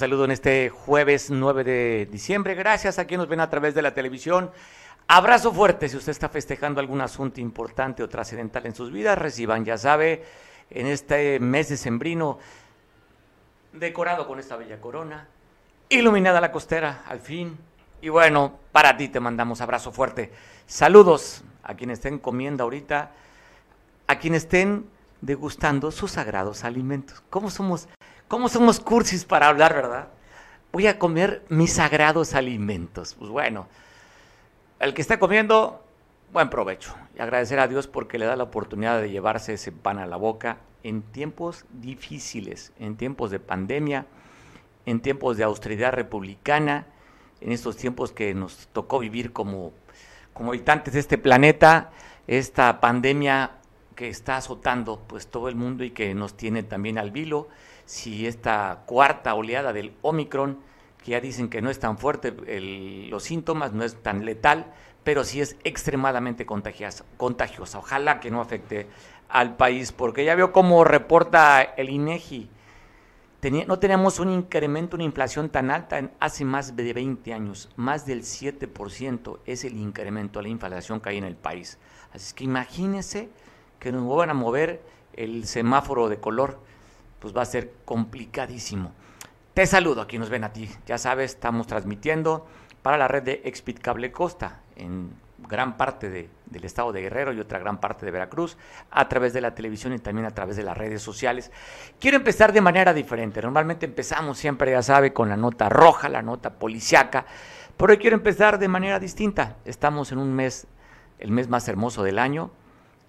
saludo 0.00 0.24
en 0.24 0.30
este 0.30 0.70
jueves 0.70 1.30
9 1.30 1.62
de 1.62 2.08
diciembre. 2.10 2.54
Gracias 2.54 2.98
a 2.98 3.04
quienes 3.04 3.24
nos 3.24 3.28
ven 3.28 3.40
a 3.40 3.50
través 3.50 3.74
de 3.74 3.82
la 3.82 3.92
televisión. 3.92 4.50
Abrazo 5.08 5.52
fuerte 5.52 5.90
si 5.90 5.96
usted 5.98 6.12
está 6.12 6.30
festejando 6.30 6.80
algún 6.80 7.02
asunto 7.02 7.38
importante 7.38 8.02
o 8.02 8.08
trascendental 8.08 8.64
en 8.64 8.74
sus 8.74 8.90
vidas. 8.90 9.18
Reciban, 9.18 9.62
ya 9.62 9.76
sabe, 9.76 10.24
en 10.70 10.86
este 10.86 11.38
mes 11.38 11.68
de 11.68 11.76
sembrino, 11.76 12.38
decorado 13.74 14.26
con 14.26 14.38
esta 14.38 14.56
bella 14.56 14.80
corona, 14.80 15.28
iluminada 15.90 16.40
la 16.40 16.50
costera, 16.50 17.02
al 17.06 17.20
fin. 17.20 17.58
Y 18.00 18.08
bueno, 18.08 18.54
para 18.72 18.96
ti 18.96 19.08
te 19.08 19.20
mandamos 19.20 19.60
abrazo 19.60 19.92
fuerte. 19.92 20.32
Saludos 20.66 21.44
a 21.62 21.74
quienes 21.74 21.98
estén 21.98 22.18
comiendo 22.18 22.64
ahorita, 22.64 23.10
a 24.06 24.18
quienes 24.18 24.44
estén 24.44 24.86
degustando 25.20 25.90
sus 25.90 26.12
sagrados 26.12 26.64
alimentos. 26.64 27.22
¿Cómo 27.28 27.50
somos, 27.50 27.86
cómo 28.30 28.48
somos 28.48 28.78
cursis 28.78 29.24
para 29.24 29.48
hablar, 29.48 29.74
verdad? 29.74 30.08
Voy 30.70 30.86
a 30.86 31.00
comer 31.00 31.42
mis 31.48 31.72
sagrados 31.72 32.34
alimentos. 32.34 33.16
Pues 33.18 33.28
bueno, 33.28 33.66
el 34.78 34.94
que 34.94 35.02
está 35.02 35.18
comiendo, 35.18 35.84
buen 36.32 36.48
provecho. 36.48 36.94
Y 37.16 37.20
agradecer 37.20 37.58
a 37.58 37.66
Dios 37.66 37.88
porque 37.88 38.18
le 38.18 38.26
da 38.26 38.36
la 38.36 38.44
oportunidad 38.44 39.02
de 39.02 39.10
llevarse 39.10 39.54
ese 39.54 39.72
pan 39.72 39.98
a 39.98 40.06
la 40.06 40.14
boca 40.14 40.58
en 40.84 41.02
tiempos 41.02 41.64
difíciles, 41.72 42.72
en 42.78 42.96
tiempos 42.96 43.32
de 43.32 43.40
pandemia, 43.40 44.06
en 44.86 45.00
tiempos 45.00 45.36
de 45.36 45.42
austeridad 45.42 45.92
republicana, 45.92 46.86
en 47.40 47.50
estos 47.50 47.76
tiempos 47.76 48.12
que 48.12 48.32
nos 48.32 48.68
tocó 48.68 49.00
vivir 49.00 49.32
como, 49.32 49.72
como 50.34 50.50
habitantes 50.50 50.94
de 50.94 51.00
este 51.00 51.18
planeta, 51.18 51.90
esta 52.28 52.78
pandemia 52.80 53.56
que 53.96 54.08
está 54.08 54.36
azotando 54.36 55.00
pues 55.08 55.26
todo 55.26 55.48
el 55.48 55.56
mundo 55.56 55.82
y 55.82 55.90
que 55.90 56.14
nos 56.14 56.36
tiene 56.36 56.62
también 56.62 56.96
al 56.96 57.10
vilo, 57.10 57.48
si 57.90 58.28
esta 58.28 58.84
cuarta 58.86 59.34
oleada 59.34 59.72
del 59.72 59.92
Omicron, 60.02 60.60
que 61.02 61.10
ya 61.10 61.20
dicen 61.20 61.48
que 61.48 61.60
no 61.60 61.70
es 61.70 61.80
tan 61.80 61.98
fuerte 61.98 62.32
los 63.10 63.24
síntomas, 63.24 63.72
no 63.72 63.82
es 63.82 64.00
tan 64.00 64.24
letal, 64.24 64.72
pero 65.02 65.24
sí 65.24 65.40
es 65.40 65.56
extremadamente 65.64 66.46
contagiosa. 66.46 67.04
Ojalá 67.78 68.20
que 68.20 68.30
no 68.30 68.40
afecte 68.40 68.86
al 69.28 69.56
país, 69.56 69.90
porque 69.90 70.24
ya 70.24 70.36
veo 70.36 70.52
cómo 70.52 70.84
reporta 70.84 71.62
el 71.62 71.90
INEGI. 71.90 72.48
Tenía, 73.40 73.64
no 73.64 73.80
teníamos 73.80 74.20
un 74.20 74.30
incremento, 74.30 74.94
una 74.94 75.02
inflación 75.02 75.48
tan 75.48 75.72
alta 75.72 75.98
en 75.98 76.12
hace 76.20 76.44
más 76.44 76.76
de 76.76 76.92
20 76.92 77.34
años. 77.34 77.70
Más 77.74 78.06
del 78.06 78.22
7% 78.22 79.40
es 79.46 79.64
el 79.64 79.76
incremento, 79.76 80.40
la 80.40 80.48
inflación 80.48 81.00
que 81.00 81.08
hay 81.08 81.18
en 81.18 81.24
el 81.24 81.36
país. 81.36 81.76
Así 82.12 82.36
que 82.36 82.44
imagínense 82.44 83.30
que 83.80 83.90
nos 83.90 84.04
vuelvan 84.04 84.30
a 84.30 84.34
mover 84.34 84.80
el 85.14 85.44
semáforo 85.48 86.08
de 86.08 86.20
color, 86.20 86.60
pues 87.20 87.36
va 87.36 87.42
a 87.42 87.46
ser 87.46 87.72
complicadísimo. 87.84 88.92
Te 89.54 89.66
saludo, 89.66 90.00
aquí 90.00 90.18
nos 90.18 90.30
ven 90.30 90.44
a 90.44 90.52
ti. 90.52 90.68
Ya 90.86 90.98
sabes, 90.98 91.32
estamos 91.32 91.66
transmitiendo 91.66 92.46
para 92.82 92.96
la 92.96 93.08
red 93.08 93.22
de 93.22 93.42
Expit 93.44 93.78
Cable 93.78 94.10
Costa 94.10 94.60
en 94.76 95.12
gran 95.48 95.76
parte 95.76 96.08
del 96.10 96.64
estado 96.64 96.92
de 96.92 97.02
Guerrero 97.02 97.32
y 97.32 97.40
otra 97.40 97.58
gran 97.58 97.80
parte 97.80 98.04
de 98.06 98.12
Veracruz, 98.12 98.56
a 98.90 99.08
través 99.08 99.32
de 99.32 99.40
la 99.40 99.54
televisión 99.54 99.92
y 99.92 99.98
también 99.98 100.26
a 100.26 100.30
través 100.30 100.56
de 100.56 100.62
las 100.62 100.76
redes 100.76 101.02
sociales. 101.02 101.50
Quiero 101.98 102.16
empezar 102.16 102.52
de 102.52 102.60
manera 102.60 102.92
diferente. 102.92 103.42
Normalmente 103.42 103.86
empezamos 103.86 104.38
siempre, 104.38 104.72
ya 104.72 104.82
sabe, 104.82 105.12
con 105.12 105.28
la 105.28 105.36
nota 105.36 105.68
roja, 105.68 106.08
la 106.08 106.22
nota 106.22 106.50
policiaca, 106.50 107.26
pero 107.76 107.92
hoy 107.92 107.98
quiero 107.98 108.16
empezar 108.16 108.58
de 108.58 108.68
manera 108.68 108.98
distinta. 108.98 109.56
Estamos 109.64 110.12
en 110.12 110.18
un 110.18 110.32
mes, 110.34 110.66
el 111.18 111.30
mes 111.30 111.48
más 111.48 111.66
hermoso 111.68 112.02
del 112.02 112.18
año, 112.18 112.50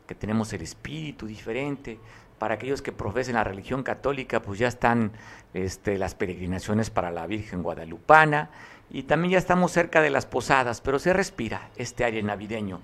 que 0.08 0.16
tenemos 0.16 0.52
el 0.54 0.62
espíritu 0.62 1.28
diferente. 1.28 2.00
Para 2.42 2.56
aquellos 2.56 2.82
que 2.82 2.92
profesen 2.92 3.36
la 3.36 3.44
religión 3.44 3.84
católica, 3.84 4.42
pues 4.42 4.58
ya 4.58 4.68
están 4.68 5.12
este, 5.54 6.00
las 6.00 6.16
peregrinaciones 6.16 6.90
para 6.90 7.12
la 7.12 7.28
Virgen 7.28 7.62
Guadalupana, 7.62 8.50
y 8.90 9.04
también 9.04 9.34
ya 9.34 9.38
estamos 9.38 9.72
cerca 9.72 10.02
de 10.02 10.10
las 10.10 10.26
posadas, 10.26 10.82
pero 10.82 10.98
se 10.98 11.14
respira 11.14 11.70
este 11.76 12.04
aire 12.04 12.24
navideño. 12.24 12.82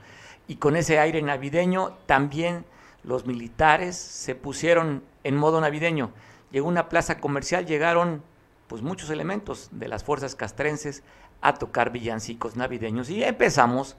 Y 0.47 0.57
con 0.57 0.75
ese 0.75 0.99
aire 0.99 1.23
navideño 1.23 1.93
también 2.05 2.65
los 3.01 3.25
militares 3.25 3.95
se 3.95 4.35
pusieron 4.35 5.01
en 5.23 5.35
modo 5.35 5.59
navideño. 5.59 6.11
Llegó 6.51 6.67
una 6.67 6.87
plaza 6.87 7.19
comercial, 7.19 7.65
llegaron 7.65 8.21
pues 8.67 8.83
muchos 8.83 9.09
elementos 9.09 9.69
de 9.71 9.87
las 9.87 10.03
fuerzas 10.03 10.35
castrenses 10.35 11.01
a 11.41 11.55
tocar 11.55 11.89
villancicos 11.89 12.57
navideños 12.57 13.09
y 13.09 13.23
empezamos 13.23 13.95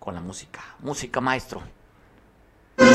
con 0.00 0.16
la 0.16 0.20
música, 0.20 0.60
música 0.80 1.20
maestro. 1.20 1.62
Que 2.80 2.86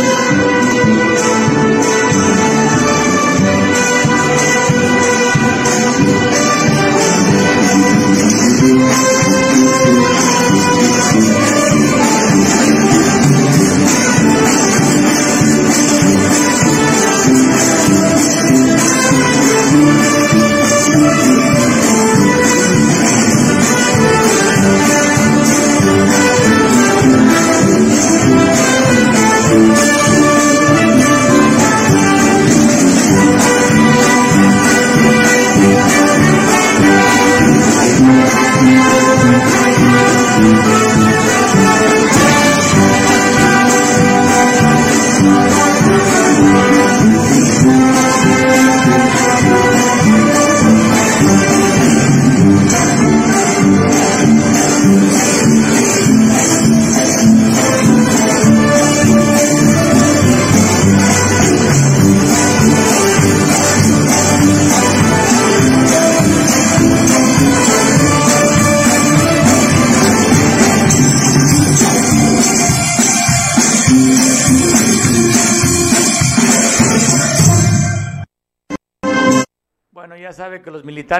los 8.74 9.05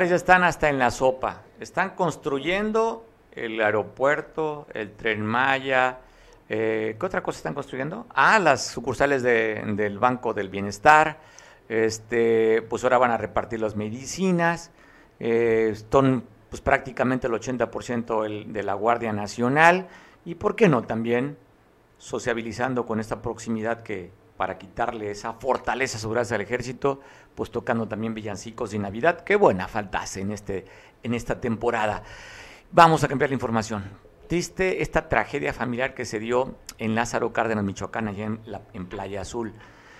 ya 0.04 0.16
están 0.16 0.44
hasta 0.44 0.68
en 0.70 0.78
la 0.78 0.92
sopa. 0.92 1.44
Están 1.60 1.92
construyendo 1.92 3.06
el 3.32 3.62
aeropuerto, 3.62 4.68
el 4.74 4.92
tren 4.92 5.26
Maya. 5.26 6.00
Eh, 6.50 6.98
¿Qué 7.00 7.06
otra 7.06 7.24
cosa 7.24 7.38
están 7.38 7.54
construyendo? 7.54 8.06
Ah, 8.10 8.38
las 8.40 8.68
sucursales 8.68 9.24
del 9.24 9.98
Banco 9.98 10.34
del 10.34 10.50
Bienestar. 10.50 11.20
Este, 11.70 12.62
pues 12.64 12.84
ahora 12.84 12.98
van 12.98 13.12
a 13.12 13.18
repartir 13.18 13.62
las 13.62 13.76
medicinas. 13.76 14.72
Eh, 15.20 15.76
son 15.90 16.26
pues 16.50 16.62
prácticamente 16.62 17.28
el 17.28 17.34
80% 17.34 18.48
de 18.52 18.64
la 18.64 18.74
Guardia 18.74 19.14
Nacional. 19.14 19.88
Y 20.26 20.36
por 20.36 20.56
qué 20.56 20.68
no 20.68 20.84
también 20.84 21.38
sociabilizando 21.98 22.86
con 22.86 23.00
esta 23.00 23.22
proximidad 23.22 23.82
que 23.82 24.12
para 24.38 24.58
quitarle 24.58 25.12
esa 25.12 25.34
fortaleza 25.34 25.98
sobre 25.98 26.22
al 26.22 26.42
ejército, 26.42 27.00
pues 27.36 27.52
tocando 27.52 27.88
también 27.88 28.14
villancicos 28.14 28.72
de 28.72 28.80
Navidad. 28.80 29.24
Qué 29.24 29.36
buena 29.36 29.68
faltase 29.68 30.22
en, 30.22 30.32
este, 30.32 30.66
en 31.04 31.14
esta 31.14 31.40
temporada. 31.40 32.04
Vamos 32.72 33.04
a 33.04 33.08
cambiar 33.08 33.30
la 33.30 33.36
información. 33.36 33.84
Triste 34.28 34.82
esta 34.82 35.08
tragedia 35.08 35.54
familiar 35.54 35.94
que 35.94 36.06
se 36.06 36.20
dio 36.20 36.56
en 36.78 36.96
Lázaro 36.96 37.32
Cárdenas, 37.32 37.64
Michoacán, 37.64 38.08
allá 38.08 38.26
en, 38.26 38.40
en 38.74 38.88
Playa 38.88 39.22
Azul. 39.22 39.54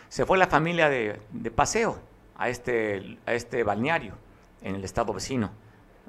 Se 0.10 0.26
fue 0.26 0.38
la 0.38 0.48
familia 0.48 0.90
de, 0.90 1.20
paseo 1.56 2.00
a 2.38 2.50
este, 2.50 3.18
a 3.26 3.34
este 3.34 3.64
balneario 3.64 4.16
en 4.62 4.76
el 4.76 4.84
estado 4.84 5.14
vecino, 5.14 5.52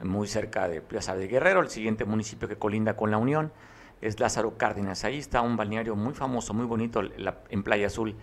muy 0.02 0.26
cerca 0.26 0.68
de 0.68 0.80
Plaza 0.80 1.14
de 1.14 1.28
Guerrero, 1.28 1.60
el 1.60 1.68
siguiente 1.68 2.04
municipio 2.04 2.48
que 2.48 2.56
colinda 2.56 2.96
con 2.96 3.10
la 3.10 3.18
Unión 3.18 3.52
es 4.00 4.20
Lázaro 4.20 4.56
Cárdenas. 4.56 5.04
Ahí 5.04 5.18
está 5.18 5.40
un 5.40 5.56
balneario 5.56 5.96
muy 5.96 6.14
famoso, 6.14 6.54
muy 6.54 6.66
bonito 6.66 7.00
en 7.48 7.62
Playa 7.62 7.86
Azul. 7.86 8.16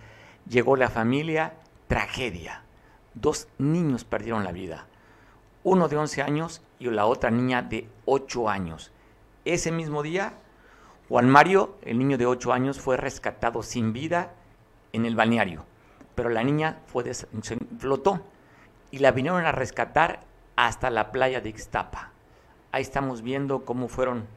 Llegó 0.47 0.75
la 0.75 0.89
familia, 0.89 1.55
tragedia. 1.87 2.63
Dos 3.13 3.47
niños 3.57 4.03
perdieron 4.03 4.43
la 4.43 4.51
vida. 4.51 4.87
Uno 5.63 5.87
de 5.87 5.97
11 5.97 6.21
años 6.21 6.61
y 6.79 6.89
la 6.89 7.05
otra 7.05 7.31
niña 7.31 7.61
de 7.61 7.87
8 8.05 8.49
años. 8.49 8.91
Ese 9.45 9.71
mismo 9.71 10.03
día, 10.03 10.33
Juan 11.09 11.29
Mario, 11.29 11.77
el 11.83 11.97
niño 11.97 12.17
de 12.17 12.25
8 12.25 12.53
años, 12.53 12.79
fue 12.79 12.97
rescatado 12.97 13.63
sin 13.63 13.93
vida 13.93 14.33
en 14.91 15.05
el 15.05 15.15
balneario. 15.15 15.65
Pero 16.15 16.29
la 16.29 16.43
niña 16.43 16.79
fue 16.87 17.03
flotó 17.77 18.25
y 18.91 18.99
la 18.99 19.11
vinieron 19.11 19.45
a 19.45 19.51
rescatar 19.51 20.23
hasta 20.55 20.89
la 20.89 21.11
playa 21.11 21.41
de 21.41 21.49
Ixtapa. 21.49 22.11
Ahí 22.71 22.81
estamos 22.81 23.21
viendo 23.21 23.65
cómo 23.65 23.87
fueron 23.87 24.27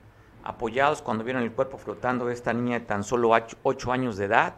apoyados 0.47 1.03
cuando 1.03 1.25
vieron 1.25 1.43
el 1.43 1.53
cuerpo 1.53 1.77
flotando 1.77 2.27
de 2.27 2.35
esta 2.35 2.53
niña 2.53 2.79
de 2.79 2.87
tan 2.87 3.03
solo 3.03 3.33
ocho 3.63 3.93
años 3.93 4.17
de 4.17 4.27
edad. 4.27 4.55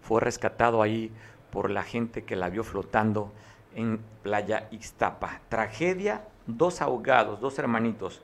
Fue 0.00 0.20
rescatado 0.20 0.82
ahí 0.82 1.12
por 1.50 1.70
la 1.70 1.82
gente 1.82 2.24
que 2.24 2.36
la 2.36 2.48
vio 2.48 2.64
flotando 2.64 3.32
en 3.74 4.00
Playa 4.22 4.68
Ixtapa. 4.70 5.40
Tragedia, 5.48 6.24
dos 6.46 6.80
ahogados, 6.80 7.40
dos 7.40 7.58
hermanitos. 7.58 8.22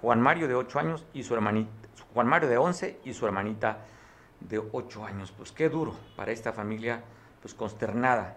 Juan 0.00 0.20
Mario 0.20 0.46
de 0.46 0.54
ocho 0.54 0.78
años 0.78 1.04
y 1.12 1.24
su 1.24 1.34
hermanita, 1.34 1.70
Juan 2.14 2.28
Mario 2.28 2.48
de 2.48 2.58
11 2.58 3.00
y 3.04 3.12
su 3.12 3.26
hermanita 3.26 3.78
de 4.40 4.58
ocho 4.72 5.04
años. 5.04 5.32
Pues 5.32 5.50
qué 5.50 5.68
duro 5.68 5.94
para 6.14 6.30
esta 6.30 6.52
familia, 6.52 7.02
pues 7.40 7.54
consternada 7.54 8.36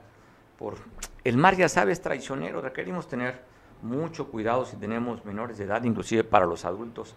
por 0.58 0.78
el 1.24 1.38
mar 1.38 1.56
ya 1.56 1.70
sabes 1.70 2.02
traicionero, 2.02 2.62
requerimos 2.62 3.08
tener 3.08 3.42
mucho 3.82 4.30
cuidado 4.30 4.66
si 4.66 4.78
tenemos 4.78 5.24
menores 5.26 5.58
de 5.58 5.66
edad, 5.66 5.84
inclusive 5.84 6.24
para 6.24 6.46
los 6.46 6.66
adultos, 6.66 7.16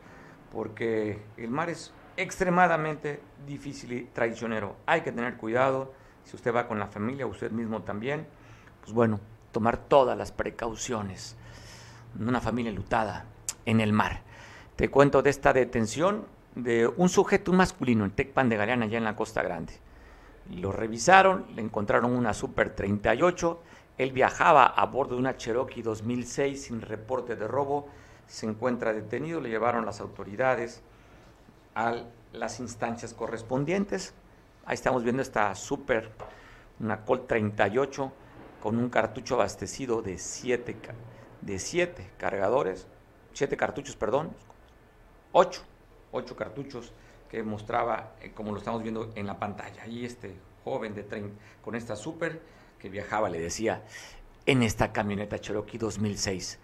porque 0.52 1.18
el 1.38 1.50
mar 1.50 1.70
es 1.70 1.92
extremadamente 2.16 3.20
difícil 3.46 3.92
y 3.92 4.04
traicionero. 4.04 4.76
Hay 4.86 5.00
que 5.00 5.10
tener 5.10 5.36
cuidado, 5.36 5.94
si 6.24 6.36
usted 6.36 6.54
va 6.54 6.68
con 6.68 6.78
la 6.78 6.86
familia, 6.86 7.26
usted 7.26 7.50
mismo 7.50 7.82
también, 7.82 8.26
pues 8.82 8.92
bueno, 8.92 9.18
tomar 9.50 9.78
todas 9.78 10.16
las 10.16 10.30
precauciones. 10.30 11.36
Una 12.20 12.40
familia 12.40 12.70
lutada 12.70 13.24
en 13.64 13.80
el 13.80 13.92
mar. 13.92 14.20
Te 14.76 14.90
cuento 14.90 15.22
de 15.22 15.30
esta 15.30 15.54
detención 15.54 16.26
de 16.54 16.86
un 16.86 17.08
sujeto, 17.08 17.52
masculino, 17.52 18.04
en 18.04 18.10
Tecpan 18.10 18.50
de 18.50 18.56
Galeana, 18.56 18.84
allá 18.84 18.98
en 18.98 19.04
la 19.04 19.16
Costa 19.16 19.42
Grande. 19.42 19.72
Lo 20.50 20.70
revisaron, 20.70 21.46
le 21.54 21.62
encontraron 21.62 22.12
una 22.12 22.34
Super 22.34 22.74
38. 22.74 23.62
Él 23.96 24.12
viajaba 24.12 24.66
a 24.66 24.84
bordo 24.86 25.14
de 25.14 25.20
una 25.20 25.36
Cherokee 25.36 25.80
2006 25.80 26.64
sin 26.64 26.82
reporte 26.82 27.36
de 27.36 27.48
robo. 27.48 27.88
Se 28.32 28.46
encuentra 28.46 28.94
detenido, 28.94 29.42
le 29.42 29.50
llevaron 29.50 29.84
las 29.84 30.00
autoridades 30.00 30.80
a 31.74 32.04
las 32.32 32.60
instancias 32.60 33.12
correspondientes. 33.12 34.14
Ahí 34.64 34.72
estamos 34.72 35.04
viendo 35.04 35.20
esta 35.20 35.54
Super, 35.54 36.10
una 36.80 37.04
Colt 37.04 37.26
38 37.26 38.10
con 38.62 38.78
un 38.78 38.88
cartucho 38.88 39.34
abastecido 39.34 40.00
de 40.00 40.16
7 40.16 40.76
de 41.42 41.58
siete 41.58 42.10
cargadores, 42.16 42.86
7 43.34 43.54
cartuchos, 43.58 43.96
perdón, 43.96 44.30
8, 45.32 45.62
8 46.12 46.34
cartuchos 46.34 46.90
que 47.30 47.42
mostraba, 47.42 48.14
eh, 48.22 48.32
como 48.32 48.52
lo 48.52 48.58
estamos 48.58 48.82
viendo 48.82 49.12
en 49.14 49.26
la 49.26 49.38
pantalla. 49.38 49.86
Y 49.86 50.06
este 50.06 50.34
joven 50.64 50.94
de 50.94 51.02
tren 51.02 51.36
con 51.62 51.74
esta 51.74 51.96
super 51.96 52.40
que 52.78 52.88
viajaba, 52.88 53.28
le 53.28 53.40
decía, 53.40 53.82
en 54.46 54.62
esta 54.62 54.90
camioneta 54.90 55.38
Cherokee 55.38 55.76
2006. 55.76 56.58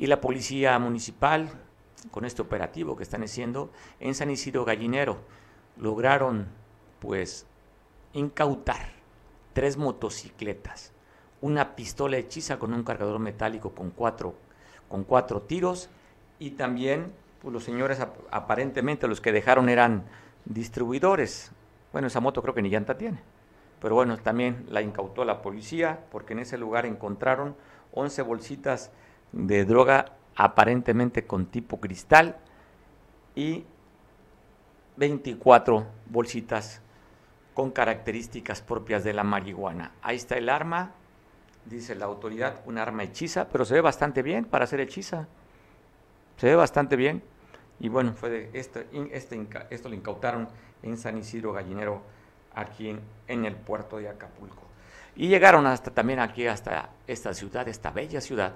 Y 0.00 0.06
la 0.06 0.22
policía 0.22 0.78
municipal, 0.78 1.50
con 2.10 2.24
este 2.24 2.40
operativo 2.40 2.96
que 2.96 3.02
están 3.02 3.22
haciendo 3.22 3.70
en 4.00 4.14
San 4.14 4.30
Isidro 4.30 4.64
Gallinero, 4.64 5.18
lograron 5.76 6.46
pues 7.00 7.44
incautar 8.14 8.92
tres 9.52 9.76
motocicletas, 9.76 10.92
una 11.42 11.76
pistola 11.76 12.16
hechiza 12.16 12.58
con 12.58 12.72
un 12.72 12.82
cargador 12.82 13.18
metálico 13.18 13.74
con 13.74 13.90
cuatro, 13.90 14.36
con 14.88 15.04
cuatro 15.04 15.42
tiros 15.42 15.90
y 16.38 16.52
también 16.52 17.12
pues 17.42 17.52
los 17.52 17.64
señores 17.64 18.00
aparentemente 18.30 19.06
los 19.06 19.20
que 19.20 19.32
dejaron 19.32 19.68
eran 19.68 20.04
distribuidores. 20.46 21.52
Bueno, 21.92 22.08
esa 22.08 22.20
moto 22.20 22.40
creo 22.40 22.54
que 22.54 22.62
ni 22.62 22.70
llanta 22.70 22.96
tiene. 22.96 23.20
Pero 23.82 23.96
bueno, 23.96 24.16
también 24.16 24.64
la 24.70 24.80
incautó 24.80 25.26
la 25.26 25.42
policía 25.42 26.06
porque 26.10 26.32
en 26.32 26.38
ese 26.38 26.56
lugar 26.56 26.86
encontraron 26.86 27.54
11 27.92 28.22
bolsitas 28.22 28.92
de 29.32 29.64
droga 29.64 30.16
aparentemente 30.36 31.26
con 31.26 31.46
tipo 31.46 31.80
cristal 31.80 32.38
y 33.34 33.64
24 34.96 35.86
bolsitas 36.06 36.80
con 37.54 37.70
características 37.70 38.62
propias 38.62 39.04
de 39.04 39.12
la 39.12 39.24
marihuana. 39.24 39.92
Ahí 40.02 40.16
está 40.16 40.36
el 40.36 40.48
arma, 40.48 40.92
dice 41.66 41.94
la 41.94 42.06
autoridad, 42.06 42.60
un 42.66 42.78
arma 42.78 43.02
hechiza, 43.02 43.48
pero 43.48 43.64
se 43.64 43.74
ve 43.74 43.80
bastante 43.80 44.22
bien 44.22 44.44
para 44.44 44.66
ser 44.66 44.80
hechiza. 44.80 45.28
Se 46.36 46.46
ve 46.46 46.54
bastante 46.54 46.96
bien. 46.96 47.22
Y 47.78 47.88
bueno, 47.88 48.12
fue 48.14 48.30
de 48.30 48.50
este, 48.52 48.86
esto 49.70 49.88
lo 49.88 49.94
incautaron 49.94 50.48
en 50.82 50.96
San 50.96 51.18
Isidro 51.18 51.52
Gallinero, 51.52 52.02
aquí 52.54 52.96
en, 53.26 53.44
el 53.44 53.56
puerto 53.56 53.98
de 53.98 54.08
Acapulco. 54.08 54.62
Y 55.16 55.28
llegaron 55.28 55.66
hasta 55.66 55.90
también 55.90 56.20
aquí, 56.20 56.46
hasta 56.46 56.90
esta 57.06 57.34
ciudad, 57.34 57.68
esta 57.68 57.90
bella 57.90 58.20
ciudad, 58.20 58.54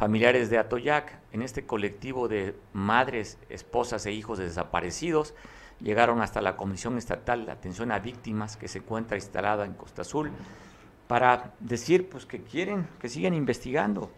familiares 0.00 0.48
de 0.48 0.56
Atoyac, 0.56 1.18
en 1.30 1.42
este 1.42 1.66
colectivo 1.66 2.26
de 2.26 2.56
madres, 2.72 3.36
esposas 3.50 4.06
e 4.06 4.12
hijos 4.12 4.38
de 4.38 4.44
desaparecidos, 4.44 5.34
llegaron 5.78 6.22
hasta 6.22 6.40
la 6.40 6.56
Comisión 6.56 6.96
Estatal 6.96 7.44
de 7.44 7.52
Atención 7.52 7.92
a 7.92 7.98
Víctimas 7.98 8.56
que 8.56 8.66
se 8.66 8.78
encuentra 8.78 9.18
instalada 9.18 9.66
en 9.66 9.74
Costa 9.74 10.00
Azul 10.00 10.30
para 11.06 11.52
decir 11.60 12.08
pues 12.08 12.24
que 12.24 12.42
quieren 12.42 12.88
que 12.98 13.10
sigan 13.10 13.34
investigando. 13.34 14.10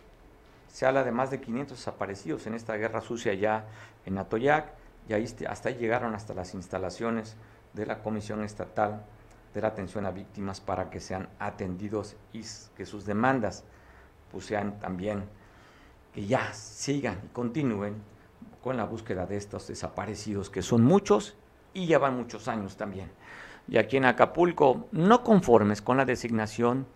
Se 0.69 0.87
habla 0.87 1.03
de 1.03 1.11
más 1.11 1.33
de 1.33 1.41
500 1.41 1.77
desaparecidos 1.77 2.47
en 2.47 2.55
esta 2.55 2.77
guerra 2.77 3.01
sucia 3.01 3.35
ya 3.35 3.67
en 4.07 4.19
Atoyac 4.19 4.75
y 5.09 5.15
ahí, 5.15 5.27
hasta 5.49 5.69
ahí 5.69 5.75
llegaron 5.75 6.15
hasta 6.15 6.33
las 6.33 6.55
instalaciones 6.55 7.37
de 7.73 7.87
la 7.87 8.05
Comisión 8.05 8.45
Estatal 8.45 9.05
de 9.53 9.61
la 9.61 9.67
Atención 9.67 10.07
a 10.07 10.13
Víctimas 10.13 10.61
para 10.61 10.91
que 10.91 11.01
sean 11.01 11.29
atendidos 11.41 12.15
y 12.33 12.45
que 12.77 12.87
sus 12.87 13.05
demandas 13.05 13.65
pues 14.31 14.47
sean 14.47 14.79
también, 14.79 15.25
que 16.13 16.27
ya 16.27 16.53
sigan 16.53 17.21
y 17.25 17.29
continúen 17.29 17.95
con 18.63 18.77
la 18.77 18.85
búsqueda 18.85 19.27
de 19.27 19.37
estos 19.37 19.69
desaparecidos, 19.69 20.51
que 20.51 20.63
son 20.63 20.83
muchos 20.85 21.37
y 21.75 21.87
llevan 21.87 22.17
muchos 22.17 22.49
años 22.49 22.77
también. 22.77 23.11
Y 23.69 23.79
aquí 23.79 23.97
en 23.97 24.05
Acapulco, 24.05 24.89
no 24.93 25.23
conformes 25.23 25.83
con 25.83 25.97
la 25.97 26.05
designación 26.05 26.87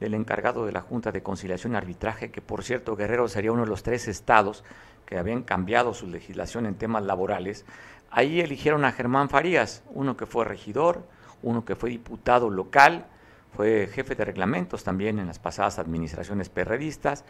del 0.00 0.14
encargado 0.14 0.66
de 0.66 0.72
la 0.72 0.80
Junta 0.80 1.12
de 1.12 1.22
Conciliación 1.22 1.72
y 1.72 1.76
Arbitraje, 1.76 2.30
que 2.30 2.40
por 2.40 2.64
cierto 2.64 2.96
Guerrero 2.96 3.28
sería 3.28 3.52
uno 3.52 3.62
de 3.62 3.68
los 3.68 3.82
tres 3.82 4.08
estados 4.08 4.64
que 5.06 5.18
habían 5.18 5.42
cambiado 5.42 5.94
su 5.94 6.06
legislación 6.08 6.66
en 6.66 6.74
temas 6.74 7.04
laborales, 7.04 7.64
ahí 8.10 8.40
eligieron 8.40 8.84
a 8.84 8.92
Germán 8.92 9.28
Farías, 9.28 9.82
uno 9.90 10.16
que 10.16 10.26
fue 10.26 10.44
regidor, 10.44 11.06
uno 11.42 11.64
que 11.64 11.76
fue 11.76 11.90
diputado 11.90 12.50
local, 12.50 13.06
fue 13.54 13.88
jefe 13.92 14.14
de 14.14 14.24
reglamentos 14.24 14.82
también 14.82 15.18
en 15.18 15.28
las 15.28 15.38
pasadas 15.38 15.78
administraciones 15.78 16.48
perredistas, 16.48 17.24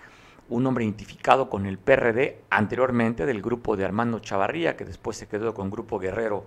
un 0.48 0.66
hombre 0.66 0.84
identificado 0.84 1.48
con 1.48 1.66
el 1.66 1.78
PRD 1.78 2.40
anteriormente 2.50 3.26
del 3.26 3.42
grupo 3.42 3.76
de 3.76 3.84
Armando 3.84 4.18
Chavarría, 4.18 4.76
que 4.76 4.84
después 4.84 5.16
se 5.16 5.26
quedó 5.26 5.54
con 5.54 5.70
Grupo 5.70 5.98
Guerrero 5.98 6.44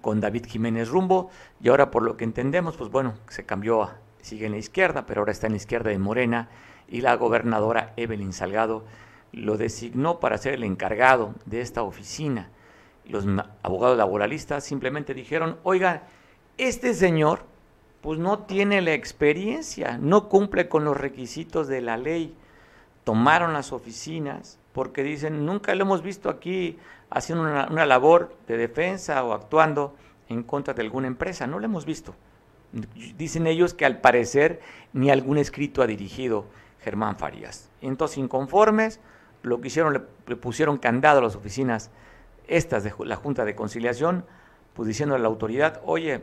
con 0.00 0.20
David 0.20 0.46
Jiménez 0.46 0.88
Rumbo, 0.88 1.30
y 1.60 1.68
ahora 1.68 1.90
por 1.90 2.02
lo 2.02 2.16
que 2.16 2.24
entendemos, 2.24 2.76
pues 2.76 2.90
bueno, 2.90 3.14
se 3.28 3.44
cambió, 3.44 3.90
sigue 4.22 4.46
en 4.46 4.52
la 4.52 4.58
izquierda, 4.58 5.04
pero 5.06 5.20
ahora 5.20 5.32
está 5.32 5.46
en 5.46 5.52
la 5.52 5.58
izquierda 5.58 5.90
de 5.90 5.98
Morena, 5.98 6.48
y 6.88 7.02
la 7.02 7.14
gobernadora 7.16 7.92
Evelyn 7.96 8.32
Salgado 8.32 8.84
lo 9.32 9.56
designó 9.56 10.18
para 10.18 10.38
ser 10.38 10.54
el 10.54 10.64
encargado 10.64 11.34
de 11.44 11.60
esta 11.60 11.82
oficina. 11.82 12.48
Los 13.06 13.26
abogados 13.62 13.96
laboralistas 13.96 14.64
simplemente 14.64 15.14
dijeron, 15.14 15.58
oiga, 15.62 16.04
este 16.58 16.94
señor 16.94 17.44
pues 18.00 18.18
no 18.18 18.40
tiene 18.40 18.80
la 18.80 18.94
experiencia, 18.94 19.98
no 19.98 20.28
cumple 20.28 20.68
con 20.68 20.84
los 20.84 20.96
requisitos 20.96 21.68
de 21.68 21.82
la 21.82 21.96
ley. 21.96 22.34
Tomaron 23.04 23.52
las 23.52 23.72
oficinas 23.72 24.58
porque 24.72 25.02
dicen, 25.02 25.44
nunca 25.44 25.74
lo 25.74 25.84
hemos 25.84 26.02
visto 26.02 26.28
aquí 26.28 26.78
haciendo 27.10 27.44
una, 27.44 27.86
labor 27.86 28.34
de 28.46 28.56
defensa 28.56 29.22
o 29.24 29.32
actuando 29.32 29.94
en 30.28 30.42
contra 30.42 30.74
de 30.74 30.82
alguna 30.82 31.08
empresa, 31.08 31.46
no 31.46 31.58
lo 31.58 31.64
hemos 31.64 31.84
visto. 31.84 32.14
Dicen 33.16 33.48
ellos 33.48 33.74
que 33.74 33.84
al 33.84 34.00
parecer 34.00 34.60
ni 34.92 35.10
algún 35.10 35.38
escrito 35.38 35.82
ha 35.82 35.88
dirigido 35.88 36.44
Germán 36.82 37.16
Farías. 37.16 37.68
Entonces, 37.80 38.18
inconformes, 38.18 39.00
lo 39.42 39.60
que 39.60 39.68
hicieron, 39.68 40.06
le, 40.26 40.36
pusieron 40.36 40.78
candado 40.78 41.18
a 41.18 41.22
las 41.22 41.34
oficinas 41.34 41.90
estas 42.46 42.84
de 42.84 42.92
la 43.04 43.16
Junta 43.16 43.44
de 43.44 43.56
Conciliación, 43.56 44.24
pues 44.74 44.86
diciendo 44.86 45.16
a 45.16 45.18
la 45.18 45.26
autoridad, 45.26 45.80
oye, 45.84 46.20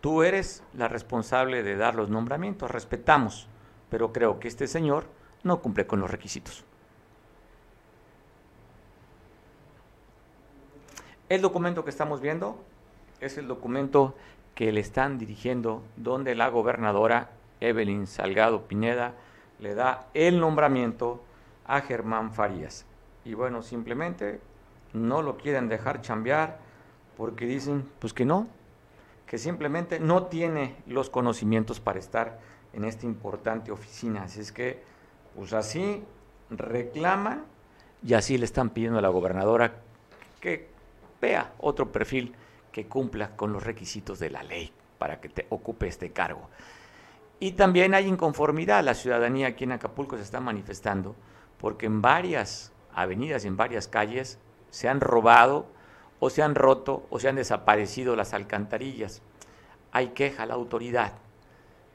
tú 0.00 0.22
eres 0.22 0.62
la 0.74 0.86
responsable 0.86 1.64
de 1.64 1.76
dar 1.76 1.96
los 1.96 2.08
nombramientos, 2.08 2.70
respetamos, 2.70 3.48
pero 3.90 4.12
creo 4.12 4.38
que 4.38 4.46
este 4.46 4.68
señor 4.68 5.06
no 5.44 5.60
cumple 5.60 5.86
con 5.86 6.00
los 6.00 6.10
requisitos. 6.10 6.64
El 11.28 11.40
documento 11.40 11.84
que 11.84 11.90
estamos 11.90 12.20
viendo 12.20 12.62
es 13.20 13.38
el 13.38 13.48
documento 13.48 14.14
que 14.54 14.72
le 14.72 14.80
están 14.80 15.18
dirigiendo, 15.18 15.82
donde 15.96 16.34
la 16.34 16.48
gobernadora 16.48 17.30
Evelyn 17.60 18.06
Salgado 18.06 18.66
Pineda 18.66 19.14
le 19.58 19.74
da 19.74 20.08
el 20.14 20.40
nombramiento 20.40 21.22
a 21.66 21.80
Germán 21.80 22.32
Farías. 22.32 22.84
Y 23.24 23.34
bueno, 23.34 23.62
simplemente 23.62 24.40
no 24.92 25.22
lo 25.22 25.36
quieren 25.36 25.68
dejar 25.68 26.02
chambear 26.02 26.58
porque 27.16 27.46
dicen 27.46 27.88
pues 27.98 28.12
que 28.12 28.24
no, 28.24 28.48
que 29.26 29.38
simplemente 29.38 29.98
no 29.98 30.26
tiene 30.26 30.76
los 30.86 31.10
conocimientos 31.10 31.80
para 31.80 31.98
estar 31.98 32.38
en 32.72 32.84
esta 32.84 33.06
importante 33.06 33.72
oficina. 33.72 34.24
Así 34.24 34.40
es 34.40 34.52
que, 34.52 34.82
pues 35.34 35.52
así 35.52 36.02
reclaman 36.50 37.44
y 38.02 38.14
así 38.14 38.38
le 38.38 38.44
están 38.44 38.70
pidiendo 38.70 38.98
a 38.98 39.02
la 39.02 39.08
gobernadora 39.08 39.76
que 40.40 40.68
vea 41.20 41.52
otro 41.58 41.90
perfil 41.90 42.34
que 42.70 42.86
cumpla 42.86 43.36
con 43.36 43.52
los 43.52 43.64
requisitos 43.64 44.18
de 44.18 44.30
la 44.30 44.42
ley 44.42 44.72
para 44.98 45.20
que 45.20 45.28
te 45.28 45.46
ocupe 45.50 45.86
este 45.86 46.10
cargo. 46.10 46.48
Y 47.40 47.52
también 47.52 47.94
hay 47.94 48.06
inconformidad, 48.06 48.84
la 48.84 48.94
ciudadanía 48.94 49.48
aquí 49.48 49.64
en 49.64 49.72
Acapulco 49.72 50.16
se 50.16 50.22
está 50.22 50.40
manifestando 50.40 51.14
porque 51.58 51.86
en 51.86 52.02
varias 52.02 52.72
avenidas 52.94 53.44
en 53.44 53.56
varias 53.56 53.88
calles 53.88 54.38
se 54.70 54.88
han 54.88 55.00
robado 55.00 55.66
o 56.20 56.30
se 56.30 56.42
han 56.42 56.54
roto 56.54 57.06
o 57.10 57.18
se 57.18 57.28
han 57.28 57.36
desaparecido 57.36 58.16
las 58.16 58.34
alcantarillas. 58.34 59.20
Hay 59.92 60.08
queja 60.08 60.44
a 60.44 60.46
la 60.46 60.54
autoridad. 60.54 61.12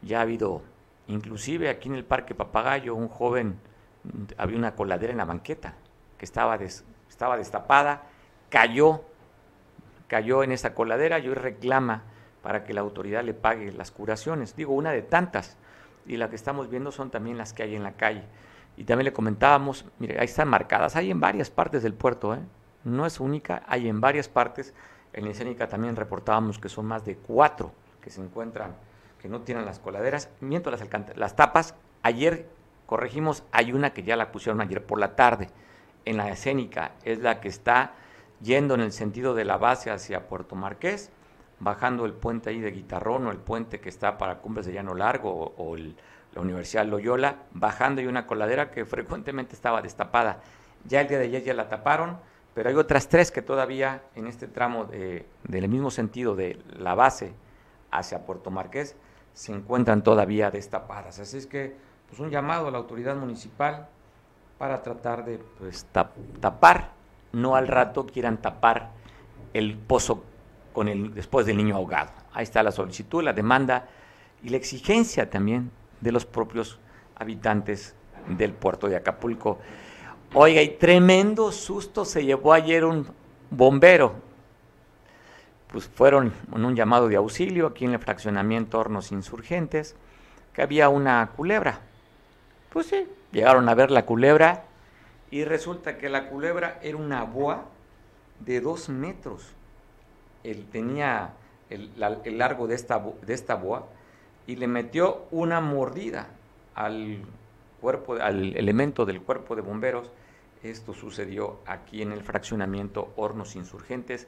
Ya 0.02 0.20
ha 0.20 0.22
habido, 0.22 0.62
inclusive 1.10 1.70
aquí 1.70 1.90
en 1.90 1.96
el 1.96 2.06
Parque 2.06 2.36
Papagayo, 2.36 2.96
un 2.96 3.10
joven, 3.10 3.60
había 4.38 4.58
una 4.58 4.76
coladera 4.76 5.12
en 5.12 5.18
la 5.18 5.26
banqueta 5.26 5.76
que 6.18 6.26
estaba, 6.26 6.58
estaba 7.10 7.38
destapada, 7.38 8.04
cayó, 8.50 9.02
cayó 10.08 10.44
en 10.44 10.52
esa 10.52 10.74
coladera 10.74 11.20
y 11.20 11.28
hoy 11.28 11.36
reclama 11.36 12.04
para 12.42 12.64
que 12.64 12.74
la 12.74 12.82
autoridad 12.82 13.24
le 13.24 13.34
pague 13.34 13.72
las 13.72 13.92
curaciones. 13.92 14.56
Digo, 14.56 14.74
una 14.74 14.92
de 14.92 15.02
tantas. 15.02 15.58
Y 16.06 16.18
la 16.18 16.30
que 16.30 16.36
estamos 16.36 16.70
viendo 16.70 16.92
son 16.92 17.12
también 17.12 17.38
las 17.38 17.54
que 17.54 17.64
hay 17.64 17.76
en 17.76 17.84
la 17.84 17.94
calle. 17.94 18.24
Y 18.78 18.86
también 18.86 19.06
le 19.06 19.14
comentábamos, 19.14 19.86
mire, 20.00 20.20
ahí 20.20 20.26
están 20.26 20.48
marcadas, 20.48 20.96
hay 20.96 21.12
en 21.12 21.20
varias 21.20 21.50
partes 21.50 21.84
del 21.84 21.94
puerto, 21.94 22.34
¿eh? 22.34 22.40
no 22.86 23.06
es 23.06 23.20
única, 23.20 23.64
hay 23.68 23.90
en 23.90 24.00
varias 24.00 24.30
partes. 24.30 24.74
En 25.12 25.26
la 25.26 25.32
escénica 25.32 25.68
también 25.68 25.96
reportábamos 25.96 26.60
que 26.60 26.70
son 26.70 26.86
más 26.86 27.04
de 27.04 27.18
cuatro 27.18 27.74
que 28.02 28.10
se 28.10 28.22
encuentran, 28.22 28.76
que 29.22 29.30
no 29.30 29.42
tienen 29.42 29.66
las 29.66 29.80
coladeras. 29.80 30.30
Miento 30.40 30.72
las, 30.72 30.82
las 31.16 31.36
tapas, 31.36 31.76
ayer 32.04 32.48
corregimos, 32.86 33.44
hay 33.52 33.72
una 33.72 33.94
que 33.94 34.04
ya 34.04 34.16
la 34.16 34.32
pusieron 34.32 34.62
ayer 34.62 34.84
por 34.84 35.00
la 35.00 35.16
tarde. 35.16 35.50
En 36.06 36.18
la 36.18 36.30
escénica 36.30 36.94
es 37.04 37.20
la 37.20 37.40
que 37.40 37.50
está 37.50 37.94
yendo 38.42 38.74
en 38.74 38.82
el 38.82 38.92
sentido 38.92 39.36
de 39.36 39.46
la 39.46 39.58
base 39.58 39.92
hacia 39.92 40.28
Puerto 40.28 40.56
Marqués, 40.56 41.12
bajando 41.60 42.06
el 42.06 42.14
puente 42.14 42.50
ahí 42.50 42.60
de 42.60 42.72
Guitarrón 42.72 43.28
o 43.28 43.32
el 43.32 43.38
puente 43.38 43.80
que 43.80 43.90
está 43.90 44.18
para 44.18 44.40
Cumbres 44.40 44.66
de 44.66 44.74
Llano 44.74 44.96
Largo 44.96 45.54
o, 45.58 45.76
la 45.78 46.42
Universidad 46.42 46.86
Loyola, 46.86 47.38
bajando 47.54 48.02
y 48.02 48.06
una 48.06 48.28
coladera 48.28 48.70
que 48.70 48.86
frecuentemente 48.86 49.56
estaba 49.56 49.82
destapada. 49.82 50.42
Ya 50.86 51.02
el 51.02 51.08
día 51.08 51.18
de 51.18 51.26
ayer 51.26 51.44
ya 51.44 51.54
la 51.56 51.70
taparon, 51.70 52.20
pero 52.54 52.70
hay 52.70 52.76
otras 52.76 53.10
tres 53.10 53.32
que 53.32 53.42
todavía 53.42 54.04
en 54.16 54.28
este 54.28 54.48
tramo 54.48 54.86
de, 54.86 55.26
del 55.44 55.68
mismo 55.68 55.90
sentido 55.90 56.36
de 56.36 56.62
la 56.78 56.94
base 56.94 57.34
hacia 57.90 58.26
Puerto 58.26 58.52
Marqués 58.52 58.96
se 59.40 59.54
encuentran 59.54 60.04
todavía 60.04 60.52
destapadas. 60.52 61.18
Así 61.20 61.38
es 61.38 61.48
que 61.48 61.74
pues 62.10 62.20
un 62.20 62.30
llamado 62.30 62.68
a 62.68 62.72
la 62.72 62.78
autoridad 62.78 63.16
municipal 63.16 63.88
para 64.58 64.84
tratar 64.84 65.24
de 65.24 65.38
pues, 65.58 65.88
tapar, 66.42 66.92
no 67.32 67.56
al 67.56 67.70
rato 67.70 68.06
quieran 68.06 68.42
tapar 68.42 68.90
el 69.54 69.78
pozo 69.78 70.26
con 70.74 70.90
el, 70.90 71.14
después 71.14 71.46
del 71.46 71.56
niño 71.56 71.78
ahogado. 71.78 72.12
Ahí 72.34 72.44
está 72.44 72.62
la 72.64 72.74
solicitud, 72.74 73.24
la 73.24 73.32
demanda 73.32 73.88
y 74.44 74.50
la 74.50 74.58
exigencia 74.58 75.30
también 75.30 75.72
de 76.02 76.12
los 76.12 76.26
propios 76.26 76.78
habitantes 77.16 77.96
del 78.28 78.52
puerto 78.52 78.90
de 78.90 78.98
Acapulco. 78.98 79.60
Oiga, 80.34 80.62
y 80.62 80.72
tremendo 80.72 81.54
susto 81.54 82.04
se 82.04 82.26
llevó 82.26 82.52
ayer 82.52 82.84
un 82.84 83.08
bombero. 83.50 84.16
Pues 85.72 85.88
fueron 85.88 86.34
en 86.54 86.66
un 86.66 86.76
llamado 86.76 87.08
de 87.08 87.16
auxilio 87.16 87.68
aquí 87.68 87.86
en 87.86 87.94
el 87.94 88.00
fraccionamiento 88.00 88.80
Hornos 88.80 89.12
Insurgentes, 89.12 89.96
que 90.54 90.62
había 90.62 90.90
una 90.90 91.30
culebra. 91.36 91.82
Pues 92.72 92.88
sí, 92.88 93.08
llegaron 93.32 93.70
a 93.70 93.76
ver 93.76 93.92
la 93.92 94.06
culebra 94.06 94.64
y 95.32 95.44
resulta 95.44 95.98
que 95.98 96.10
la 96.10 96.30
culebra 96.30 96.80
era 96.82 96.98
una 96.98 97.24
boa 97.24 97.66
de 98.40 98.62
dos 98.62 98.90
metros 98.90 99.54
él 100.44 100.68
tenía 100.72 101.34
el, 101.70 101.92
largo 102.38 102.68
de 102.68 102.76
esta, 102.76 103.04
de 103.26 103.34
esta 103.34 103.56
boa 103.56 103.88
y 104.48 104.56
le 104.56 104.68
metió 104.68 105.26
una 105.32 105.62
mordida 105.62 106.28
al 106.76 107.22
cuerpo, 107.82 108.14
al 108.16 108.56
elemento 108.56 109.06
del 109.06 109.22
cuerpo 109.22 109.56
de 109.56 109.62
bomberos. 109.62 110.12
Esto 110.64 110.94
sucedió 110.94 111.60
aquí 111.66 112.02
en 112.02 112.12
el 112.12 112.24
fraccionamiento 112.24 113.14
Hornos 113.16 113.56
Insurgentes, 113.56 114.28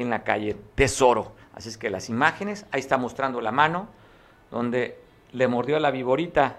en 0.00 0.10
la 0.10 0.22
calle 0.24 0.56
Tesoro. 0.74 1.32
Así 1.54 1.68
es 1.68 1.78
que 1.78 1.90
las 1.90 2.08
imágenes, 2.08 2.66
ahí 2.70 2.80
está 2.80 2.96
mostrando 2.98 3.40
la 3.40 3.52
mano, 3.52 3.88
donde 4.50 4.98
le 5.32 5.48
mordió 5.48 5.76
a 5.76 5.80
la 5.80 5.90
viborita. 5.90 6.58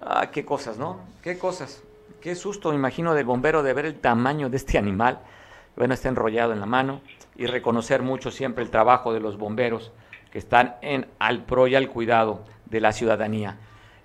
Ah, 0.00 0.28
qué 0.30 0.44
cosas, 0.44 0.78
¿no? 0.78 1.00
Qué 1.22 1.38
cosas. 1.38 1.82
Qué 2.20 2.34
susto, 2.34 2.70
me 2.70 2.76
imagino, 2.76 3.14
del 3.14 3.26
bombero 3.26 3.62
de 3.62 3.72
ver 3.72 3.86
el 3.86 3.98
tamaño 3.98 4.48
de 4.48 4.56
este 4.56 4.78
animal. 4.78 5.18
Bueno, 5.76 5.94
está 5.94 6.08
enrollado 6.08 6.52
en 6.52 6.60
la 6.60 6.66
mano 6.66 7.00
y 7.34 7.46
reconocer 7.46 8.02
mucho 8.02 8.30
siempre 8.30 8.62
el 8.62 8.70
trabajo 8.70 9.12
de 9.12 9.20
los 9.20 9.36
bomberos 9.38 9.90
que 10.30 10.38
están 10.38 10.76
en 10.82 11.06
al 11.18 11.44
pro 11.44 11.66
y 11.66 11.74
al 11.74 11.88
cuidado 11.88 12.44
de 12.66 12.80
la 12.80 12.92
ciudadanía. 12.92 13.56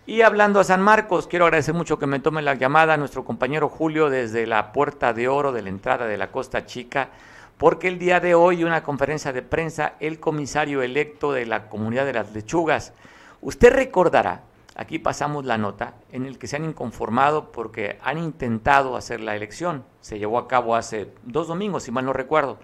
Y 0.07 0.21
hablando 0.21 0.61
a 0.61 0.63
San 0.63 0.81
Marcos, 0.81 1.27
quiero 1.27 1.45
agradecer 1.45 1.73
mucho 1.73 1.99
que 1.99 2.07
me 2.07 2.19
tome 2.19 2.41
la 2.41 2.55
llamada 2.55 2.93
a 2.93 2.97
nuestro 2.97 3.25
compañero 3.25 3.67
Julio 3.67 4.09
desde 4.09 4.47
la 4.47 4.71
Puerta 4.71 5.13
de 5.13 5.27
Oro 5.27 5.51
de 5.51 5.61
la 5.61 5.69
entrada 5.69 6.07
de 6.07 6.17
la 6.17 6.31
Costa 6.31 6.65
Chica, 6.65 7.09
porque 7.57 7.87
el 7.87 7.99
día 7.99 8.19
de 8.19 8.35
hoy 8.35 8.63
una 8.63 8.83
conferencia 8.83 9.33
de 9.33 9.41
prensa 9.41 9.93
el 9.99 10.19
comisario 10.19 10.81
electo 10.81 11.31
de 11.31 11.45
la 11.45 11.69
comunidad 11.69 12.05
de 12.05 12.13
las 12.13 12.33
lechugas. 12.33 12.93
Usted 13.41 13.73
recordará, 13.73 14.43
aquí 14.75 14.99
pasamos 14.99 15.45
la 15.45 15.57
nota, 15.57 15.95
en 16.11 16.25
el 16.25 16.37
que 16.37 16.47
se 16.47 16.55
han 16.55 16.65
inconformado 16.65 17.51
porque 17.51 17.97
han 18.03 18.17
intentado 18.17 18.95
hacer 18.95 19.21
la 19.21 19.35
elección. 19.35 19.83
Se 20.01 20.19
llevó 20.19 20.37
a 20.37 20.47
cabo 20.47 20.75
hace 20.75 21.11
dos 21.23 21.47
domingos, 21.47 21.83
si 21.83 21.91
mal 21.91 22.05
no 22.05 22.13
recuerdo 22.13 22.57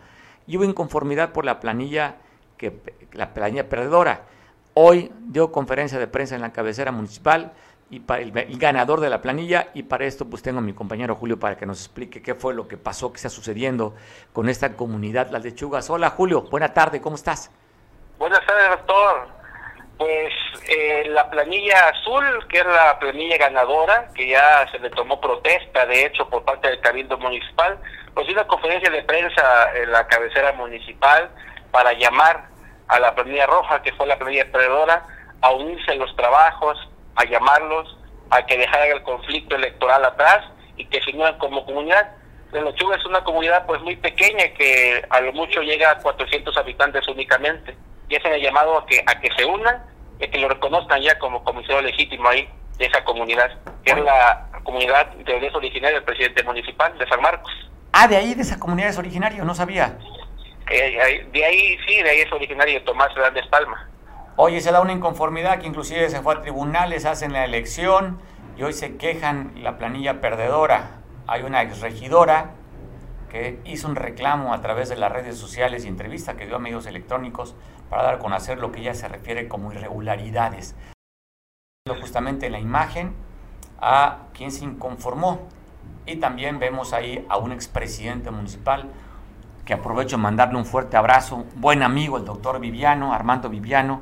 y 0.48 0.58
hubo 0.58 0.64
inconformidad 0.64 1.32
por 1.32 1.46
la 1.46 1.60
planilla, 1.60 2.18
que, 2.58 2.80
la 3.14 3.34
planilla 3.34 3.70
perdedora. 3.70 4.26
Hoy 4.74 5.12
dio 5.28 5.52
conferencia 5.52 6.00
de 6.00 6.08
prensa 6.08 6.36
en 6.36 6.42
la 6.42 6.52
cabecera 6.52 6.92
municipal 6.92 7.54
y 7.94 8.00
para 8.00 8.24
el, 8.24 8.32
ganador 8.58 9.02
de 9.02 9.10
la 9.10 9.22
planilla 9.22 9.68
y 9.76 9.84
para 9.84 10.06
esto 10.06 10.26
pues 10.28 10.42
tengo 10.42 10.58
a 10.58 10.62
mi 10.64 10.74
compañero 10.74 11.14
Julio 11.14 11.40
para 11.40 11.56
que 11.56 11.68
nos 11.68 11.80
explique 11.80 12.24
qué 12.24 12.34
fue 12.34 12.56
lo 12.56 12.68
que 12.68 12.76
pasó, 12.76 13.14
qué 13.14 13.18
está 13.18 13.30
sucediendo 13.30 13.94
con 14.34 14.50
esta 14.50 14.76
comunidad, 14.76 15.30
las 15.30 15.44
lechugas. 15.44 15.88
Hola 15.92 16.10
Julio, 16.10 16.42
buena 16.42 16.74
tarde, 16.74 17.00
¿cómo 17.00 17.16
estás? 17.16 17.52
Buenas 18.18 18.44
tardes 18.48 18.70
doctor. 18.70 19.28
Pues 20.00 20.34
eh, 20.68 21.04
la 21.10 21.30
planilla 21.30 21.90
azul, 21.90 22.48
que 22.50 22.58
es 22.58 22.66
la 22.66 22.98
planilla 22.98 23.38
ganadora, 23.38 24.10
que 24.16 24.28
ya 24.28 24.68
se 24.72 24.80
le 24.80 24.90
tomó 24.90 25.22
protesta, 25.22 25.86
de 25.86 26.08
hecho, 26.08 26.28
por 26.30 26.44
parte 26.44 26.70
del 26.70 26.82
Cabildo 26.82 27.20
Municipal, 27.20 27.78
pues 28.16 28.28
una 28.28 28.48
conferencia 28.48 28.90
de 28.90 29.04
prensa 29.04 29.72
en 29.76 29.92
la 29.92 30.08
cabecera 30.08 30.52
municipal 30.54 31.30
para 31.70 31.94
llamar 31.94 32.48
a 32.88 33.00
la 33.00 33.14
planilla 33.14 33.46
roja, 33.46 33.84
que 33.84 33.94
fue 33.94 34.08
la 34.08 34.18
planilla 34.18 34.52
perdedora, 34.52 35.06
a 35.42 35.52
unirse 35.52 35.92
en 35.92 36.00
los 36.00 36.14
trabajos, 36.16 36.90
a 37.16 37.26
llamarlos, 37.26 37.98
a 38.30 38.46
que 38.46 38.58
dejaran 38.58 38.90
el 38.90 39.04
conflicto 39.04 39.56
electoral 39.56 40.04
atrás 40.06 40.46
y 40.78 40.86
que 40.86 41.02
se 41.02 41.16
unan 41.16 41.38
como 41.38 41.66
comunidad. 41.66 42.12
La 42.52 42.62
Lechuga 42.62 42.96
es 42.96 43.06
una 43.06 43.24
comunidad 43.24 43.66
pues 43.66 43.82
muy 43.82 43.96
pequeña 43.96 44.54
que 44.58 45.04
a 45.10 45.22
lo 45.22 45.34
mucho 45.34 45.62
llega 45.62 45.92
a 45.92 45.98
400 45.98 46.56
habitantes 46.58 47.08
únicamente. 47.08 47.76
Y 48.10 48.16
hacen 48.16 48.34
el 48.34 48.42
llamado 48.42 48.78
a 48.78 48.86
que, 48.86 49.04
a 49.06 49.20
que 49.20 49.30
se 49.36 49.46
unan 49.46 49.84
y 50.20 50.28
que 50.28 50.38
lo 50.38 50.50
reconozcan 50.50 51.02
ya 51.02 51.18
como 51.18 51.44
comisario 51.44 51.82
legítimo 51.82 52.28
ahí 52.28 52.48
de 52.78 52.86
esa 52.86 53.04
comunidad, 53.04 53.52
que 53.84 53.92
es 53.92 54.00
la 54.00 54.50
comunidad 54.64 55.08
de 55.14 55.34
origen 55.34 55.56
originaria 55.56 55.96
del 55.96 56.04
presidente 56.04 56.44
municipal 56.44 56.98
de 56.98 57.08
San 57.08 57.22
Marcos. 57.22 57.52
Ah, 57.92 58.08
de 58.08 58.18
ahí, 58.18 58.34
de 58.34 58.42
esa 58.42 58.60
comunidad 58.60 58.90
es 58.90 58.98
originario, 58.98 59.46
no 59.46 59.54
sabía. 59.54 59.98
Eh, 60.70 61.28
de 61.32 61.46
ahí, 61.46 61.78
sí, 61.86 62.02
de 62.02 62.10
ahí 62.10 62.20
es 62.22 62.32
originario 62.32 62.84
Tomás 62.84 63.12
Hernández 63.16 63.46
Palma. 63.48 63.88
Oye, 64.36 64.62
se 64.62 64.72
da 64.72 64.82
una 64.82 64.94
inconformidad 64.94 65.60
que 65.60 65.68
inclusive 65.68 66.10
se 66.10 66.22
fue 66.22 66.34
a 66.34 66.42
tribunales, 66.42 67.06
hacen 67.06 67.34
la 67.34 67.46
elección 67.46 68.18
y 68.58 68.64
hoy 68.64 68.74
se 68.74 68.98
quejan 68.98 69.52
la 69.62 69.78
planilla 69.78 70.22
perdedora. 70.22 71.02
Hay 71.28 71.44
una 71.44 71.62
exregidora 71.62 72.52
que 73.30 73.60
hizo 73.64 73.88
un 73.88 73.96
reclamo 73.96 74.52
a 74.52 74.60
través 74.60 74.90
de 74.90 74.96
las 74.96 75.12
redes 75.12 75.38
sociales 75.38 75.86
y 75.86 75.88
entrevista 75.88 76.36
que 76.36 76.48
dio 76.48 76.56
a 76.56 76.60
medios 76.60 76.88
electrónicos 76.88 77.56
para 77.92 78.02
dar 78.02 78.16
a 78.16 78.20
conocer 78.20 78.58
lo 78.58 78.72
que 78.72 78.82
ella 78.82 78.96
se 78.96 79.08
refiere 79.08 79.48
como 79.48 79.72
irregularidades. 79.72 80.76
Justamente 82.02 82.50
la 82.50 82.60
imagen 82.60 83.14
a 83.80 84.30
quien 84.34 84.52
se 84.52 84.64
inconformó 84.64 85.48
y 86.08 86.16
también 86.16 86.58
vemos 86.58 86.94
ahí 86.94 87.24
a 87.30 87.38
un 87.38 87.52
expresidente 87.52 88.32
municipal 88.32 88.90
que 89.64 89.76
aprovecho 89.76 90.18
mandarle 90.18 90.58
un 90.58 90.66
fuerte 90.66 90.98
abrazo, 90.98 91.46
buen 91.56 91.84
amigo, 91.84 92.18
el 92.18 92.26
doctor 92.26 92.60
Viviano, 92.60 93.14
Armando 93.14 93.50
Viviano, 93.50 94.02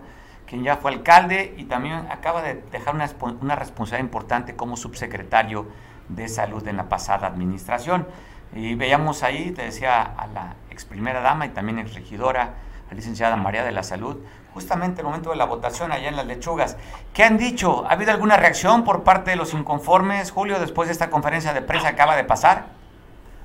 quien 0.51 0.65
ya 0.65 0.75
fue 0.75 0.91
alcalde 0.91 1.53
y 1.55 1.63
también 1.63 1.93
acaba 2.11 2.41
de 2.41 2.55
dejar 2.55 2.93
una, 2.93 3.09
una 3.39 3.55
responsabilidad 3.55 4.03
importante 4.05 4.53
como 4.53 4.75
subsecretario 4.75 5.65
de 6.09 6.27
salud 6.27 6.67
en 6.67 6.75
la 6.75 6.89
pasada 6.89 7.27
administración. 7.27 8.05
Y 8.53 8.75
veíamos 8.75 9.23
ahí, 9.23 9.51
te 9.51 9.61
decía, 9.61 10.01
a 10.01 10.27
la 10.27 10.55
ex 10.69 10.83
primera 10.83 11.21
dama 11.21 11.45
y 11.45 11.49
también 11.51 11.79
ex 11.79 11.93
regidora 11.93 12.55
la 12.89 12.95
licenciada 12.97 13.37
María 13.37 13.63
de 13.63 13.71
la 13.71 13.81
Salud, 13.81 14.17
justamente 14.53 14.99
el 14.99 15.07
momento 15.07 15.29
de 15.29 15.37
la 15.37 15.45
votación 15.45 15.93
allá 15.93 16.09
en 16.09 16.17
las 16.17 16.25
lechugas. 16.25 16.77
¿Qué 17.13 17.23
han 17.23 17.37
dicho? 17.37 17.85
¿Ha 17.87 17.93
habido 17.93 18.11
alguna 18.11 18.35
reacción 18.35 18.83
por 18.83 19.05
parte 19.05 19.31
de 19.31 19.37
los 19.37 19.53
inconformes, 19.53 20.31
Julio, 20.31 20.59
después 20.59 20.89
de 20.89 20.91
esta 20.91 21.09
conferencia 21.09 21.53
de 21.53 21.61
prensa 21.61 21.87
que 21.87 21.93
acaba 21.93 22.17
de 22.17 22.25
pasar? 22.25 22.65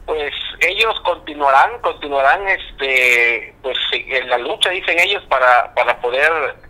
Pues 0.06 0.32
ellos 0.58 1.00
continuarán, 1.04 1.70
continuarán 1.82 2.48
este, 2.48 3.54
pues 3.62 3.76
en 3.92 4.28
la 4.28 4.38
lucha, 4.38 4.70
dicen 4.70 4.98
ellos, 4.98 5.22
para, 5.28 5.72
para 5.72 6.00
poder 6.00 6.65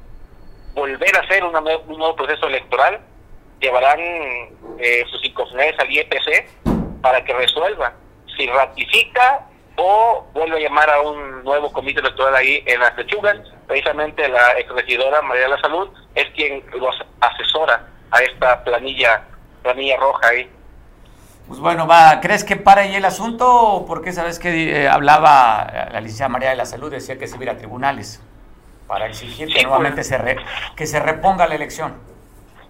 volver 0.76 1.16
a 1.16 1.20
hacer 1.20 1.42
un 1.42 1.52
nuevo 1.52 2.14
proceso 2.14 2.46
electoral. 2.46 3.00
Llevarán 3.60 3.98
eh, 3.98 5.04
sus 5.10 5.24
inconformes 5.24 5.74
al 5.78 5.90
IEPC 5.90 6.48
para 7.00 7.24
que 7.24 7.32
resuelva 7.32 7.94
si 8.36 8.46
ratifica 8.46 9.46
o 9.76 10.26
vuelve 10.34 10.58
a 10.58 10.60
llamar 10.60 10.90
a 10.90 11.00
un 11.00 11.42
nuevo 11.42 11.72
comité 11.72 12.00
electoral 12.00 12.36
ahí 12.36 12.62
en 12.66 12.82
las. 12.82 13.42
Precisamente 13.66 14.28
la 14.28 14.52
exregidora 14.52 15.22
María 15.22 15.44
de 15.44 15.48
la 15.48 15.60
Salud 15.60 15.88
es 16.14 16.30
quien 16.34 16.62
los 16.78 16.94
asesora 17.20 17.88
a 18.10 18.18
esta 18.20 18.62
planilla, 18.62 19.24
planilla 19.62 19.96
roja 19.96 20.28
ahí. 20.28 20.50
Pues 21.48 21.58
bueno, 21.60 21.86
va, 21.86 22.20
¿crees 22.20 22.44
que 22.44 22.56
para 22.56 22.82
ahí 22.82 22.94
el 22.94 23.04
asunto? 23.04 23.84
Porque 23.88 24.12
sabes 24.12 24.38
que 24.38 24.82
eh, 24.82 24.88
hablaba 24.88 25.88
la 25.92 26.00
licenciada 26.00 26.28
María 26.28 26.50
de 26.50 26.56
la 26.56 26.66
Salud, 26.66 26.90
decía 26.90 27.18
que 27.18 27.26
se 27.26 27.36
hubiera 27.36 27.56
tribunales 27.56 28.20
para 28.86 29.06
exigir 29.06 29.52
que 29.52 29.62
nuevamente 29.62 29.96
pues. 29.96 30.08
se 30.08 30.36
que 30.76 30.86
se 30.86 31.00
reponga 31.00 31.46
la 31.46 31.54
elección. 31.54 32.00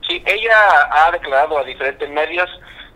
Sí, 0.06 0.22
ella 0.24 0.56
ha 0.90 1.10
declarado 1.10 1.58
a 1.58 1.64
diferentes 1.64 2.08
medios 2.10 2.48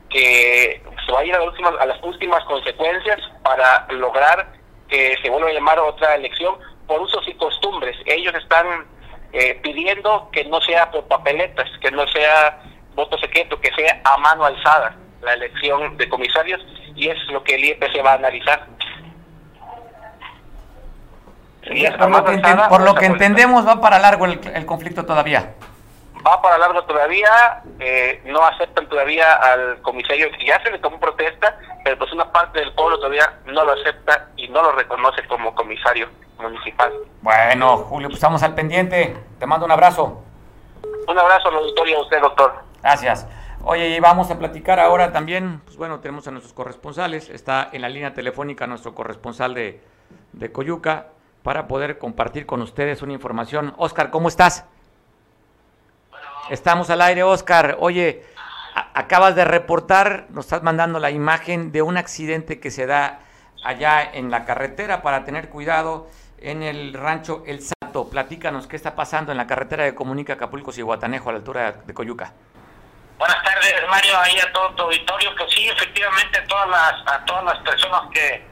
que 0.08 0.82
se 1.06 1.12
va 1.12 1.20
a 1.20 1.24
ir 1.24 1.34
a, 1.34 1.86
las 1.86 2.02
últimas 2.02 2.44
consecuencias 2.44 3.20
para 3.42 3.86
lograr 3.90 4.52
que 4.88 5.16
se 5.22 5.30
vuelva 5.30 5.50
a 5.50 5.52
llamar 5.52 5.78
a 5.78 5.84
otra 5.84 6.14
elección 6.14 6.56
por 6.86 7.00
usos 7.00 7.26
y 7.28 7.34
costumbres. 7.34 7.96
Ellos 8.06 8.34
están 8.34 8.86
eh, 9.32 9.58
pidiendo 9.62 10.28
que 10.32 10.44
no 10.44 10.60
sea 10.60 10.90
por 10.90 11.06
papeletas, 11.06 11.68
que 11.80 11.90
no 11.90 12.06
sea 12.08 12.60
voto 12.94 13.16
secreto, 13.18 13.60
que 13.60 13.72
sea 13.74 14.00
a 14.04 14.16
mano 14.18 14.44
alzada 14.44 14.96
la 15.22 15.34
elección 15.34 15.96
de 15.96 16.08
comisarios 16.08 16.60
y 16.96 17.08
es 17.08 17.18
lo 17.28 17.42
que 17.44 17.54
el 17.54 17.64
IEP 17.64 18.04
va 18.04 18.12
a 18.12 18.14
analizar. 18.14 18.66
Por 22.68 22.80
lo 22.82 22.94
que, 22.94 23.06
entendemos 23.06 23.66
va 23.66 23.80
para 23.80 23.98
largo 23.98 24.24
el 24.26 24.66
conflicto 24.66 25.04
todavía 25.04 25.54
va 26.26 26.40
para 26.42 26.58
largo 26.58 26.82
todavía, 26.84 27.62
eh, 27.78 28.20
no 28.26 28.44
aceptan 28.44 28.88
todavía 28.88 29.34
al 29.34 29.80
comisario 29.82 30.28
ya 30.44 30.62
se 30.62 30.70
le 30.70 30.78
tomó 30.78 30.98
protesta, 30.98 31.58
pero 31.84 31.98
pues 31.98 32.12
una 32.12 32.30
parte 32.30 32.60
del 32.60 32.72
pueblo 32.74 32.98
todavía 32.98 33.38
no 33.46 33.64
lo 33.64 33.72
acepta 33.72 34.28
y 34.36 34.48
no 34.48 34.62
lo 34.62 34.72
reconoce 34.72 35.26
como 35.26 35.54
comisario 35.54 36.08
municipal. 36.38 36.92
Bueno, 37.22 37.78
Julio, 37.78 38.08
pues 38.08 38.16
estamos 38.16 38.42
al 38.42 38.54
pendiente. 38.54 39.16
Te 39.38 39.46
mando 39.46 39.66
un 39.66 39.72
abrazo. 39.72 40.22
Un 41.06 41.18
abrazo 41.18 41.48
al 41.48 41.56
auditorio 41.56 41.98
a 41.98 42.02
usted, 42.02 42.20
doctor. 42.20 42.54
Gracias. 42.82 43.26
Oye, 43.62 43.88
y 43.88 44.00
vamos 44.00 44.30
a 44.30 44.38
platicar 44.38 44.80
ahora 44.80 45.12
también, 45.12 45.60
pues 45.64 45.76
bueno, 45.76 46.00
tenemos 46.00 46.26
a 46.26 46.30
nuestros 46.30 46.54
corresponsales. 46.54 47.28
Está 47.28 47.68
en 47.72 47.82
la 47.82 47.90
línea 47.90 48.14
telefónica 48.14 48.66
nuestro 48.66 48.94
corresponsal 48.94 49.52
de, 49.52 49.82
de 50.32 50.52
Coyuca 50.52 51.08
para 51.42 51.68
poder 51.68 51.98
compartir 51.98 52.46
con 52.46 52.62
ustedes 52.62 53.02
una 53.02 53.12
información. 53.12 53.74
Oscar, 53.78 54.10
¿cómo 54.10 54.28
estás? 54.28 54.64
Estamos 56.50 56.90
al 56.90 57.00
aire, 57.02 57.22
Oscar. 57.22 57.76
Oye, 57.80 58.24
acabas 58.94 59.34
de 59.36 59.44
reportar, 59.44 60.26
nos 60.30 60.46
estás 60.46 60.62
mandando 60.62 60.98
la 60.98 61.10
imagen 61.10 61.72
de 61.72 61.82
un 61.82 61.96
accidente 61.96 62.60
que 62.60 62.70
se 62.70 62.86
da 62.86 63.20
allá 63.64 64.02
en 64.02 64.30
la 64.30 64.44
carretera 64.44 65.02
para 65.02 65.24
tener 65.24 65.48
cuidado 65.48 66.08
en 66.38 66.62
el 66.62 66.94
rancho 66.94 67.42
El 67.46 67.60
Salto. 67.60 68.08
Platícanos 68.08 68.66
qué 68.66 68.76
está 68.76 68.94
pasando 68.94 69.32
en 69.32 69.38
la 69.38 69.46
carretera 69.46 69.84
de 69.84 69.94
comunica 69.94 70.34
Acapulco 70.34 70.72
y 70.76 70.82
Guatanejo 70.82 71.28
a 71.28 71.32
la 71.32 71.38
altura 71.38 71.72
de 71.72 71.94
Coyuca. 71.94 72.32
Buenas 73.18 73.42
tardes, 73.44 73.74
Mario, 73.90 74.18
ahí 74.18 74.38
a 74.38 74.52
todo 74.52 74.70
tu 74.74 74.82
auditorio. 74.84 75.30
Pues 75.36 75.50
sí, 75.52 75.68
efectivamente, 75.68 76.38
a 76.38 76.44
todas 76.46 76.68
las, 76.68 77.14
a 77.14 77.24
todas 77.26 77.44
las 77.44 77.58
personas 77.58 78.02
que 78.12 78.42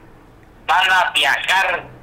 van 0.66 0.90
a 0.90 1.10
viajar 1.12 1.97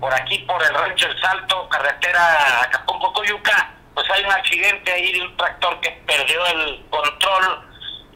por 0.00 0.12
aquí, 0.14 0.38
por 0.40 0.62
el 0.62 0.74
rancho 0.74 1.06
El 1.06 1.20
Salto, 1.20 1.68
carretera 1.68 2.62
Acapulco-Coyuca, 2.64 3.74
pues 3.94 4.06
hay 4.10 4.24
un 4.24 4.32
accidente 4.32 4.90
ahí 4.90 5.12
de 5.12 5.22
un 5.22 5.36
tractor 5.36 5.78
que 5.80 5.90
perdió 6.06 6.46
el 6.46 6.84
control 6.88 7.68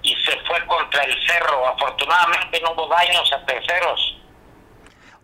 y 0.03 0.15
se 0.25 0.33
fue 0.47 0.65
contra 0.67 1.03
el 1.03 1.15
cerro. 1.27 1.69
Afortunadamente 1.69 2.61
no 2.63 2.73
hubo 2.73 2.89
daños 2.89 3.31
a 3.33 3.45
terceros. 3.45 4.17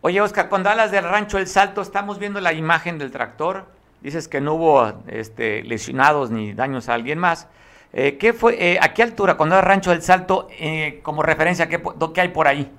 Oye, 0.02 0.20
Oscar, 0.20 0.48
cuando 0.48 0.70
hablas 0.70 0.90
del 0.90 1.04
rancho 1.04 1.38
El 1.38 1.46
Salto, 1.46 1.82
estamos 1.82 2.18
viendo 2.18 2.40
la 2.40 2.52
imagen 2.52 2.98
del 2.98 3.10
tractor. 3.10 3.66
Dices 4.00 4.28
que 4.28 4.40
no 4.40 4.54
hubo 4.54 5.02
este, 5.08 5.62
lesionados 5.62 6.30
ni 6.30 6.54
daños 6.54 6.88
a 6.88 6.94
alguien 6.94 7.18
más. 7.18 7.48
Eh, 7.92 8.16
¿qué 8.18 8.32
fue, 8.32 8.56
eh, 8.58 8.78
¿A 8.80 8.94
qué 8.94 9.02
altura, 9.02 9.36
cuando 9.36 9.58
es 9.58 9.64
Rancho 9.64 9.90
del 9.90 10.02
Salto, 10.02 10.48
eh, 10.52 11.00
como 11.02 11.22
referencia, 11.22 11.68
¿qué, 11.68 11.82
qué 12.14 12.20
hay 12.20 12.28
por 12.28 12.46
ahí? 12.46 12.70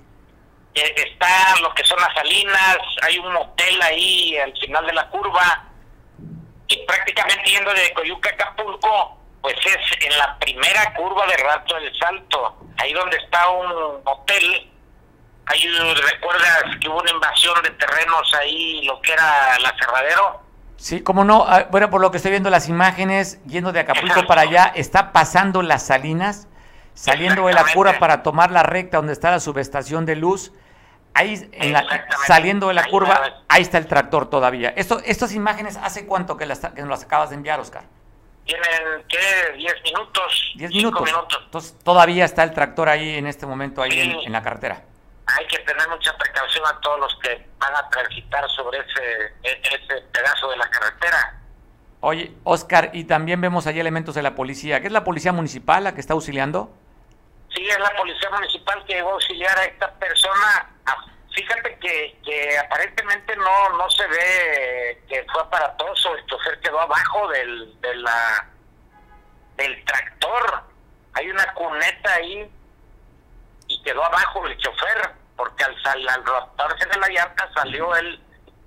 Está 0.73 1.59
lo 1.61 1.73
que 1.73 1.83
son 1.83 1.99
las 1.99 2.13
salinas, 2.13 2.77
hay 3.01 3.17
un 3.19 3.35
hotel 3.35 3.81
ahí 3.81 4.37
al 4.37 4.57
final 4.57 4.85
de 4.85 4.93
la 4.93 5.09
curva, 5.09 5.71
y 6.67 6.77
prácticamente 6.85 7.49
yendo 7.49 7.73
de 7.73 7.93
Coyuca 7.93 8.29
a 8.29 8.33
Acapulco, 8.33 9.17
pues 9.41 9.55
es 9.65 10.05
en 10.05 10.17
la 10.17 10.37
primera 10.39 10.93
curva 10.93 11.25
de 11.27 11.37
Rato 11.37 11.75
del 11.75 11.93
Salto, 11.97 12.57
ahí 12.77 12.93
donde 12.93 13.17
está 13.17 13.49
un 13.49 14.01
hotel. 14.05 14.67
Ahí 15.47 15.67
recuerdas 15.67 16.63
que 16.79 16.87
hubo 16.87 16.99
una 16.99 17.11
invasión 17.11 17.61
de 17.63 17.71
terrenos 17.71 18.33
ahí, 18.35 18.83
lo 18.85 19.01
que 19.01 19.11
era 19.11 19.59
la 19.59 19.75
Cerradero. 19.77 20.41
Sí, 20.77 21.01
como 21.03 21.25
no, 21.25 21.45
ah, 21.47 21.67
bueno, 21.69 21.89
por 21.89 21.99
lo 21.99 22.09
que 22.09 22.17
estoy 22.17 22.31
viendo 22.31 22.49
las 22.49 22.69
imágenes, 22.69 23.43
yendo 23.45 23.73
de 23.73 23.81
Acapulco 23.81 24.25
para 24.25 24.41
allá, 24.41 24.71
está 24.73 25.11
pasando 25.11 25.61
las 25.61 25.85
salinas, 25.85 26.47
saliendo 26.93 27.47
de 27.47 27.53
la 27.53 27.65
curva 27.73 27.99
para 27.99 28.23
tomar 28.23 28.51
la 28.51 28.63
recta 28.63 28.97
donde 28.97 29.13
está 29.13 29.31
la 29.31 29.39
subestación 29.39 30.05
de 30.05 30.15
luz 30.15 30.53
Ahí, 31.13 31.49
en 31.51 31.73
la, 31.73 32.07
saliendo 32.25 32.69
de 32.69 32.73
la 32.73 32.85
curva, 32.85 33.43
ahí 33.49 33.61
está 33.61 33.77
el 33.77 33.87
tractor 33.87 34.29
todavía. 34.29 34.69
Esto, 34.75 34.99
¿Estas 35.03 35.33
imágenes 35.33 35.77
hace 35.77 36.05
cuánto 36.05 36.37
que 36.37 36.45
las, 36.45 36.59
que 36.59 36.81
nos 36.81 36.89
las 36.89 37.03
acabas 37.03 37.29
de 37.29 37.35
enviar, 37.35 37.59
Oscar? 37.59 37.83
Tienen, 38.45 39.03
¿qué? 39.07 39.53
10 39.57 39.83
minutos. 39.83 40.53
10 40.55 40.71
minutos. 40.71 41.09
Entonces, 41.45 41.77
todavía 41.83 42.25
está 42.25 42.43
el 42.43 42.53
tractor 42.53 42.89
ahí 42.89 43.17
en 43.17 43.27
este 43.27 43.45
momento, 43.45 43.81
ahí 43.81 44.21
en, 44.25 44.31
la 44.31 44.41
carretera. 44.41 44.83
Hay 45.27 45.45
que 45.47 45.59
tener 45.59 45.87
mucha 45.89 46.15
precaución 46.17 46.65
a 46.65 46.79
todos 46.79 46.99
los 46.99 47.19
que 47.19 47.45
van 47.59 47.75
a 47.75 47.89
transitar 47.89 48.49
sobre 48.49 48.79
ese, 48.79 49.25
e, 49.43 49.61
ese 49.63 50.01
pedazo 50.11 50.49
de 50.49 50.57
la 50.57 50.69
carretera. 50.69 51.41
Oye, 51.99 52.33
Oscar, 52.43 52.89
y 52.93 53.03
también 53.03 53.39
vemos 53.41 53.67
ahí 53.67 53.79
elementos 53.79 54.15
de 54.15 54.23
la 54.23 54.33
policía. 54.33 54.81
¿Qué 54.81 54.87
es 54.87 54.93
la 54.93 55.03
policía 55.03 55.31
municipal 55.31 55.83
la 55.83 55.93
que 55.93 56.01
está 56.01 56.13
auxiliando? 56.13 56.73
Sí, 57.53 57.67
es 57.67 57.79
la 57.79 57.91
policía 57.95 58.29
municipal 58.31 58.83
que 58.87 59.01
va 59.03 59.11
a 59.11 59.13
auxiliar 59.13 59.57
a 59.59 59.65
esta 59.65 59.93
persona. 59.93 60.70
Fíjate 61.33 61.77
que, 61.79 62.19
que 62.23 62.57
aparentemente 62.57 63.35
no 63.37 63.69
no 63.77 63.89
se 63.89 64.05
ve 64.07 65.03
que 65.07 65.25
fue 65.31 65.41
aparatoso, 65.41 66.15
el 66.15 66.25
chofer 66.25 66.59
quedó 66.59 66.79
abajo 66.79 67.27
del, 67.29 67.79
de 67.81 67.95
la, 67.95 68.49
del 69.57 69.85
tractor. 69.85 70.63
Hay 71.13 71.29
una 71.29 71.53
cuneta 71.53 72.13
ahí 72.13 72.49
y 73.67 73.83
quedó 73.83 74.03
abajo 74.03 74.45
el 74.47 74.57
chofer, 74.57 75.11
porque 75.37 75.63
al, 75.63 76.09
al 76.09 76.25
rotarse 76.25 76.85
de 76.85 76.99
la 76.99 77.07
llanta 77.07 77.49
salió 77.53 77.95
él 77.95 78.21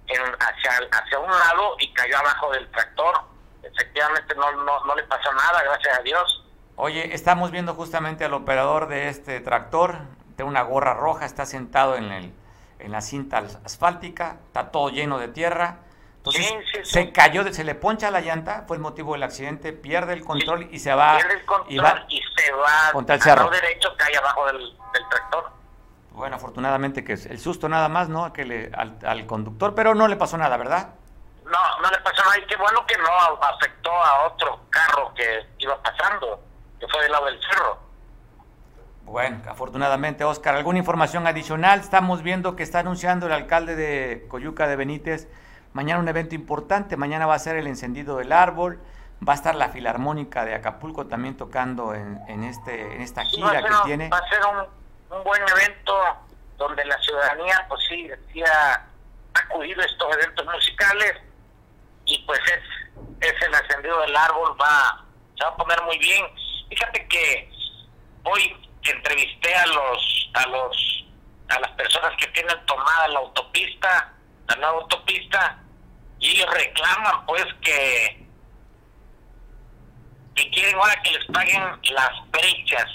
en, 0.06 0.22
hacia, 0.22 0.88
hacia 0.90 1.18
un 1.18 1.30
lado 1.30 1.76
y 1.80 1.92
cayó 1.92 2.18
abajo 2.18 2.50
del 2.52 2.70
tractor. 2.70 3.20
Efectivamente 3.62 4.34
no, 4.34 4.52
no, 4.52 4.84
no 4.84 4.94
le 4.94 5.04
pasó 5.04 5.32
nada, 5.32 5.62
gracias 5.62 5.98
a 5.98 6.02
Dios 6.02 6.44
Oye, 6.76 7.14
estamos 7.14 7.52
viendo 7.52 7.74
justamente 7.74 8.24
al 8.24 8.34
operador 8.34 8.88
de 8.88 9.08
este 9.08 9.40
tractor, 9.40 9.98
de 10.36 10.42
una 10.42 10.62
gorra 10.62 10.92
roja, 10.94 11.24
está 11.24 11.46
sentado 11.46 11.94
en, 11.94 12.10
el, 12.10 12.34
en 12.78 12.92
la 12.92 13.00
cinta 13.00 13.42
asfáltica, 13.64 14.38
está 14.46 14.70
todo 14.70 14.90
lleno 14.90 15.18
de 15.18 15.28
tierra. 15.28 15.78
Entonces 16.16 16.54
se 16.84 17.12
cayó, 17.12 17.52
se 17.52 17.64
le 17.64 17.74
poncha 17.74 18.10
la 18.10 18.20
llanta, 18.20 18.64
fue 18.66 18.76
el 18.76 18.82
motivo 18.82 19.12
del 19.12 19.22
accidente, 19.22 19.72
pierde 19.72 20.14
el 20.14 20.24
control 20.24 20.68
y 20.70 20.78
se 20.78 20.94
va, 20.94 21.18
y, 21.68 21.76
va 21.76 22.06
y 22.08 22.22
se 22.36 22.52
va 22.52 22.92
contra 22.92 23.16
el 23.16 23.22
cerro. 23.22 23.50
derecho 23.50 23.90
cae 23.98 24.16
abajo 24.16 24.46
del, 24.46 24.76
tractor. 25.10 25.50
Bueno, 26.12 26.36
afortunadamente 26.36 27.04
que 27.04 27.12
es 27.12 27.26
el 27.26 27.38
susto 27.38 27.68
nada 27.68 27.88
más, 27.90 28.08
¿no? 28.08 28.32
Que 28.32 28.44
le, 28.44 28.70
al, 28.74 28.98
al, 29.04 29.26
conductor, 29.26 29.74
pero 29.74 29.94
no 29.94 30.08
le 30.08 30.16
pasó 30.16 30.38
nada, 30.38 30.56
¿verdad? 30.56 30.94
No, 31.44 31.80
no 31.82 31.90
le 31.90 31.98
pasó 31.98 32.22
nada 32.22 32.38
y 32.38 32.46
qué 32.46 32.56
bueno 32.56 32.86
que 32.86 32.96
no 32.96 33.10
afectó 33.42 33.90
a 33.90 34.26
otro 34.28 34.60
carro 34.70 35.12
que 35.14 35.46
iba 35.58 35.76
pasando 35.82 36.40
fue 36.88 37.02
del 37.02 37.12
lado 37.12 37.26
del 37.26 37.40
cerro. 37.40 37.78
Bueno, 39.04 39.42
afortunadamente, 39.48 40.24
Oscar, 40.24 40.54
¿alguna 40.54 40.78
información 40.78 41.26
adicional? 41.26 41.80
Estamos 41.80 42.22
viendo 42.22 42.56
que 42.56 42.62
está 42.62 42.80
anunciando 42.80 43.26
el 43.26 43.32
alcalde 43.32 43.76
de 43.76 44.26
Coyuca 44.28 44.66
de 44.66 44.76
Benítez 44.76 45.28
mañana 45.74 46.00
un 46.00 46.08
evento 46.08 46.34
importante. 46.34 46.96
Mañana 46.96 47.26
va 47.26 47.34
a 47.34 47.38
ser 47.38 47.56
el 47.56 47.66
encendido 47.66 48.16
del 48.16 48.32
árbol. 48.32 48.80
Va 49.26 49.34
a 49.34 49.36
estar 49.36 49.54
la 49.54 49.68
Filarmónica 49.68 50.44
de 50.44 50.54
Acapulco 50.54 51.06
también 51.06 51.36
tocando 51.36 51.94
en, 51.94 52.20
en 52.28 52.44
este 52.44 52.94
en 52.94 53.02
esta 53.02 53.24
gira 53.24 53.62
que 53.62 53.74
tiene. 53.84 54.08
Va 54.08 54.18
a 54.18 54.28
ser 54.28 54.40
un, 54.46 55.22
buen 55.22 55.42
evento 55.42 55.94
donde 56.56 56.84
la 56.84 56.98
ciudadanía, 56.98 57.64
pues 57.68 57.80
sí, 57.88 58.08
decía 58.08 58.84
acudir 59.34 59.78
a 59.80 59.84
estos 59.84 60.12
eventos 60.16 60.46
musicales 60.46 61.14
y 62.04 62.18
pues 62.26 62.40
es, 62.40 63.28
es 63.28 63.42
el 63.42 63.54
encendido 63.54 64.00
del 64.00 64.16
árbol, 64.16 64.56
va, 64.60 65.04
se 65.36 65.44
va 65.44 65.50
a 65.50 65.56
poner 65.56 65.80
muy 65.82 65.98
bien. 65.98 66.24
Fíjate 66.68 67.06
que 67.06 67.52
hoy 68.24 68.63
entrevisté 68.90 69.54
a 69.54 69.66
los, 69.66 70.30
a 70.34 70.46
los, 70.48 71.06
a 71.48 71.60
las 71.60 71.70
personas 71.72 72.12
que 72.18 72.26
tienen 72.28 72.56
tomada 72.66 73.08
la 73.08 73.18
autopista, 73.20 74.12
la 74.48 74.56
nueva 74.56 74.82
autopista, 74.82 75.58
y 76.18 76.30
ellos 76.30 76.50
reclaman 76.52 77.26
pues 77.26 77.44
que, 77.62 78.26
que 80.34 80.50
quieren 80.50 80.74
ahora 80.76 81.00
que 81.02 81.10
les 81.12 81.24
paguen 81.26 81.62
las 81.92 82.30
brechas, 82.30 82.86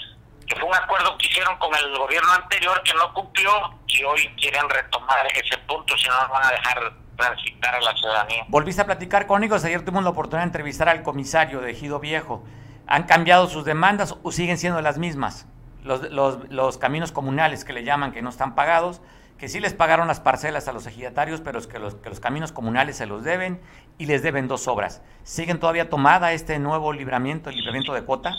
que 0.46 0.56
fue 0.56 0.68
un 0.68 0.74
acuerdo 0.74 1.16
que 1.18 1.28
hicieron 1.28 1.56
con 1.58 1.74
el 1.74 1.96
gobierno 1.96 2.32
anterior 2.32 2.82
que 2.82 2.94
no 2.94 3.12
cumplió 3.14 3.78
y 3.86 4.02
hoy 4.04 4.28
quieren 4.36 4.68
retomar 4.68 5.26
ese 5.34 5.58
punto, 5.58 5.96
si 5.96 6.08
no 6.08 6.20
nos 6.20 6.30
van 6.30 6.44
a 6.44 6.50
dejar 6.50 6.92
transitar 7.16 7.74
a 7.74 7.80
la 7.80 7.96
ciudadanía. 7.96 8.44
Volviste 8.48 8.82
a 8.82 8.86
platicar 8.86 9.26
con 9.26 9.44
ellos, 9.44 9.64
ayer 9.64 9.84
tuvimos 9.84 10.04
la 10.04 10.10
oportunidad 10.10 10.42
de 10.42 10.48
entrevistar 10.48 10.88
al 10.88 11.02
comisario 11.02 11.60
de 11.60 11.72
Ejido 11.72 12.00
Viejo. 12.00 12.44
¿Han 12.86 13.04
cambiado 13.04 13.46
sus 13.46 13.64
demandas 13.64 14.16
o 14.24 14.32
siguen 14.32 14.58
siendo 14.58 14.80
las 14.80 14.98
mismas? 14.98 15.46
Los, 15.84 16.10
los, 16.10 16.48
los 16.50 16.78
caminos 16.78 17.12
comunales 17.12 17.64
que 17.64 17.72
le 17.72 17.84
llaman 17.84 18.12
que 18.12 18.22
no 18.22 18.30
están 18.30 18.54
pagados, 18.54 19.00
que 19.38 19.48
sí 19.48 19.58
les 19.58 19.72
pagaron 19.72 20.06
las 20.06 20.20
parcelas 20.20 20.68
a 20.68 20.72
los 20.72 20.86
ejidatarios, 20.86 21.40
pero 21.40 21.58
es 21.58 21.66
que 21.66 21.78
los, 21.78 21.94
que 21.94 22.10
los 22.10 22.20
caminos 22.20 22.52
comunales 22.52 22.98
se 22.98 23.06
los 23.06 23.24
deben 23.24 23.62
y 23.96 24.04
les 24.04 24.22
deben 24.22 24.48
dos 24.48 24.68
obras. 24.68 25.02
¿Siguen 25.24 25.58
todavía 25.58 25.88
tomada 25.88 26.32
este 26.32 26.58
nuevo 26.58 26.92
libramiento, 26.92 27.48
el 27.48 27.56
libramiento 27.56 27.94
de 27.94 28.04
cuota? 28.04 28.34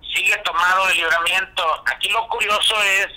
Sigue 0.00 0.36
tomado 0.38 0.88
el 0.88 0.96
libramiento. 0.96 1.62
Aquí 1.84 2.08
lo 2.08 2.26
curioso 2.28 2.74
es 2.82 3.08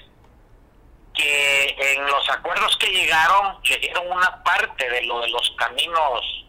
que 1.13 1.75
en 1.79 2.05
los 2.05 2.29
acuerdos 2.29 2.75
que 2.77 2.87
llegaron, 2.87 3.59
le 3.63 3.77
dieron 3.77 4.11
una 4.11 4.43
parte 4.43 4.89
de 4.89 5.03
lo 5.03 5.21
de 5.21 5.29
los 5.29 5.55
caminos 5.57 6.45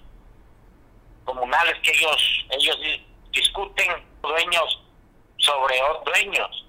comunales 1.24 1.74
que 1.82 1.90
ellos 1.90 2.46
ellos 2.50 2.76
discuten 3.32 3.86
dueños 4.22 4.82
sobre 5.36 5.76
dueños. 6.04 6.65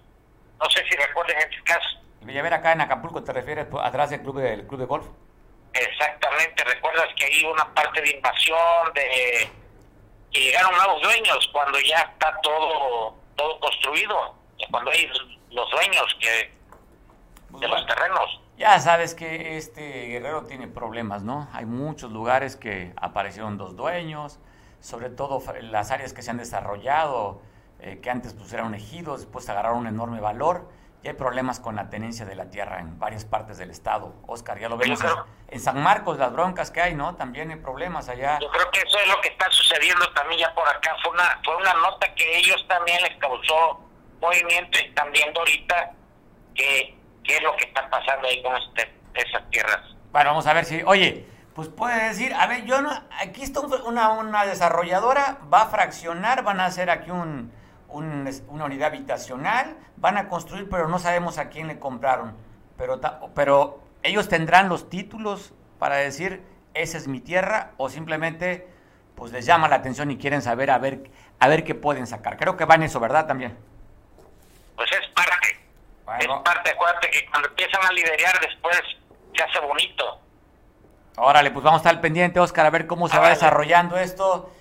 No 0.59 0.69
sé 0.69 0.83
si 0.89 0.95
recuerden 0.95 1.37
este 1.37 1.63
caso. 1.63 1.99
ver 2.21 2.53
acá 2.53 2.71
en 2.71 2.81
Acapulco, 2.81 3.23
¿te 3.23 3.33
refieres 3.33 3.67
atrás 3.81 4.09
del 4.09 4.21
club 4.21 4.39
de, 4.39 4.65
club 4.67 4.79
de 4.79 4.85
golf? 4.85 5.05
Exactamente, 5.73 6.63
recuerdas 6.63 7.07
que 7.15 7.25
hay 7.25 7.45
una 7.45 7.73
parte 7.73 8.01
de 8.01 8.11
invasión, 8.11 8.93
de 8.95 9.49
que 10.31 10.39
llegaron 10.39 10.75
nuevos 10.75 11.01
dueños 11.01 11.49
cuando 11.53 11.79
ya 11.79 11.99
está 11.99 12.39
todo 12.41 13.15
todo 13.37 13.59
construido, 13.59 14.35
cuando 14.69 14.91
hay 14.91 15.07
los 15.51 15.71
dueños 15.71 16.17
que 16.19 16.51
de 17.59 17.67
los 17.67 17.85
terrenos. 17.85 18.41
Ya 18.57 18.79
sabes 18.79 19.13
que 19.13 19.57
este 19.57 20.07
Guerrero 20.07 20.43
tiene 20.43 20.67
problemas, 20.67 21.23
¿no? 21.23 21.47
Hay 21.53 21.65
muchos 21.65 22.11
lugares 22.11 22.55
que 22.55 22.91
aparecieron 22.97 23.57
dos 23.57 23.75
dueños, 23.75 24.39
sobre 24.81 25.09
todo 25.09 25.41
las 25.61 25.91
áreas 25.91 26.13
que 26.13 26.21
se 26.21 26.31
han 26.31 26.37
desarrollado, 26.37 27.41
eh, 27.79 27.99
que 28.01 28.09
antes 28.09 28.33
pues 28.33 28.51
eran 28.53 28.73
ejidos, 28.73 29.21
después 29.21 29.47
agarraron 29.49 29.79
un 29.79 29.87
enorme 29.87 30.19
valor. 30.19 30.69
Y 31.03 31.09
hay 31.09 31.13
problemas 31.13 31.59
con 31.59 31.75
la 31.75 31.89
tenencia 31.91 32.25
de 32.25 32.33
la 32.33 32.49
tierra 32.49 32.79
en 32.79 32.97
varias 32.97 33.23
partes 33.23 33.59
del 33.59 33.69
estado. 33.69 34.15
Oscar, 34.25 34.59
ya 34.59 34.67
lo 34.67 34.77
vemos 34.77 34.99
en, 35.47 35.59
San 35.59 35.81
Marcos, 35.81 36.17
las 36.17 36.33
broncas 36.33 36.71
que 36.71 36.81
hay, 36.81 36.95
¿no? 36.95 37.15
También 37.15 37.51
hay 37.51 37.57
problemas 37.57 38.09
allá. 38.09 38.39
Yo 38.41 38.49
creo 38.49 38.71
que 38.71 38.79
eso 38.79 38.97
es 38.97 39.07
lo 39.07 39.21
que 39.21 39.29
está 39.29 39.49
sucediendo 39.51 40.11
también 40.13 40.41
ya 40.41 40.53
por 40.55 40.67
acá. 40.67 40.95
Fue 41.03 41.11
una, 41.11 41.39
fue 41.45 41.55
una 41.55 41.73
nota 41.75 42.13
que 42.15 42.39
ellos 42.39 42.65
también 42.67 42.99
les 43.03 43.15
causó 43.17 43.79
movimiento 44.19 44.79
y 44.79 44.87
están 44.87 45.11
viendo 45.11 45.39
ahorita 45.39 45.91
que 46.55 46.97
qué 47.27 47.37
es 47.37 47.43
lo 47.43 47.55
que 47.57 47.65
está 47.65 47.87
pasando 47.89 48.27
ahí 48.27 48.41
con 48.41 48.55
este, 48.55 48.91
esas 49.13 49.47
tierras. 49.51 49.81
Bueno, 50.11 50.31
vamos 50.31 50.47
a 50.47 50.53
ver 50.53 50.65
si, 50.65 50.81
oye, 50.83 51.25
pues 51.53 51.67
puede 51.67 52.07
decir, 52.07 52.33
a 52.33 52.47
ver, 52.47 52.65
yo 52.65 52.81
no, 52.81 52.89
aquí 53.19 53.43
está 53.43 53.59
una, 53.59 54.09
una 54.09 54.45
desarrolladora, 54.45 55.39
va 55.53 55.63
a 55.63 55.67
fraccionar, 55.67 56.43
van 56.43 56.61
a 56.61 56.65
hacer 56.65 56.89
aquí 56.89 57.11
un, 57.11 57.51
una 57.89 58.65
unidad 58.65 58.87
habitacional, 58.87 59.77
van 59.97 60.17
a 60.17 60.29
construir, 60.29 60.69
pero 60.69 60.87
no 60.87 60.99
sabemos 60.99 61.37
a 61.37 61.49
quién 61.49 61.67
le 61.67 61.79
compraron. 61.79 62.35
Pero, 62.77 62.99
pero 63.33 63.81
ellos 64.03 64.29
tendrán 64.29 64.69
los 64.69 64.89
títulos 64.89 65.53
para 65.79 65.95
decir, 65.95 66.43
esa 66.73 66.97
es 66.97 67.07
mi 67.07 67.19
tierra, 67.19 67.71
o 67.77 67.89
simplemente 67.89 68.67
pues 69.15 69.31
les 69.31 69.45
llama 69.45 69.67
la 69.67 69.77
atención 69.77 70.11
y 70.11 70.17
quieren 70.17 70.43
saber 70.43 70.69
a 70.69 70.77
ver, 70.77 71.09
a 71.39 71.47
ver 71.47 71.63
qué 71.63 71.73
pueden 71.73 72.05
sacar. 72.05 72.37
Creo 72.37 72.55
que 72.55 72.65
va 72.65 72.75
en 72.75 72.83
eso, 72.83 72.99
¿verdad? 72.99 73.25
También. 73.25 73.57
Pues 74.75 74.89
es 74.91 75.07
parte. 75.09 75.59
Es 76.19 76.27
parte, 76.27 76.69
acuérdate 76.69 77.09
que 77.09 77.25
cuando 77.29 77.49
empiezan 77.49 77.83
a 77.83 77.91
liderar 77.91 78.39
después 78.39 78.79
se 79.35 79.43
hace 79.43 79.59
bonito. 79.59 80.21
Órale, 81.17 81.49
pues 81.49 81.63
vamos 81.63 81.83
a 81.83 81.89
estar 81.89 81.99
pendiente, 81.99 82.39
Oscar, 82.39 82.67
a 82.67 82.69
ver 82.69 82.85
cómo 82.85 83.09
se 83.09 83.17
va 83.17 83.29
desarrollando 83.29 83.97
esto, 83.97 84.51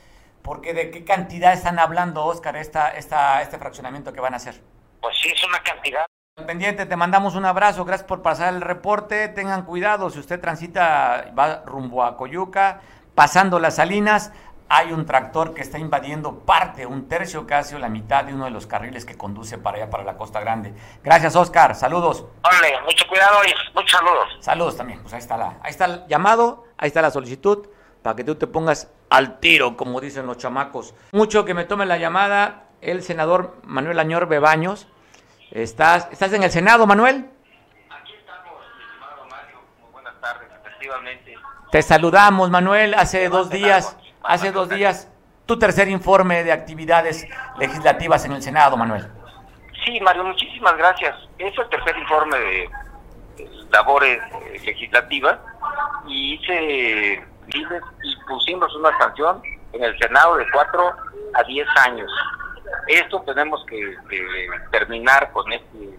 porque 0.47 0.73
de 0.73 0.93
qué 0.93 1.05
cantidad 1.05 1.53
están 1.53 1.81
hablando, 1.81 2.25
Oscar, 2.25 2.57
esta, 2.57 2.91
esta, 2.91 3.43
este 3.43 3.59
fraccionamiento 3.59 4.13
que 4.13 4.21
van 4.21 4.33
a 4.33 4.37
hacer. 4.37 4.63
Pues 5.01 5.17
sí, 5.21 5.29
es 5.29 5.45
una 5.45 5.61
cantidad. 5.61 6.07
Pendiente, 6.47 6.87
te 6.87 6.95
mandamos 6.95 7.35
un 7.35 7.45
abrazo, 7.45 7.85
gracias 7.85 8.07
por 8.07 8.23
pasar 8.23 8.55
el 8.55 8.61
reporte, 8.61 9.27
tengan 9.29 9.65
cuidado, 9.65 10.09
si 10.09 10.21
usted 10.21 10.41
transita, 10.41 11.33
va 11.37 11.63
rumbo 11.67 12.05
a 12.05 12.17
Coyuca, 12.17 12.81
pasando 13.17 13.59
las 13.59 13.77
salinas, 13.77 14.33
hay 14.69 14.93
un 14.93 15.05
tractor 15.05 15.53
que 15.53 15.63
está 15.63 15.81
invadiendo 15.81 16.39
parte, 16.39 16.87
un 16.87 17.09
tercio 17.09 17.45
casi 17.45 17.75
o 17.75 17.81
la 17.81 17.89
mitad 17.89 18.25
de 18.25 18.33
uno 18.33 18.45
de 18.45 18.51
los 18.53 18.69
carriles 18.69 19.05
que 19.05 19.17
conduce 19.17 19.59
para 19.59 19.79
allá, 19.79 19.91
para 19.91 20.05
la 20.05 20.17
Costa 20.17 20.39
Grande. 20.39 20.75
Gracias, 21.03 21.35
Oscar. 21.35 21.75
Saludos. 21.75 22.25
Ole, 22.45 22.81
mucho 22.83 23.05
cuidado 23.09 23.39
y 23.45 23.75
muchos 23.75 23.91
saludos. 23.91 24.37
Saludos 24.41 24.77
también. 24.77 25.01
Pues 25.01 25.13
ahí 25.15 25.21
está, 25.21 25.37
la, 25.37 25.57
ahí 25.61 25.71
está 25.71 25.87
el 25.87 26.07
llamado, 26.07 26.67
ahí 26.77 26.89
está 26.89 27.03
la 27.03 27.11
solicitud 27.11 27.67
para 28.07 28.15
que 28.15 28.23
tú 28.23 28.37
te 28.37 28.47
pongas 28.47 28.89
al 29.11 29.41
tiro, 29.41 29.77
como 29.77 30.01
dicen 30.01 30.29
los 30.29 30.39
chamacos. 30.39 30.95
Mucho 31.11 31.45
que 31.45 31.55
me 31.55 31.65
tome 31.65 31.87
la 31.87 31.97
llamada 31.97 32.67
el 32.81 33.03
senador 33.03 33.57
Manuel 33.65 33.99
Añor 33.99 34.29
Bebaños. 34.29 34.87
¿Estás, 35.51 36.07
¿Estás 36.13 36.33
en 36.33 36.45
el 36.45 36.53
Senado, 36.53 36.87
Manuel? 36.87 37.29
Aquí 37.91 38.13
estamos, 38.13 38.61
mi 38.77 38.85
estimado 38.85 39.27
Mario. 39.29 39.59
Muy 39.81 39.91
buenas 39.91 40.21
tardes, 40.21 40.49
efectivamente. 40.65 41.35
Te 41.73 41.83
saludamos, 41.83 42.49
Manuel, 42.49 42.95
hace 42.95 43.29
dos 43.29 43.51
días 43.51 43.99
hace 44.23 44.53
dos 44.53 44.69
días 44.69 45.11
tu 45.47 45.59
tercer 45.59 45.89
informe 45.89 46.45
de 46.45 46.53
actividades 46.53 47.27
legislativas 47.59 48.25
en 48.25 48.33
el 48.35 48.43
Senado, 48.43 48.77
Manuel. 48.77 49.05
Sí, 49.85 49.99
Mario, 50.01 50.23
muchísimas 50.23 50.77
gracias. 50.77 51.17
Es 51.39 51.59
el 51.59 51.69
tercer 51.71 51.99
informe 51.99 52.39
de 52.39 52.71
labores 53.73 54.23
eh, 54.45 54.61
legislativas 54.65 55.41
y 56.07 56.35
hice 56.35 57.36
y 57.49 58.17
pusimos 58.27 58.75
una 58.77 58.97
sanción 58.99 59.43
en 59.73 59.85
el 59.85 59.99
Senado 59.99 60.37
de 60.37 60.47
cuatro 60.53 60.95
a 61.35 61.43
diez 61.45 61.67
años. 61.85 62.11
Esto 62.89 63.21
tenemos 63.23 63.65
que, 63.67 63.97
terminar 64.71 65.31
con 65.33 65.51
este 65.53 65.99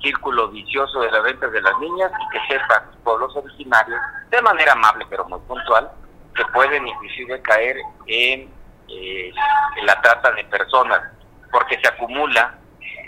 círculo 0.00 0.48
vicioso 0.48 1.00
de 1.00 1.10
la 1.10 1.20
venta 1.20 1.48
de 1.48 1.60
las 1.60 1.76
niñas 1.78 2.10
y 2.12 2.28
que 2.30 2.54
sepan 2.54 2.86
los 2.86 2.96
pueblos 3.02 3.36
originarios, 3.36 4.00
de 4.30 4.42
manera 4.42 4.72
amable 4.72 5.04
pero 5.10 5.24
muy 5.24 5.40
puntual, 5.40 5.90
que 6.34 6.44
pueden 6.46 6.86
inclusive 6.86 7.40
caer 7.42 7.76
en, 8.06 8.52
eh, 8.88 9.32
en 9.76 9.86
la 9.86 10.00
trata 10.00 10.30
de 10.32 10.44
personas, 10.44 11.00
porque 11.50 11.80
se 11.80 11.88
acumula 11.88 12.54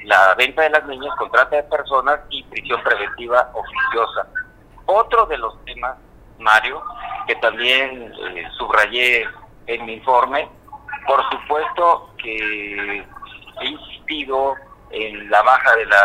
la 0.05 0.35
venta 0.35 0.63
de 0.63 0.71
las 0.71 0.85
niñas 0.87 1.15
con 1.17 1.31
trata 1.31 1.57
de 1.57 1.63
personas 1.65 2.21
y 2.31 2.43
prisión 2.45 2.83
preventiva 2.83 3.51
oficiosa. 3.55 4.27
Otro 4.87 5.27
de 5.27 5.39
los 5.39 5.65
temas, 5.65 5.97
Mario, 6.41 6.83
que 7.27 7.35
también 7.37 8.13
eh, 8.35 8.49
subrayé 8.57 9.27
en 9.67 9.87
mi 9.87 9.95
informe, 9.95 10.49
por 11.07 11.23
supuesto 11.31 12.11
que 12.19 13.05
he 13.61 13.67
insistido 13.67 14.55
en 14.91 15.31
la 15.31 15.43
baja 15.43 15.77
de 15.77 15.87
la, 15.87 16.05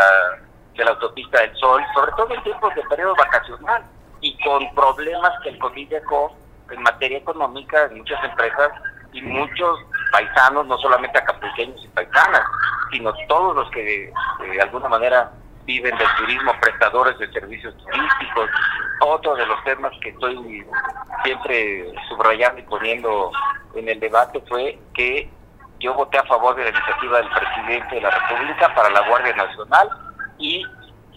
de 0.75 0.85
la 0.85 0.91
autopista 0.91 1.41
del 1.41 1.55
Sol, 1.57 1.83
sobre 1.93 2.11
todo 2.13 2.33
en 2.33 2.43
tiempos 2.43 2.73
de 2.75 2.83
periodo 2.83 3.15
vacacional 3.15 3.83
y 4.21 4.37
con 4.43 4.73
problemas 4.75 5.31
que 5.43 5.49
el 5.49 5.59
COVID 5.59 5.89
dejó 5.89 6.35
en 6.69 6.81
materia 6.81 7.17
económica 7.17 7.85
en 7.85 7.99
muchas 7.99 8.23
empresas 8.23 8.71
y 9.13 9.21
muchos 9.21 9.79
paisanos, 10.11 10.65
no 10.67 10.77
solamente 10.79 11.17
acapulqueños 11.17 11.83
y 11.83 11.87
paisanas, 11.89 12.43
sino 12.91 13.13
todos 13.27 13.55
los 13.55 13.69
que 13.71 14.11
de 14.41 14.61
alguna 14.61 14.89
manera 14.89 15.31
viven 15.65 15.97
del 15.97 16.07
turismo, 16.17 16.51
prestadores 16.61 17.17
de 17.19 17.31
servicios 17.31 17.75
turísticos. 17.77 18.49
Otro 19.01 19.35
de 19.35 19.45
los 19.45 19.63
temas 19.63 19.91
que 20.01 20.09
estoy 20.09 20.65
siempre 21.23 21.93
subrayando 22.07 22.59
y 22.59 22.63
poniendo 22.63 23.31
en 23.75 23.89
el 23.89 23.99
debate 23.99 24.41
fue 24.47 24.79
que 24.93 25.29
yo 25.79 25.93
voté 25.93 26.17
a 26.17 26.23
favor 26.23 26.55
de 26.55 26.63
la 26.63 26.69
iniciativa 26.69 27.17
del 27.17 27.29
presidente 27.29 27.95
de 27.95 28.01
la 28.01 28.11
República 28.11 28.73
para 28.73 28.89
la 28.89 29.07
Guardia 29.07 29.35
Nacional 29.35 29.89
y, 30.37 30.63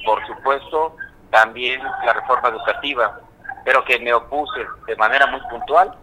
por 0.05 0.27
supuesto, 0.27 0.97
también 1.31 1.81
la 2.05 2.13
reforma 2.15 2.49
educativa 2.49 3.21
pero 3.69 3.85
que 3.85 3.99
me 3.99 4.15
opuse 4.15 4.67
de 4.87 4.97
manera 4.97 5.27
muy 5.27 5.41
puntual 5.51 5.95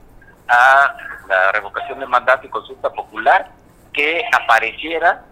a 0.48 0.96
la 1.28 1.52
revocación 1.52 2.00
de 2.00 2.06
mandato 2.06 2.46
y 2.46 2.50
consulta 2.52 2.92
popular 2.92 3.50
que 3.92 4.24
apareciera 4.40 5.24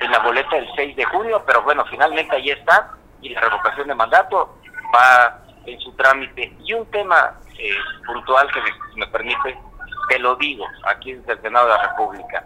en 0.00 0.10
la 0.10 0.18
boleta 0.20 0.56
del 0.56 0.68
6 0.76 0.96
de 0.96 1.04
junio, 1.04 1.42
pero 1.46 1.62
bueno, 1.62 1.84
finalmente 1.86 2.36
ahí 2.36 2.50
está 2.50 2.90
y 3.20 3.30
la 3.30 3.40
revocación 3.40 3.88
de 3.88 3.94
mandato 3.94 4.58
va 4.94 5.40
en 5.66 5.80
su 5.80 5.92
trámite. 5.92 6.52
Y 6.64 6.74
un 6.74 6.86
tema 6.90 7.34
eh, 7.58 7.70
puntual 8.06 8.50
que 8.52 8.60
me, 8.96 9.06
permite, 9.06 9.58
te 10.08 10.18
lo 10.18 10.36
digo 10.36 10.66
aquí 10.86 11.14
desde 11.14 11.32
el 11.32 11.42
Senado 11.42 11.66
de 11.66 11.74
la 11.74 11.88
República. 11.88 12.44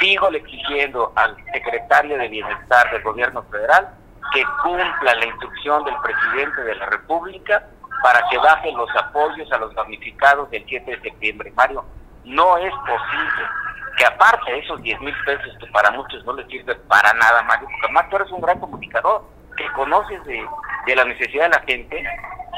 Sigo 0.00 0.28
exigiendo 0.28 1.12
al 1.16 1.36
secretario 1.52 2.18
de 2.18 2.28
Bienestar 2.28 2.90
del 2.90 3.02
Gobierno 3.02 3.42
Federal 3.44 3.88
que 4.32 4.44
cumpla 4.62 5.14
la 5.14 5.26
instrucción 5.26 5.84
del 5.84 5.94
presidente 6.02 6.62
de 6.62 6.74
la 6.76 6.86
República 6.86 7.66
para 8.02 8.26
que 8.28 8.38
bajen 8.38 8.76
los 8.76 8.88
apoyos 8.96 9.50
a 9.52 9.58
los 9.58 9.74
damnificados 9.74 10.50
del 10.50 10.64
7 10.66 10.90
de 10.90 11.00
septiembre. 11.00 11.52
Mario, 11.54 11.84
no 12.24 12.56
es 12.58 12.72
posible 12.74 13.48
que 13.96 14.04
aparte 14.04 14.52
de 14.52 14.58
esos 14.58 14.82
10 14.82 15.00
mil 15.00 15.14
pesos 15.24 15.56
que 15.58 15.66
para 15.66 15.90
muchos 15.90 16.24
no 16.24 16.32
les 16.34 16.46
sirve 16.48 16.74
para 16.88 17.12
nada, 17.14 17.42
Mario, 17.42 17.66
porque 17.66 17.84
además 17.84 18.08
tú 18.10 18.16
eres 18.16 18.30
un 18.30 18.40
gran 18.40 18.58
comunicador, 18.60 19.24
que 19.56 19.70
conoces 19.72 20.22
de, 20.24 20.46
la 20.94 21.04
necesidad 21.04 21.44
de 21.44 21.56
la 21.56 21.62
gente 21.66 22.04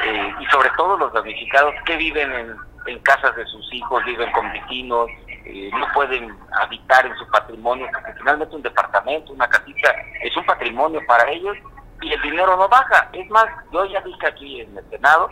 eh, 0.05 0.35
y 0.39 0.47
sobre 0.47 0.71
todo 0.77 0.97
los 0.97 1.13
damnificados 1.13 1.75
que 1.85 1.97
viven 1.97 2.57
en, 2.87 2.99
casas 3.01 3.35
de 3.35 3.45
sus 3.47 3.73
hijos, 3.73 4.05
viven 4.05 4.31
con 4.33 4.53
vecinos, 4.53 5.09
eh, 5.45 5.71
no 5.73 5.87
pueden 5.95 6.37
habitar 6.61 7.05
en 7.07 7.17
su 7.17 7.27
patrimonio, 7.31 7.89
porque 7.93 8.13
finalmente 8.19 8.55
un 8.55 8.63
departamento, 8.63 9.33
una 9.33 9.49
casita, 9.49 9.95
es 10.23 10.37
un 10.37 10.45
patrimonio 10.45 11.01
para 11.07 11.29
ellos 11.31 11.57
y 12.03 12.13
el 12.13 12.21
dinero 12.23 12.57
no 12.57 12.69
baja. 12.69 13.09
Es 13.13 13.29
más, 13.31 13.47
yo 13.73 13.85
ya 13.87 14.01
dije 14.03 14.27
aquí 14.27 14.61
en 14.61 14.77
el 14.77 14.85
Senado 14.91 15.29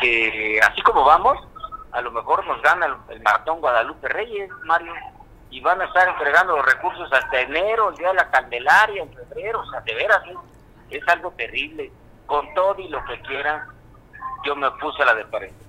que 0.00 0.60
así 0.62 0.82
como 0.82 1.04
vamos, 1.04 1.38
a 1.94 2.00
lo 2.00 2.10
mejor 2.10 2.44
nos 2.46 2.60
gana 2.60 2.86
el, 2.86 2.94
el 3.08 3.22
maratón 3.22 3.60
Guadalupe 3.60 4.08
Reyes, 4.08 4.50
Mario, 4.64 4.92
y 5.50 5.60
van 5.60 5.80
a 5.80 5.84
estar 5.84 6.08
entregando 6.08 6.56
los 6.56 6.66
recursos 6.66 7.10
hasta 7.12 7.40
enero, 7.40 7.90
el 7.90 7.96
día 7.96 8.08
de 8.08 8.14
la 8.14 8.30
Candelaria, 8.30 9.02
en 9.04 9.14
febrero, 9.14 9.60
o 9.60 9.70
sea, 9.70 9.80
de 9.82 9.94
veras, 9.94 10.20
es, 10.90 11.08
algo 11.08 11.30
terrible. 11.36 11.92
Con 12.26 12.52
todo 12.54 12.80
y 12.80 12.88
lo 12.88 13.04
que 13.04 13.20
quieran, 13.20 13.62
yo 14.44 14.56
me 14.56 14.68
puse 14.72 15.02
a 15.02 15.06
la 15.06 15.14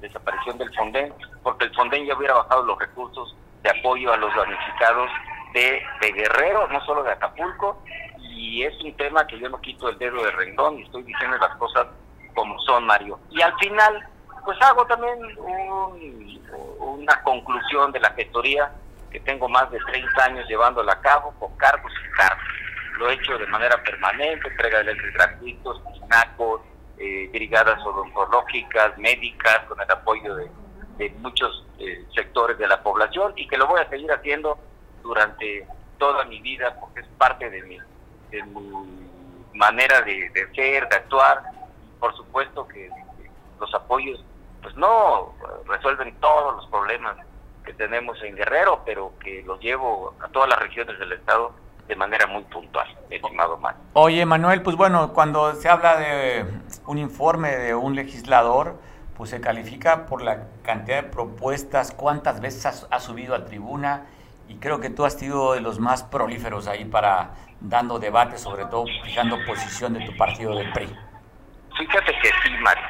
desaparición 0.01 0.57
del 0.57 0.73
Fonden, 0.73 1.13
porque 1.43 1.65
el 1.65 1.75
Fonden 1.75 2.03
ya 2.07 2.17
hubiera 2.17 2.33
bajado 2.33 2.63
los 2.63 2.79
recursos 2.79 3.35
de 3.61 3.69
apoyo 3.69 4.11
a 4.11 4.17
los 4.17 4.35
damnificados 4.35 5.11
de, 5.53 5.83
de 6.01 6.11
Guerrero, 6.13 6.67
no 6.69 6.83
solo 6.85 7.03
de 7.03 7.11
Acapulco, 7.11 7.79
y 8.17 8.63
es 8.63 8.73
un 8.83 8.97
tema 8.97 9.27
que 9.27 9.37
yo 9.37 9.49
no 9.49 9.61
quito 9.61 9.89
el 9.89 9.99
dedo 9.99 10.23
de 10.23 10.31
rendón 10.31 10.79
y 10.79 10.83
estoy 10.83 11.03
diciendo 11.03 11.37
las 11.37 11.55
cosas 11.57 11.85
como 12.33 12.59
son, 12.61 12.87
Mario. 12.87 13.19
Y 13.29 13.41
al 13.41 13.55
final, 13.59 14.07
pues 14.45 14.61
hago 14.61 14.85
también 14.85 15.19
una 16.79 17.21
conclusión 17.23 17.91
de 17.91 17.99
la 17.99 18.11
gestoría 18.11 18.71
que 19.11 19.19
tengo 19.21 19.49
más 19.49 19.69
de 19.71 19.79
30 19.79 20.23
años 20.23 20.47
llevándola 20.47 20.93
a 20.93 21.01
cabo 21.01 21.33
con 21.39 21.55
cargos 21.57 21.91
y 21.91 22.11
cargos. 22.11 22.43
Lo 22.97 23.09
he 23.09 23.13
hecho 23.13 23.37
de 23.37 23.47
manera 23.47 23.81
permanente, 23.83 24.47
entrega 24.47 24.77
de 24.79 24.83
lentes 24.85 25.13
gratuitos, 25.13 25.81
INACO, 26.03 26.63
eh, 26.97 27.29
brigadas 27.31 27.83
odontológicas, 27.85 28.97
médicas, 28.97 29.65
con 29.67 29.79
el 29.81 29.91
apoyo 29.91 30.35
de, 30.35 30.49
muchos 31.19 31.65
eh, 31.79 32.05
sectores 32.13 32.57
de 32.57 32.67
la 32.67 32.81
población 32.81 33.33
y 33.35 33.47
que 33.47 33.57
lo 33.57 33.67
voy 33.67 33.81
a 33.81 33.89
seguir 33.89 34.09
haciendo 34.11 34.57
durante 35.03 35.67
toda 35.97 36.23
mi 36.25 36.39
vida 36.39 36.77
porque 36.79 37.01
es 37.01 37.07
parte 37.17 37.49
de 37.49 37.61
mi, 37.63 37.77
de 38.31 38.43
mi 38.43 39.09
manera 39.53 40.01
de, 40.01 40.29
de 40.29 40.53
ser, 40.53 40.87
de 40.87 40.95
actuar. 40.95 41.41
Por 41.99 42.15
supuesto 42.15 42.67
que 42.67 42.89
los 43.59 43.73
apoyos 43.73 44.23
pues 44.65 44.75
no 44.77 45.31
resuelven 45.67 46.15
todos 46.19 46.55
los 46.55 46.65
problemas 46.71 47.17
que 47.63 47.71
tenemos 47.73 48.19
en 48.23 48.35
Guerrero, 48.35 48.81
pero 48.83 49.13
que 49.19 49.43
los 49.43 49.59
llevo 49.59 50.15
a 50.19 50.27
todas 50.29 50.49
las 50.49 50.57
regiones 50.57 50.97
del 50.97 51.11
estado 51.11 51.53
de 51.87 51.95
manera 51.95 52.25
muy 52.25 52.41
puntual, 52.45 52.87
estimado 53.11 53.57
Manuel. 53.57 53.83
Oye, 53.93 54.25
Manuel, 54.25 54.63
pues 54.63 54.75
bueno, 54.75 55.13
cuando 55.13 55.53
se 55.53 55.69
habla 55.69 55.97
de 55.97 56.47
un 56.87 56.97
informe 56.97 57.55
de 57.57 57.75
un 57.75 57.95
legislador, 57.95 58.79
pues 59.15 59.29
se 59.29 59.39
califica 59.39 60.07
por 60.07 60.23
la 60.23 60.47
cantidad 60.63 61.03
de 61.03 61.09
propuestas, 61.09 61.91
cuántas 61.91 62.41
veces 62.41 62.65
has, 62.65 63.03
subido 63.03 63.35
a 63.35 63.45
tribuna, 63.45 64.07
y 64.47 64.55
creo 64.55 64.79
que 64.79 64.89
tú 64.89 65.05
has 65.05 65.13
sido 65.13 65.53
de 65.53 65.61
los 65.61 65.79
más 65.79 66.01
prolíferos 66.01 66.67
ahí 66.67 66.85
para 66.85 67.35
dando 67.59 67.99
debate, 67.99 68.39
sobre 68.39 68.65
todo 68.65 68.85
fijando 69.03 69.37
posición 69.45 69.93
de 69.93 70.07
tu 70.07 70.17
partido 70.17 70.55
del 70.55 70.71
PRI. 70.73 70.89
Fíjate 71.77 72.13
que 72.19 72.29
sí, 72.43 72.49
Mario. 72.61 72.83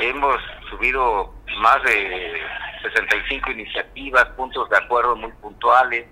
Hemos 0.00 0.40
subido 0.72 1.34
más 1.58 1.82
de 1.82 2.40
65 2.82 3.50
iniciativas, 3.50 4.24
puntos 4.36 4.68
de 4.70 4.78
acuerdo 4.78 5.14
muy 5.16 5.30
puntuales. 5.32 6.06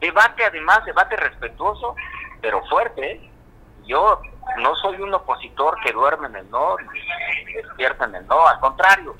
Debate 0.00 0.44
además, 0.44 0.84
debate 0.84 1.16
respetuoso, 1.16 1.94
pero 2.40 2.64
fuerte. 2.66 3.12
¿eh? 3.12 3.30
Yo 3.86 4.20
no 4.58 4.74
soy 4.76 5.00
un 5.00 5.14
opositor 5.14 5.76
que 5.84 5.92
duerme 5.92 6.26
en 6.28 6.36
el 6.36 6.50
no, 6.50 6.76
despierta 7.54 8.04
en 8.06 8.16
el 8.16 8.26
no, 8.26 8.46
al 8.46 8.58
contrario, 8.60 9.14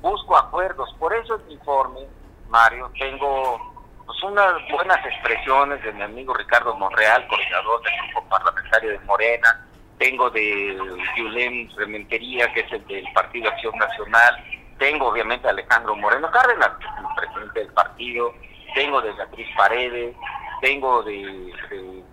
busco 0.00 0.36
acuerdos. 0.36 0.92
Por 0.98 1.14
eso 1.14 1.36
en 1.36 1.46
mi 1.46 1.54
informe, 1.54 2.00
Mario, 2.48 2.90
tengo 2.98 3.72
pues, 4.04 4.22
unas 4.24 4.54
buenas 4.70 5.04
expresiones 5.06 5.82
de 5.82 5.92
mi 5.92 6.02
amigo 6.02 6.34
Ricardo 6.34 6.74
Monreal, 6.74 7.26
coordinador 7.28 7.82
del 7.82 7.92
grupo 8.10 8.28
parlamentario 8.28 8.90
de 8.90 8.98
Morena, 9.00 9.66
tengo 10.02 10.30
de 10.30 10.76
Yulem 11.16 11.68
Rementería, 11.76 12.52
que 12.52 12.60
es 12.60 12.72
el 12.72 12.84
del 12.88 13.06
Partido 13.12 13.48
Acción 13.48 13.76
Nacional, 13.78 14.36
tengo 14.78 15.06
obviamente 15.06 15.46
a 15.46 15.50
Alejandro 15.50 15.94
Moreno 15.94 16.28
Cárdenas, 16.32 16.70
el 16.98 17.14
presidente 17.14 17.60
del 17.60 17.72
partido, 17.72 18.34
tengo 18.74 19.00
de 19.00 19.12
Beatriz 19.12 19.46
Paredes, 19.56 20.16
tengo 20.60 21.04
de, 21.04 21.54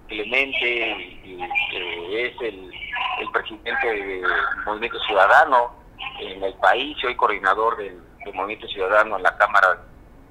Clemente, 0.07 1.19
que 1.71 2.27
es 2.27 2.41
el, 2.41 2.71
presidente 3.33 3.87
del 3.87 4.23
Movimiento 4.65 4.99
Ciudadano 5.05 5.71
en 6.19 6.43
el 6.43 6.53
país, 6.55 6.95
soy 7.01 7.15
coordinador 7.15 7.77
del, 7.77 7.99
Movimiento 8.33 8.67
Ciudadano 8.67 9.17
en 9.17 9.23
la 9.23 9.35
Cámara 9.37 9.81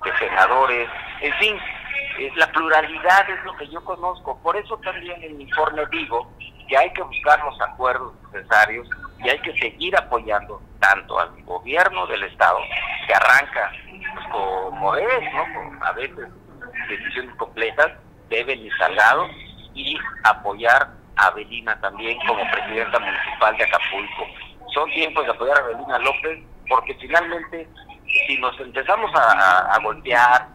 de 0.04 0.18
Senadores, 0.18 0.88
en 1.20 1.32
fin, 1.34 1.56
la 2.36 2.46
pluralidad 2.52 3.28
es 3.28 3.44
lo 3.44 3.56
que 3.56 3.66
yo 3.66 3.84
conozco, 3.84 4.38
por 4.44 4.56
eso 4.56 4.78
también 4.78 5.20
en 5.24 5.36
mi 5.36 5.44
informe 5.44 5.82
digo 5.90 6.30
que 6.68 6.76
hay 6.76 6.90
que 6.92 7.02
buscar 7.02 7.42
los 7.44 7.60
acuerdos 7.60 8.14
necesarios 8.32 8.88
y 9.24 9.28
hay 9.28 9.38
que 9.40 9.52
seguir 9.58 9.96
apoyando 9.96 10.60
tanto 10.80 11.18
al 11.18 11.30
gobierno 11.44 12.06
del 12.06 12.22
Estado, 12.24 12.58
que 13.06 13.14
arranca 13.14 13.72
pues, 13.90 14.26
como 14.30 14.94
es, 14.96 15.24
a 15.80 15.92
veces 15.92 16.28
decisiones 16.88 17.34
completas, 17.36 17.92
deben 18.28 18.60
ir 18.60 18.72
Salgado, 18.78 19.26
y 19.74 19.96
apoyar 20.24 20.88
a 21.16 21.30
Belina 21.30 21.78
también 21.80 22.18
como 22.26 22.40
presidenta 22.50 22.98
municipal 22.98 23.56
de 23.56 23.64
Acapulco. 23.64 24.26
Son 24.74 24.90
tiempos 24.90 25.24
de 25.24 25.30
apoyar 25.30 25.58
a 25.58 25.62
Belina 25.62 25.98
López 25.98 26.40
porque 26.68 26.94
finalmente 26.94 27.68
si 28.26 28.38
nos 28.38 28.58
empezamos 28.60 29.10
a, 29.14 29.78
golpear 29.82 30.48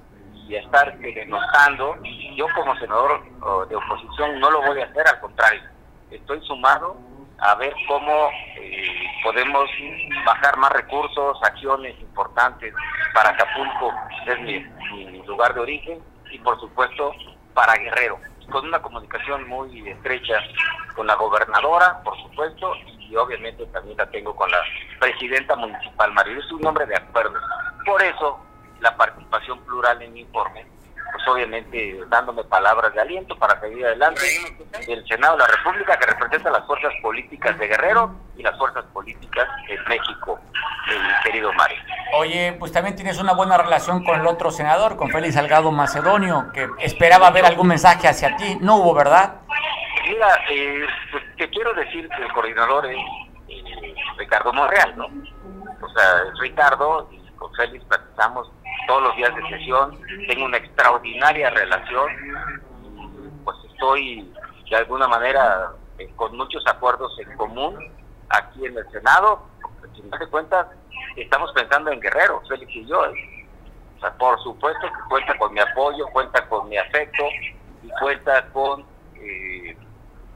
y 0.47 0.55
a 0.55 0.59
estar 0.59 0.97
denostando, 0.97 1.97
yo 2.35 2.45
como 2.55 2.75
senador 2.77 3.23
de 3.67 3.75
oposición 3.75 4.39
no 4.39 4.51
lo 4.51 4.61
voy 4.61 4.81
a 4.81 4.85
hacer, 4.85 5.07
al 5.07 5.19
contrario, 5.19 5.61
estoy 6.15 6.41
sumado 6.45 6.95
a 7.39 7.55
ver 7.55 7.73
cómo 7.87 8.29
eh, 8.55 9.05
podemos 9.23 9.69
bajar 10.25 10.57
más 10.57 10.71
recursos, 10.71 11.37
acciones 11.43 11.99
importantes 11.99 12.73
para 13.13 13.31
Acapulco, 13.31 13.93
es 14.27 14.39
mi, 14.41 15.23
lugar 15.25 15.53
de 15.53 15.61
origen, 15.61 15.99
y 16.31 16.37
por 16.39 16.59
supuesto 16.59 17.11
para 17.53 17.75
Guerrero, 17.75 18.19
con 18.51 18.67
una 18.67 18.81
comunicación 18.81 19.47
muy 19.47 19.89
estrecha 19.89 20.39
con 20.95 21.07
la 21.07 21.15
gobernadora, 21.15 22.01
por 22.03 22.15
supuesto, 22.21 22.73
y 22.99 23.15
obviamente 23.15 23.65
también 23.67 23.97
la 23.97 24.09
tengo 24.09 24.35
con 24.35 24.49
la 24.51 24.59
presidenta 24.99 25.55
municipal, 25.55 26.11
María. 26.13 26.37
Es 26.37 26.51
un 26.51 26.65
hombre 26.65 26.85
de 26.85 26.95
acuerdo. 26.95 27.39
Por 27.85 28.01
eso, 28.01 28.39
la 28.79 28.95
participación 28.95 29.59
plural 29.65 30.01
en 30.01 30.13
mi 30.13 30.21
informe 30.21 30.65
pues 31.13 31.27
obviamente 31.27 31.99
dándome 32.09 32.43
palabras 32.45 32.93
de 32.93 33.01
aliento 33.01 33.37
para 33.37 33.59
seguir 33.59 33.85
adelante 33.85 34.21
del 34.87 35.05
Senado 35.07 35.37
de 35.37 35.43
la 35.43 35.47
República 35.47 35.97
que 35.97 36.07
representa 36.07 36.49
las 36.49 36.65
fuerzas 36.65 36.91
políticas 37.01 37.57
de 37.59 37.67
Guerrero 37.67 38.15
y 38.35 38.41
las 38.41 38.57
fuerzas 38.57 38.83
políticas 38.85 39.47
de 39.67 39.77
México, 39.87 40.39
el 40.89 41.23
querido 41.23 41.53
Mario. 41.53 41.77
Oye, 42.15 42.55
pues 42.57 42.71
también 42.71 42.95
tienes 42.95 43.19
una 43.19 43.33
buena 43.33 43.57
relación 43.57 44.03
con 44.03 44.19
el 44.19 44.25
otro 44.25 44.49
senador, 44.49 44.97
con 44.97 45.09
Félix 45.09 45.35
Salgado 45.35 45.71
Macedonio, 45.71 46.51
que 46.51 46.67
esperaba 46.79 47.29
ver 47.29 47.45
algún 47.45 47.67
mensaje 47.67 48.07
hacia 48.07 48.35
ti. 48.35 48.57
No 48.59 48.77
hubo, 48.77 48.95
¿verdad? 48.95 49.35
Mira, 50.07 50.27
eh, 50.49 50.85
pues, 51.11 51.23
te 51.37 51.49
quiero 51.49 51.73
decir 51.73 52.09
que 52.09 52.23
el 52.23 52.33
coordinador 52.33 52.87
es 52.87 52.97
eh, 53.49 53.95
Ricardo 54.17 54.51
Monreal, 54.51 54.97
¿no? 54.97 55.05
O 55.05 55.89
sea, 55.89 56.23
Ricardo 56.39 57.07
y 57.11 57.19
con 57.35 57.53
Félix 57.53 57.85
platicamos 57.85 58.51
todos 58.87 59.03
los 59.03 59.15
días 59.15 59.35
de 59.35 59.47
sesión, 59.49 59.99
tengo 60.27 60.45
una 60.45 60.57
extraordinaria 60.57 61.49
relación, 61.49 62.07
pues 63.43 63.57
estoy 63.71 64.33
de 64.69 64.75
alguna 64.75 65.07
manera 65.07 65.71
eh, 65.99 66.09
con 66.15 66.35
muchos 66.35 66.65
acuerdos 66.67 67.17
en 67.19 67.37
común 67.37 67.77
aquí 68.29 68.65
en 68.65 68.77
el 68.77 68.89
Senado, 68.91 69.45
si 69.95 70.01
no 70.01 70.17
te 70.17 70.27
cuentas, 70.27 70.67
estamos 71.15 71.51
pensando 71.53 71.91
en 71.91 71.99
Guerrero, 71.99 72.41
Félix 72.47 72.75
y 72.75 72.85
yo. 72.87 73.05
¿eh? 73.05 73.47
O 73.97 73.99
sea, 73.99 74.13
por 74.17 74.41
supuesto 74.41 74.87
que 74.87 75.09
cuenta 75.09 75.37
con 75.37 75.53
mi 75.53 75.59
apoyo, 75.59 76.07
cuenta 76.07 76.47
con 76.47 76.67
mi 76.69 76.77
afecto 76.77 77.23
y 77.83 77.89
cuenta 78.01 78.45
con 78.47 78.85
eh, 79.15 79.77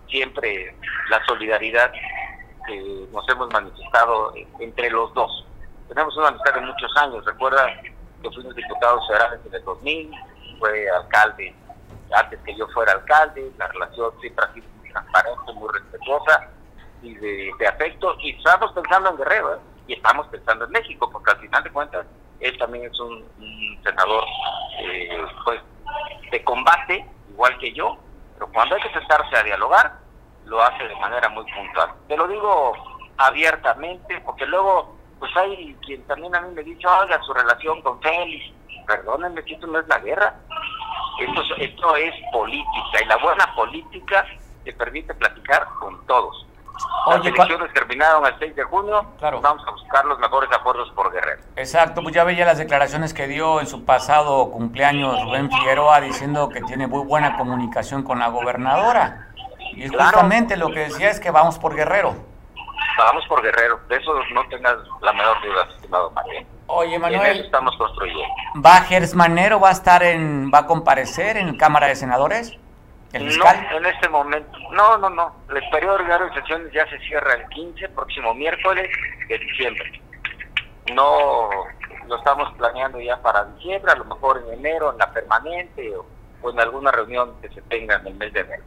siempre 0.07 0.75
la 1.09 1.23
solidaridad 1.25 1.91
que 2.67 3.07
nos 3.11 3.27
hemos 3.29 3.51
manifestado 3.51 4.33
entre 4.59 4.89
los 4.89 5.13
dos. 5.13 5.45
Tenemos 5.87 6.15
una 6.17 6.27
amistad 6.27 6.53
de 6.53 6.61
muchos 6.61 6.95
años, 6.97 7.25
recuerda 7.25 7.65
que 8.21 8.29
fuimos 8.31 8.55
diputados 8.55 9.07
federales 9.07 9.39
en 9.45 9.53
el 9.53 9.63
2000, 9.63 10.11
fue 10.59 10.89
alcalde 10.89 11.55
antes 12.15 12.39
que 12.45 12.55
yo 12.55 12.67
fuera 12.69 12.93
alcalde, 12.93 13.51
la 13.57 13.67
relación 13.67 14.11
siempre 14.21 14.45
ha 14.45 14.53
sido 14.53 14.67
muy 14.79 14.89
transparente, 14.89 15.53
muy 15.53 15.69
respetuosa 15.73 16.49
y 17.01 17.13
de, 17.15 17.67
afecto, 17.67 18.15
y 18.19 18.31
estamos 18.31 18.71
pensando 18.71 19.09
en 19.09 19.17
Guerrero, 19.17 19.55
¿eh? 19.55 19.59
y 19.87 19.93
estamos 19.93 20.27
pensando 20.27 20.65
en 20.65 20.71
México, 20.71 21.09
porque 21.11 21.31
al 21.31 21.37
final 21.37 21.63
de 21.63 21.71
cuentas, 21.71 22.05
él 22.39 22.57
también 22.57 22.85
es 22.85 22.99
un, 22.99 23.25
senador 23.83 24.23
eh, 24.79 25.25
pues 25.43 25.61
de 26.31 26.43
combate, 26.43 27.05
igual 27.29 27.57
que 27.59 27.73
yo, 27.73 27.97
pero 28.33 28.51
cuando 28.51 28.75
hay 28.75 28.81
que 28.81 28.93
sentarse 28.93 29.35
a 29.35 29.43
dialogar, 29.43 29.99
lo 30.45 30.61
hace 30.61 30.87
de 30.87 30.95
manera 30.95 31.29
muy 31.29 31.45
puntual. 31.51 31.91
Te 32.07 32.17
lo 32.17 32.27
digo 32.27 32.73
abiertamente, 33.17 34.21
porque 34.21 34.45
luego, 34.45 34.96
pues 35.19 35.35
hay 35.37 35.75
quien 35.85 36.03
también 36.03 36.35
a 36.35 36.41
mí 36.41 36.53
me 36.53 36.63
dice, 36.63 36.87
oiga, 36.87 37.21
su 37.23 37.33
relación 37.33 37.81
con 37.81 38.01
Félix, 38.01 38.53
perdónenme, 38.85 39.43
que 39.43 39.53
esto 39.53 39.67
no 39.67 39.79
es 39.79 39.87
la 39.87 39.99
guerra, 39.99 40.35
esto, 41.19 41.41
esto 41.57 41.95
es 41.95 42.13
política, 42.31 43.03
y 43.03 43.05
la 43.05 43.17
buena 43.17 43.53
política 43.55 44.25
te 44.63 44.73
permite 44.73 45.13
platicar 45.13 45.67
con 45.79 46.05
todos. 46.05 46.45
Las 47.07 47.25
elecciones 47.25 47.73
terminaron 47.73 48.25
el 48.25 48.37
6 48.37 48.55
de 48.55 48.63
junio. 48.63 49.03
Vamos 49.21 49.63
a 49.67 49.71
buscar 49.71 50.05
los 50.05 50.19
mejores 50.19 50.49
acuerdos 50.51 50.91
por 50.91 51.11
Guerrero. 51.11 51.41
Exacto, 51.55 52.03
pues 52.03 52.13
ya 52.13 52.23
veía 52.23 52.45
las 52.45 52.57
declaraciones 52.57 53.13
que 53.13 53.27
dio 53.27 53.59
en 53.59 53.67
su 53.67 53.85
pasado 53.85 54.51
cumpleaños 54.51 55.23
Rubén 55.23 55.49
Figueroa 55.49 56.01
diciendo 56.01 56.49
que 56.49 56.61
tiene 56.61 56.85
muy 56.87 57.03
buena 57.05 57.37
comunicación 57.37 58.03
con 58.03 58.19
la 58.19 58.27
gobernadora. 58.27 59.29
Y 59.73 59.87
justamente 59.87 60.57
lo 60.57 60.69
que 60.71 60.81
decía 60.81 61.09
es 61.09 61.19
que 61.19 61.31
vamos 61.31 61.57
por 61.57 61.75
Guerrero. 61.75 62.15
Vamos 62.97 63.25
por 63.27 63.41
Guerrero, 63.43 63.79
de 63.89 63.95
eso 63.95 64.13
no 64.33 64.47
tengas 64.49 64.75
la 65.01 65.13
menor 65.13 65.41
duda, 65.41 65.67
estimado 65.75 66.11
María. 66.11 66.45
Oye, 66.67 66.99
Manuel. 66.99 67.41
estamos 67.41 67.75
construyendo. 67.77 68.23
¿Va 68.65 68.81
Gers 68.81 69.13
Manero, 69.13 69.59
va 69.59 69.69
a 69.69 69.73
estar 69.73 70.03
en, 70.03 70.51
va 70.53 70.59
a 70.59 70.65
comparecer 70.65 71.37
en 71.37 71.55
Cámara 71.57 71.87
de 71.87 71.95
Senadores? 71.95 72.57
No, 73.13 73.77
en 73.77 73.85
este 73.85 74.09
momento. 74.09 74.57
No, 74.71 74.97
no, 74.97 75.09
no. 75.09 75.33
El 75.49 75.69
periodo 75.69 75.95
ordinario 75.95 76.27
de 76.27 76.33
sesiones 76.33 76.71
ya 76.73 76.87
se 76.89 76.99
cierra 76.99 77.33
el 77.33 77.47
15, 77.49 77.89
próximo 77.89 78.33
miércoles 78.33 78.89
de 79.29 79.37
diciembre. 79.37 80.01
No 80.93 81.49
lo 82.07 82.17
estamos 82.17 82.53
planeando 82.57 82.99
ya 82.99 83.21
para 83.21 83.45
diciembre, 83.45 83.91
a 83.91 83.95
lo 83.95 84.05
mejor 84.05 84.43
en 84.45 84.59
enero, 84.59 84.91
en 84.91 84.97
la 84.97 85.11
permanente 85.11 85.93
o, 85.95 86.49
en 86.49 86.59
alguna 86.59 86.91
reunión 86.91 87.33
que 87.41 87.49
se 87.49 87.61
tenga 87.63 87.95
en 87.95 88.07
el 88.07 88.15
mes 88.15 88.33
de 88.33 88.41
enero. 88.41 88.63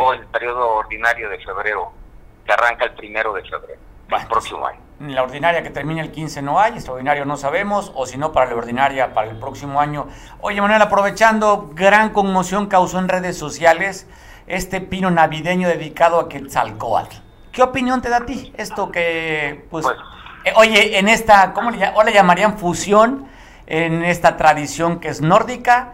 O 0.00 0.12
el 0.12 0.24
periodo 0.26 0.68
ordinario 0.76 1.28
de 1.28 1.38
febrero, 1.38 1.92
que 2.50 2.54
arranca 2.54 2.84
el 2.84 2.92
primero 2.94 3.32
de 3.32 3.42
febrero, 3.42 3.80
el 4.10 4.26
próximo 4.26 4.66
año. 4.66 4.80
La 4.98 5.22
ordinaria 5.22 5.62
que 5.62 5.70
termina 5.70 6.02
el 6.02 6.10
15 6.10 6.42
no 6.42 6.58
hay, 6.58 6.72
extraordinario 6.72 7.24
no 7.24 7.36
sabemos, 7.36 7.92
o 7.94 8.06
si 8.06 8.18
no, 8.18 8.32
para 8.32 8.50
la 8.50 8.56
ordinaria 8.56 9.14
para 9.14 9.30
el 9.30 9.38
próximo 9.38 9.80
año. 9.80 10.08
Oye, 10.40 10.60
Manuel, 10.60 10.82
aprovechando, 10.82 11.70
gran 11.74 12.10
conmoción 12.10 12.66
causó 12.66 12.98
en 12.98 13.08
redes 13.08 13.38
sociales 13.38 14.08
este 14.48 14.80
pino 14.80 15.12
navideño 15.12 15.68
dedicado 15.68 16.18
a 16.18 16.28
Quetzalcoatl. 16.28 17.16
¿Qué 17.52 17.62
opinión 17.62 18.02
te 18.02 18.08
da 18.08 18.16
a 18.16 18.26
ti 18.26 18.52
esto 18.56 18.90
que, 18.90 19.64
pues, 19.70 19.86
pues 19.86 19.96
eh, 20.44 20.52
oye, 20.56 20.98
en 20.98 21.08
esta, 21.08 21.52
¿cómo 21.52 21.70
le, 21.70 21.78
le 21.78 22.12
llamarían 22.12 22.58
fusión? 22.58 23.28
En 23.66 24.04
esta 24.04 24.36
tradición 24.36 24.98
que 24.98 25.08
es 25.08 25.20
nórdica, 25.20 25.92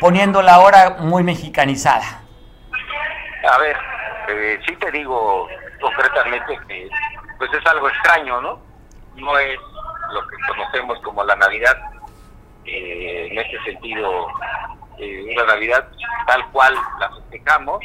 poniéndola 0.00 0.54
ahora 0.54 0.96
muy 0.98 1.22
mexicanizada. 1.22 2.22
A 3.48 3.58
ver, 3.58 3.76
eh, 4.28 4.58
sí 4.66 4.74
te 4.76 4.90
digo 4.90 5.48
concretamente 5.82 6.58
que 6.68 6.88
pues 7.36 7.52
es 7.52 7.66
algo 7.66 7.88
extraño, 7.88 8.40
¿no? 8.40 8.58
No 9.16 9.38
es 9.38 9.58
lo 10.12 10.26
que 10.28 10.36
conocemos 10.48 10.98
como 11.00 11.24
la 11.24 11.36
Navidad, 11.36 11.76
eh, 12.64 13.28
en 13.30 13.38
este 13.38 13.62
sentido, 13.64 14.28
eh, 14.98 15.34
una 15.34 15.44
Navidad 15.44 15.86
tal 16.26 16.46
cual 16.50 16.74
la 16.98 17.10
festejamos. 17.10 17.84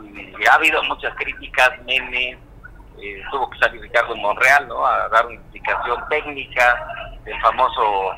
Y 0.00 0.46
ha 0.46 0.54
habido 0.54 0.82
muchas 0.84 1.14
críticas, 1.16 1.70
memes, 1.84 2.38
eh, 3.00 3.22
tuvo 3.30 3.50
que 3.50 3.58
salir 3.58 3.80
Ricardo 3.82 4.16
Monreal, 4.16 4.66
¿no? 4.66 4.84
A 4.84 5.08
dar 5.08 5.26
una 5.26 5.36
explicación 5.36 6.02
técnica 6.08 6.86
del 7.24 7.38
famoso 7.40 8.12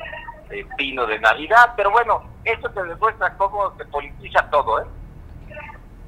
pino 0.77 1.05
de 1.05 1.17
Navidad, 1.19 1.73
pero 1.77 1.91
bueno, 1.91 2.23
esto 2.43 2.69
te 2.71 2.83
demuestra 2.83 3.35
cómo 3.37 3.73
se 3.77 3.85
politiza 3.85 4.49
todo, 4.49 4.81
¿eh? 4.81 4.85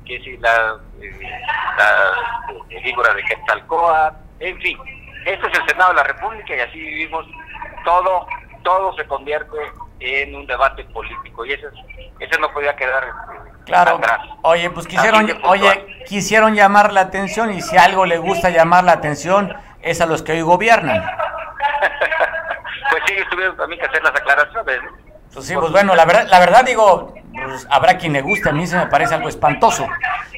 Que 0.06 0.20
si 0.22 0.38
la, 0.38 0.78
la 1.78 2.82
figura 2.84 3.14
de 3.14 3.24
Quetzalcóatl, 3.24 4.16
en 4.40 4.60
fin, 4.60 4.78
este 5.26 5.48
es 5.48 5.60
el 5.60 5.68
Senado 5.68 5.92
de 5.92 5.96
la 5.96 6.04
República 6.04 6.56
y 6.56 6.60
así 6.60 6.80
vivimos. 6.80 7.26
Todo, 7.86 8.28
todo 8.64 8.94
se 8.96 9.06
convierte 9.06 9.58
en 10.00 10.36
un 10.36 10.46
debate 10.46 10.84
político 10.86 11.46
y 11.46 11.54
ese, 11.54 11.68
ese 12.20 12.40
no 12.40 12.52
podía 12.52 12.76
quedar 12.76 13.04
este, 13.06 13.64
claro. 13.66 13.98
atrás. 13.98 14.20
Oye, 14.42 14.70
pues 14.70 14.88
quisieron, 14.88 15.30
oye, 15.44 16.04
quisieron 16.08 16.56
llamar 16.56 16.92
la 16.92 17.02
atención 17.02 17.54
y 17.54 17.62
si 17.62 17.78
algo 17.78 18.06
le 18.06 18.18
gusta 18.18 18.50
llamar 18.50 18.84
la 18.84 18.94
atención 18.94 19.56
es 19.82 20.02
a 20.02 20.06
los 20.06 20.22
que 20.22 20.34
hoy 20.34 20.42
gobiernan. 20.42 21.02
pues 22.92 23.04
sí, 23.08 23.16
tuvieron 23.30 23.56
también 23.56 23.80
que 23.80 23.88
hacer 23.88 24.04
las 24.04 24.12
aclaraciones. 24.12 24.80
Pues 25.34 25.48
sí, 25.48 25.56
pues 25.60 25.72
bueno, 25.72 25.96
la 25.96 26.06
verdad, 26.06 26.28
la 26.30 26.40
verdad 26.40 26.64
digo, 26.64 27.14
pues 27.34 27.68
habrá 27.70 27.98
quien 27.98 28.14
le 28.14 28.22
guste, 28.22 28.50
a 28.50 28.52
mí 28.52 28.68
se 28.68 28.78
me 28.78 28.88
parece 28.88 29.16
algo 29.16 29.30
espantoso. 29.30 29.88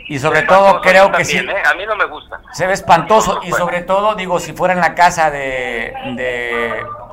Y 0.07 0.19
sobre 0.19 0.43
todo 0.43 0.81
creo 0.81 1.11
que 1.11 1.25
sí. 1.25 1.37
¿eh? 1.37 1.63
A 1.65 1.73
mí 1.73 1.85
no 1.85 1.95
me 1.95 2.05
gusta. 2.05 2.39
Se 2.53 2.67
ve 2.67 2.73
espantoso 2.73 3.41
y 3.43 3.51
sobre 3.51 3.81
todo, 3.81 4.15
digo, 4.15 4.39
si 4.39 4.53
fuera 4.53 4.73
en 4.73 4.79
la 4.79 4.93
casa 4.93 5.31
de, 5.31 5.93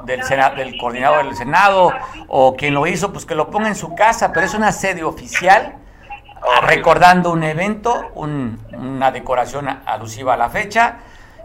del, 0.04 0.22
Senado, 0.24 0.56
del 0.56 0.76
coordinador 0.76 1.24
del 1.24 1.34
Senado 1.34 1.92
o 2.28 2.54
quien 2.54 2.74
lo 2.74 2.86
hizo, 2.86 3.12
pues 3.12 3.24
que 3.24 3.34
lo 3.34 3.50
ponga 3.50 3.68
en 3.68 3.74
su 3.74 3.94
casa, 3.94 4.32
pero 4.32 4.46
es 4.46 4.54
una 4.54 4.72
sede 4.72 5.02
oficial 5.04 5.76
recordando 6.62 7.30
un 7.30 7.44
evento, 7.44 8.10
una 8.14 9.10
decoración 9.10 9.68
alusiva 9.86 10.34
a 10.34 10.36
la 10.36 10.50
fecha 10.50 10.96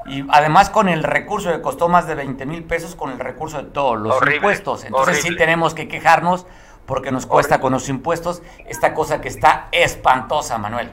y 0.07 0.25
además 0.29 0.69
con 0.69 0.89
el 0.89 1.03
recurso 1.03 1.51
que 1.51 1.61
costó 1.61 1.89
más 1.89 2.07
de 2.07 2.15
20 2.15 2.45
mil 2.45 2.63
pesos 2.63 2.95
con 2.95 3.11
el 3.11 3.19
recurso 3.19 3.57
de 3.61 3.69
todos 3.69 3.99
los 3.99 4.15
impuestos. 4.33 4.85
Entonces 4.85 5.21
sí 5.21 5.35
tenemos 5.35 5.73
que 5.73 5.87
quejarnos 5.87 6.45
porque 6.85 7.11
nos 7.11 7.25
cuesta 7.25 7.59
con 7.59 7.73
los 7.73 7.89
impuestos 7.89 8.41
esta 8.65 8.93
cosa 8.93 9.21
que 9.21 9.27
está 9.27 9.67
espantosa, 9.71 10.57
Manuel 10.57 10.91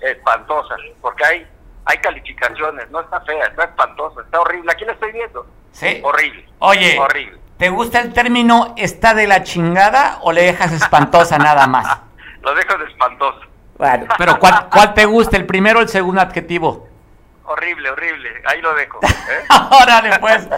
espantosa, 0.00 0.74
porque 1.00 1.24
hay 1.24 1.46
hay 1.88 1.98
calificaciones, 1.98 2.90
no 2.90 3.00
está 3.00 3.20
fea, 3.20 3.46
está 3.46 3.64
espantosa, 3.64 4.20
está 4.22 4.40
horrible. 4.40 4.72
Aquí 4.72 4.84
la 4.84 4.92
estoy 4.92 5.12
viendo. 5.12 5.46
Sí. 5.70 6.00
Horrible. 6.02 6.44
Oye, 6.58 6.98
horrible. 6.98 7.38
¿te 7.58 7.68
gusta 7.68 8.00
el 8.00 8.12
término 8.12 8.74
está 8.76 9.14
de 9.14 9.28
la 9.28 9.44
chingada 9.44 10.18
o 10.22 10.32
le 10.32 10.42
dejas 10.42 10.72
espantosa 10.72 11.38
nada 11.38 11.66
más? 11.68 12.00
Lo 12.42 12.54
dejas 12.54 12.78
de 12.80 12.86
espantosa. 12.86 13.38
Bueno, 13.78 14.06
pero 14.18 14.38
¿cuál, 14.38 14.68
¿cuál 14.68 14.94
te 14.94 15.04
gusta, 15.04 15.36
el 15.36 15.46
primero 15.46 15.78
o 15.78 15.82
el 15.82 15.88
segundo 15.88 16.20
adjetivo? 16.20 16.88
Horrible, 17.46 17.90
horrible. 17.90 18.42
Ahí 18.44 18.60
lo 18.60 18.74
dejo. 18.74 19.00
¿eh? 19.02 19.44
Órale, 19.82 20.18
pues. 20.18 20.48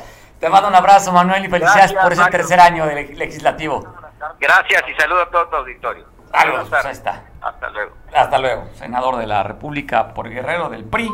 Te 0.41 0.49
mando 0.49 0.69
un 0.69 0.75
abrazo, 0.75 1.13
Manuel, 1.13 1.45
y 1.45 1.49
felicidades 1.49 1.93
por 1.93 2.13
ese 2.13 2.25
tercer 2.31 2.61
año 2.61 2.87
de 2.87 3.15
legislativo. 3.15 3.95
Gracias 4.39 4.83
y 4.89 5.01
saludo 5.01 5.23
a 5.23 5.31
todo 5.31 5.49
tu 5.49 5.57
auditorio. 5.57 6.07
Saludos, 6.33 6.69
pues 6.69 6.85
ahí 6.85 6.93
está. 6.93 7.25
Hasta 7.41 7.71
luego. 7.71 7.93
Hasta 8.15 8.39
luego. 8.39 8.69
Senador 8.75 9.17
de 9.17 9.27
la 9.27 9.43
República 9.43 10.15
por 10.15 10.29
Guerrero 10.29 10.69
del 10.69 10.85
PRI. 10.85 11.11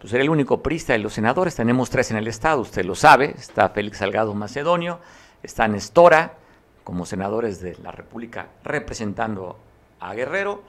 Pues 0.00 0.12
era 0.12 0.22
el 0.22 0.30
único 0.30 0.62
prista 0.62 0.92
de 0.92 0.98
los 0.98 1.12
senadores. 1.14 1.54
Tenemos 1.54 1.90
tres 1.90 2.10
en 2.10 2.16
el 2.16 2.26
Estado, 2.26 2.60
usted 2.60 2.84
lo 2.84 2.94
sabe. 2.94 3.34
Está 3.38 3.68
Félix 3.70 3.98
Salgado 3.98 4.34
Macedonio, 4.34 5.00
está 5.42 5.68
Nestora, 5.68 6.34
como 6.82 7.06
senadores 7.06 7.60
de 7.60 7.76
la 7.82 7.90
República 7.90 8.48
representando 8.64 9.58
a 10.00 10.12
Guerrero. 10.12 10.62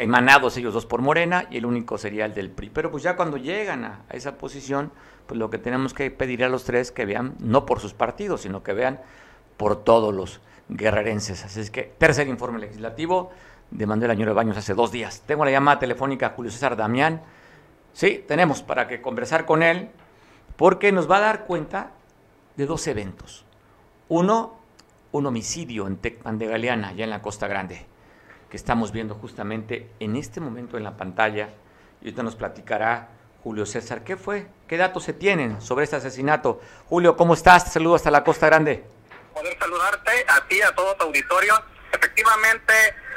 Emanados 0.00 0.56
ellos 0.56 0.72
dos 0.72 0.86
por 0.86 1.02
Morena 1.02 1.46
y 1.50 1.58
el 1.58 1.66
único 1.66 1.98
sería 1.98 2.24
el 2.24 2.34
del 2.34 2.50
PRI. 2.50 2.70
Pero 2.70 2.90
pues 2.90 3.02
ya 3.02 3.16
cuando 3.16 3.36
llegan 3.36 3.84
a, 3.84 4.04
esa 4.10 4.38
posición, 4.38 4.92
pues 5.26 5.38
lo 5.38 5.50
que 5.50 5.58
tenemos 5.58 5.94
que 5.94 6.10
pedir 6.10 6.42
a 6.42 6.48
los 6.48 6.64
tres 6.64 6.90
que 6.90 7.04
vean, 7.04 7.34
no 7.38 7.66
por 7.66 7.80
sus 7.80 7.92
partidos, 7.92 8.42
sino 8.42 8.62
que 8.62 8.72
vean 8.72 9.00
por 9.56 9.84
todos 9.84 10.14
los 10.14 10.40
guerrerenses. 10.68 11.44
Así 11.44 11.60
es 11.60 11.70
que, 11.70 11.82
tercer 11.98 12.28
informe 12.28 12.58
legislativo 12.58 13.30
de 13.70 13.86
Manuel 13.86 14.12
Añoro 14.12 14.34
Baños 14.34 14.56
hace 14.56 14.74
dos 14.74 14.90
días. 14.90 15.22
Tengo 15.26 15.44
la 15.44 15.50
llamada 15.50 15.78
telefónica 15.78 16.28
a 16.28 16.30
Julio 16.30 16.50
César 16.50 16.76
Damián. 16.76 17.22
Sí, 17.92 18.24
tenemos 18.26 18.62
para 18.62 18.88
que 18.88 19.02
conversar 19.02 19.44
con 19.44 19.62
él, 19.62 19.90
porque 20.56 20.92
nos 20.92 21.10
va 21.10 21.18
a 21.18 21.20
dar 21.20 21.44
cuenta 21.44 21.90
de 22.56 22.66
dos 22.66 22.86
eventos. 22.86 23.44
Uno, 24.08 24.58
un 25.12 25.26
homicidio 25.26 25.86
en 25.86 25.96
Tecpan 25.96 26.38
de 26.38 26.46
Galeana, 26.46 26.88
allá 26.88 27.04
en 27.04 27.10
la 27.10 27.22
Costa 27.22 27.46
Grande, 27.46 27.86
que 28.50 28.56
estamos 28.56 28.92
viendo 28.92 29.14
justamente 29.14 29.90
en 30.00 30.16
este 30.16 30.40
momento 30.40 30.76
en 30.76 30.84
la 30.84 30.96
pantalla. 30.96 31.48
Y 32.00 32.06
ahorita 32.06 32.22
nos 32.22 32.36
platicará 32.36 33.08
Julio 33.42 33.64
César. 33.64 34.04
¿Qué 34.04 34.16
fue? 34.16 34.48
¿Qué 34.66 34.76
datos 34.76 35.04
se 35.04 35.12
tienen 35.12 35.60
sobre 35.62 35.84
este 35.84 35.96
asesinato? 35.96 36.60
Julio, 36.88 37.16
¿cómo 37.16 37.34
estás? 37.34 37.64
Te 37.64 37.70
saludo 37.70 37.94
hasta 37.94 38.10
la 38.10 38.24
Costa 38.24 38.46
Grande 38.46 38.84
poder 39.34 39.56
saludarte 39.58 40.24
a 40.28 40.40
ti, 40.48 40.60
a 40.62 40.74
todo 40.74 40.94
tu 40.96 41.04
auditorio. 41.04 41.62
Efectivamente, 41.92 42.74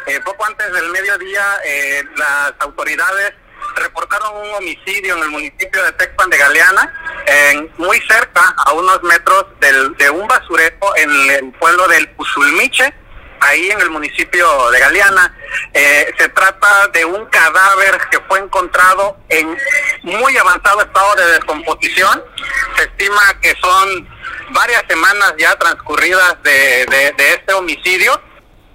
eh, 0.08 0.20
poco 0.24 0.46
antes 0.46 0.72
del 0.72 0.90
mediodía, 0.90 1.44
eh, 1.66 2.04
las 2.16 2.54
autoridades 2.60 3.34
reportaron 3.76 4.38
un 4.38 4.56
homicidio 4.56 5.16
en 5.16 5.24
el 5.24 5.30
municipio 5.30 5.84
de 5.84 5.92
Texpan 5.94 6.30
de 6.30 6.38
Galeana, 6.38 7.24
en, 7.26 7.72
muy 7.78 8.00
cerca, 8.02 8.54
a 8.58 8.74
unos 8.74 9.02
metros 9.04 9.46
del, 9.60 9.96
de 9.96 10.10
un 10.10 10.28
basurero 10.28 10.96
en 10.98 11.12
el 11.32 11.52
pueblo 11.54 11.88
del 11.88 12.10
Puzulmiche, 12.12 12.94
ahí 13.44 13.70
en 13.72 13.82
el 13.82 13.90
municipio 13.90 14.72
de 14.72 14.80
Galeana. 14.80 15.36
Eh, 15.74 16.14
se 16.18 16.30
trata 16.30 16.88
de 16.90 17.06
un 17.06 17.26
cadáver 17.28 18.00
que 18.10 18.20
fue 18.22 18.40
encontrado 18.40 19.18
en 19.30 19.58
muy 20.04 20.38
avanzado 20.38 20.82
estado 20.82 21.16
de 21.16 21.26
descomposición. 21.34 22.24
Se 22.78 22.84
estima 22.84 23.40
que 23.42 23.54
son 23.62 24.10
varias 24.52 24.84
semanas 24.88 25.34
ya 25.38 25.56
transcurridas 25.56 26.42
de, 26.44 27.14
este 27.18 27.54
homicidio. 27.54 28.22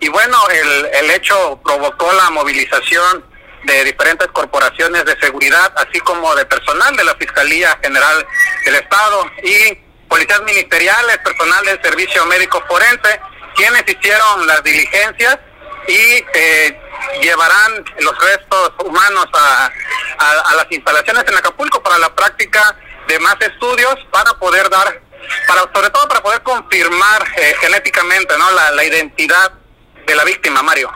Y 0.00 0.08
bueno, 0.08 0.38
el, 0.50 0.86
el 0.86 1.10
hecho 1.10 1.60
provocó 1.64 2.12
la 2.12 2.30
movilización 2.30 3.24
de 3.64 3.84
diferentes 3.84 4.28
corporaciones 4.28 5.04
de 5.04 5.18
seguridad, 5.18 5.72
así 5.76 5.98
como 6.00 6.34
de 6.36 6.46
personal 6.46 6.96
de 6.96 7.04
la 7.04 7.14
Fiscalía 7.16 7.76
General 7.82 8.26
del 8.64 8.76
Estado 8.76 9.30
y 9.42 9.74
policías 10.08 10.42
ministeriales, 10.42 11.18
personal 11.18 11.64
del 11.64 11.82
Servicio 11.82 12.24
Médico 12.26 12.62
Forense, 12.68 13.20
quienes 13.58 13.82
hicieron 13.88 14.46
las 14.46 14.62
diligencias 14.62 15.38
y 15.88 16.24
eh, 16.34 16.80
llevarán 17.20 17.84
los 18.00 18.14
restos 18.18 18.72
humanos 18.86 19.26
a, 19.34 19.70
a, 20.18 20.50
a, 20.50 20.54
las 20.54 20.66
instalaciones 20.70 21.24
en 21.26 21.36
Acapulco 21.36 21.82
para 21.82 21.98
la 21.98 22.14
práctica 22.14 22.76
de 23.08 23.18
más 23.18 23.36
estudios 23.40 23.96
para 24.12 24.32
poder 24.34 24.70
dar, 24.70 25.00
para 25.48 25.62
sobre 25.74 25.90
todo 25.90 26.06
para 26.06 26.22
poder 26.22 26.42
confirmar 26.42 27.22
eh, 27.36 27.54
genéticamente 27.60 28.38
no 28.38 28.50
la, 28.52 28.70
la 28.70 28.84
identidad 28.84 29.52
de 30.06 30.14
la 30.14 30.24
víctima, 30.24 30.62
Mario. 30.62 30.90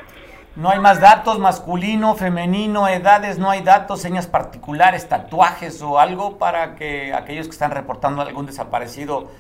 No 0.54 0.70
hay 0.70 0.78
más 0.78 1.00
datos, 1.00 1.38
masculino, 1.38 2.14
femenino, 2.14 2.86
edades, 2.86 3.38
no 3.38 3.50
hay 3.50 3.62
datos, 3.62 4.02
señas 4.02 4.26
particulares, 4.26 5.08
tatuajes 5.08 5.80
o 5.80 5.98
algo 5.98 6.38
para 6.38 6.76
que 6.76 7.12
aquellos 7.14 7.46
que 7.46 7.52
están 7.52 7.70
reportando 7.70 8.20
algún 8.20 8.46
desaparecido 8.46 9.30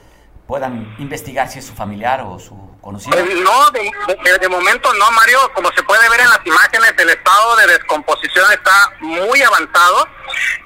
puedan 0.46 0.94
investigar 0.98 1.48
si 1.48 1.58
es 1.58 1.66
su 1.66 1.74
familiar 1.74 2.22
o 2.22 2.38
su 2.38 2.71
Eh, 2.84 3.42
no, 3.44 3.70
de, 3.70 4.48
momento 4.48 4.92
no, 4.94 5.10
Mario. 5.12 5.38
Como 5.54 5.70
se 5.72 5.82
puede 5.84 6.08
ver 6.10 6.20
en 6.20 6.28
las 6.28 6.44
imágenes, 6.44 6.92
el 6.98 7.10
estado 7.10 7.56
de 7.56 7.66
descomposición 7.68 8.50
está 8.52 8.92
muy 9.00 9.40
avanzado. 9.42 10.08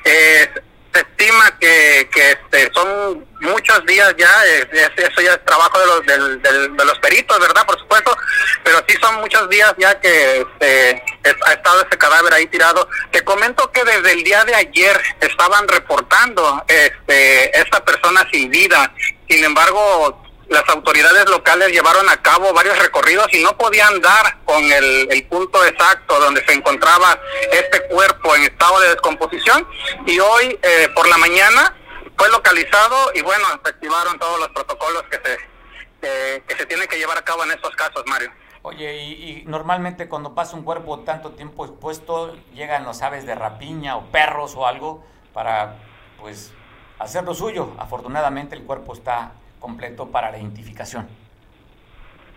Eh, 0.05 0.51
se 0.95 1.01
estima 1.01 1.59
que, 1.59 2.09
que 2.11 2.31
este, 2.31 2.73
son 2.73 3.27
muchos 3.43 3.85
días 3.85 4.15
ya, 4.17 4.47
es, 4.47 4.67
eso 4.97 5.21
ya 5.21 5.35
es 5.35 5.45
trabajo 5.45 5.79
de 5.79 5.87
los, 5.87 6.07
del, 6.07 6.43
de 6.75 6.85
los 6.87 6.99
peritos, 7.01 7.39
¿verdad? 7.39 7.67
Por 7.67 7.79
supuesto, 7.79 8.17
pero 8.65 8.83
sí 8.89 8.97
son 8.99 9.17
muchos 9.17 9.47
días 9.51 9.75
ya 9.77 10.01
que 10.01 10.41
este, 10.41 11.03
ha 11.45 11.53
estado 11.53 11.83
ese 11.83 11.99
cadáver 11.99 12.33
ahí 12.33 12.47
tirado. 12.47 12.89
Te 13.11 13.23
comento 13.25 13.71
que 13.73 13.85
desde 13.85 14.13
el 14.13 14.25
día 14.25 14.43
de 14.45 14.55
ayer 14.55 14.99
estaban 15.21 15.69
reportando 15.69 16.65
este, 16.67 17.61
esta 17.61 17.85
persona 17.85 18.27
sin 18.33 18.51
vida, 18.51 18.91
sin 19.29 19.45
embargo, 19.45 20.26
las 20.49 20.69
autoridades 20.69 21.29
locales 21.29 21.73
llevaron 21.73 22.09
a 22.09 22.23
cabo 22.23 22.53
varios 22.53 22.79
recorridos 22.79 23.27
y 23.33 23.43
no 23.43 23.57
podían 23.57 24.01
dar 24.01 24.39
con 24.45 24.63
el, 24.65 25.27
punto 25.29 25.65
exacto 25.65 26.21
donde 26.21 26.45
se 26.45 26.53
encontraba 26.53 27.19
este 27.51 27.89
cuerpo 27.89 28.37
en 28.37 28.45
estado 28.45 28.81
de 28.81 28.91
descomposición 28.91 29.67
y 30.07 30.19
hoy 30.21 30.59
eh, 30.63 30.89
por 30.95 31.09
la 31.09 31.19
mañana 31.19 31.75
fue 32.17 32.31
localizado 32.31 33.11
y 33.15 33.23
bueno, 33.23 33.45
se 33.63 33.71
activaron 33.71 34.19
todos 34.19 34.39
los 34.39 34.49
protocolos 34.51 35.03
que 35.05 35.17
se, 35.17 36.43
que 36.47 36.57
se 36.57 36.67
tienen 36.67 36.87
que 36.89 36.97
llevar 36.97 37.19
a 37.19 37.23
cabo 37.23 37.45
en 37.45 37.51
estos 37.51 37.75
casos, 37.75 38.05
Mario. 38.07 38.31
Oye, 38.63 38.97
y, 38.97 39.13
y, 39.13 39.45
normalmente 39.47 40.09
cuando 40.09 40.35
pasa 40.35 40.57
un 40.57 40.63
cuerpo 40.63 41.01
tanto 41.01 41.33
tiempo 41.33 41.67
expuesto, 41.67 42.37
llegan 42.55 42.85
los 42.85 43.03
aves 43.03 43.27
de 43.27 43.35
rapiña 43.35 43.97
o 43.97 44.07
perros 44.07 44.55
o 44.57 44.67
algo 44.67 45.05
para 45.33 45.77
pues 46.19 46.53
hacer 46.99 47.25
lo 47.25 47.35
suyo. 47.35 47.75
Afortunadamente 47.79 48.55
el 48.57 48.63
cuerpo 48.63 48.95
está 48.95 49.33
completo 49.61 50.11
para 50.11 50.31
la 50.31 50.39
identificación. 50.39 51.09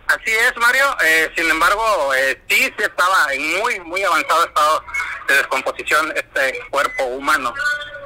Así 0.06 0.32
es, 0.32 0.56
Mario. 0.56 0.84
Eh, 1.04 1.30
sin 1.36 1.48
embargo, 1.48 2.12
eh, 2.14 2.42
sí, 2.48 2.56
sí 2.56 2.74
estaba 2.78 3.32
en 3.32 3.60
muy, 3.60 3.78
muy 3.80 4.02
avanzado 4.02 4.44
estado 4.44 4.84
de 5.28 5.34
descomposición 5.34 6.12
este 6.16 6.58
cuerpo 6.70 7.04
humano. 7.04 7.54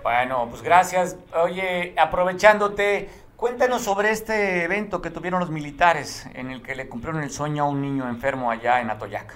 Bueno, 0.03 0.47
pues 0.51 0.61
gracias. 0.61 1.17
Oye, 1.33 1.95
aprovechándote, 1.97 3.09
cuéntanos 3.37 3.83
sobre 3.83 4.11
este 4.11 4.65
evento 4.65 5.01
que 5.01 5.09
tuvieron 5.09 5.41
los 5.41 5.49
militares 5.49 6.27
en 6.35 6.51
el 6.51 6.63
que 6.63 6.75
le 6.75 6.89
cumplieron 6.91 7.23
el 7.23 7.31
sueño 7.31 7.65
a 7.65 7.69
un 7.69 7.81
niño 7.81 8.07
enfermo 8.07 8.51
allá 8.51 8.81
en 8.83 8.91
Atoyac. 8.91 9.35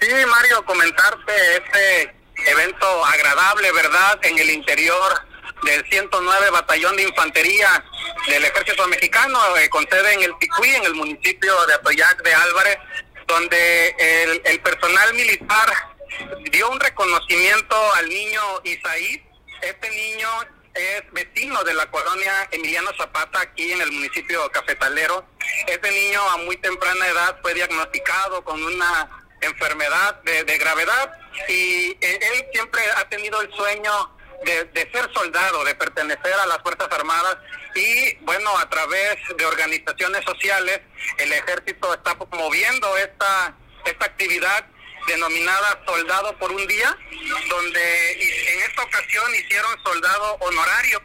Sí, 0.00 0.08
Mario, 0.26 0.64
comentarte 0.64 1.32
este 1.56 2.14
evento 2.46 2.86
agradable, 3.04 3.72
¿verdad? 3.72 4.18
En 4.22 4.38
el 4.38 4.48
interior 4.48 5.27
del 5.62 5.84
109 5.88 6.50
Batallón 6.50 6.96
de 6.96 7.02
Infantería 7.02 7.84
del 8.28 8.44
Ejército 8.44 8.86
Mexicano, 8.88 9.38
eh, 9.56 9.68
con 9.68 9.88
sede 9.88 10.14
en 10.14 10.22
el 10.22 10.38
Ticuí, 10.38 10.74
en 10.74 10.84
el 10.84 10.94
municipio 10.94 11.66
de 11.66 11.74
Atoyac 11.74 12.22
de 12.22 12.34
Álvarez, 12.34 12.78
donde 13.26 13.94
el, 14.44 14.60
personal 14.60 15.14
militar 15.14 15.72
dio 16.50 16.70
un 16.70 16.80
reconocimiento 16.80 17.76
al 17.94 18.08
niño 18.08 18.42
Isaí. 18.64 19.22
Este 19.60 19.90
niño 19.90 20.28
es 20.74 21.02
vecino 21.12 21.62
de 21.64 21.74
la 21.74 21.90
colonia 21.90 22.48
Emiliano 22.50 22.90
Zapata, 22.96 23.40
aquí 23.40 23.72
en 23.72 23.82
el 23.82 23.92
municipio 23.92 24.50
cafetalero. 24.50 25.26
Este 25.66 25.90
niño 25.90 26.20
a 26.30 26.38
muy 26.38 26.56
temprana 26.56 27.06
edad 27.06 27.38
fue 27.42 27.54
diagnosticado 27.54 28.42
con 28.44 28.62
una 28.62 29.26
enfermedad 29.40 30.20
de, 30.22 30.44
de 30.44 30.58
gravedad 30.58 31.12
y 31.48 31.96
eh, 32.00 32.18
él 32.34 32.46
siempre 32.52 32.82
ha 32.96 33.08
tenido 33.08 33.40
el 33.40 33.52
sueño 33.54 34.17
de, 34.44 34.64
de, 34.64 34.92
ser 34.92 35.12
soldado, 35.12 35.64
de 35.64 35.74
pertenecer 35.74 36.32
a 36.32 36.46
las 36.46 36.58
Fuerzas 36.58 36.88
Armadas 36.90 37.38
y 37.74 38.14
bueno, 38.24 38.56
a 38.58 38.68
través 38.68 39.16
de 39.36 39.44
organizaciones 39.44 40.24
sociales, 40.24 40.80
el 41.18 41.32
ejército 41.32 41.92
está 41.94 42.18
promoviendo 42.18 42.96
esta, 42.96 43.54
esta 43.84 44.06
actividad 44.06 44.66
denominada 45.06 45.82
Soldado 45.86 46.36
por 46.38 46.52
un 46.52 46.66
Día, 46.66 46.96
donde 47.48 48.12
en 48.52 48.60
esta 48.60 48.82
ocasión 48.82 49.34
hicieron 49.34 49.70
soldado 49.82 50.36
honorario 50.40 51.02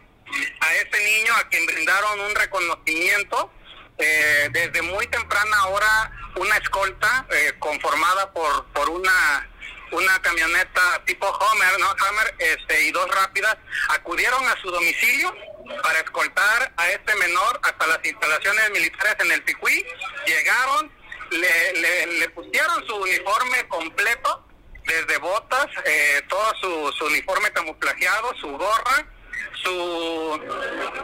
a 0.59 0.75
ese 0.75 1.03
niño 1.03 1.33
a 1.35 1.47
quien 1.49 1.65
brindaron 1.65 2.19
un 2.19 2.35
reconocimiento 2.35 3.51
eh, 3.97 4.49
desde 4.51 4.81
muy 4.81 5.05
temprana 5.07 5.67
hora 5.67 6.11
una 6.35 6.57
escolta 6.57 7.25
eh, 7.29 7.53
conformada 7.59 8.31
por, 8.33 8.65
por 8.73 8.89
una 8.89 9.47
una 9.91 10.21
camioneta 10.21 11.03
tipo 11.05 11.27
Homer, 11.27 11.79
¿no? 11.79 11.87
Hammer, 11.89 12.35
este, 12.39 12.83
y 12.83 12.91
dos 12.91 13.07
rápidas, 13.13 13.57
acudieron 13.89 14.45
a 14.47 14.59
su 14.61 14.69
domicilio 14.71 15.33
para 15.81 15.99
escoltar 15.99 16.73
a 16.77 16.89
este 16.89 17.15
menor 17.15 17.59
hasta 17.63 17.87
las 17.87 17.99
instalaciones 18.03 18.71
militares 18.71 19.15
en 19.19 19.31
el 19.31 19.43
Ticuí, 19.45 19.85
llegaron, 20.25 20.91
le, 21.31 22.29
pusieron 22.29 22.85
su 22.87 22.95
uniforme 22.95 23.67
completo, 23.67 24.47
desde 24.85 25.17
botas, 25.17 25.67
eh, 25.85 26.21
todo 26.27 26.53
su, 26.59 26.93
su 26.97 27.05
uniforme 27.05 27.51
camuflajeado, 27.51 28.35
su 28.35 28.49
gorra, 28.49 29.07
su, 29.63 30.39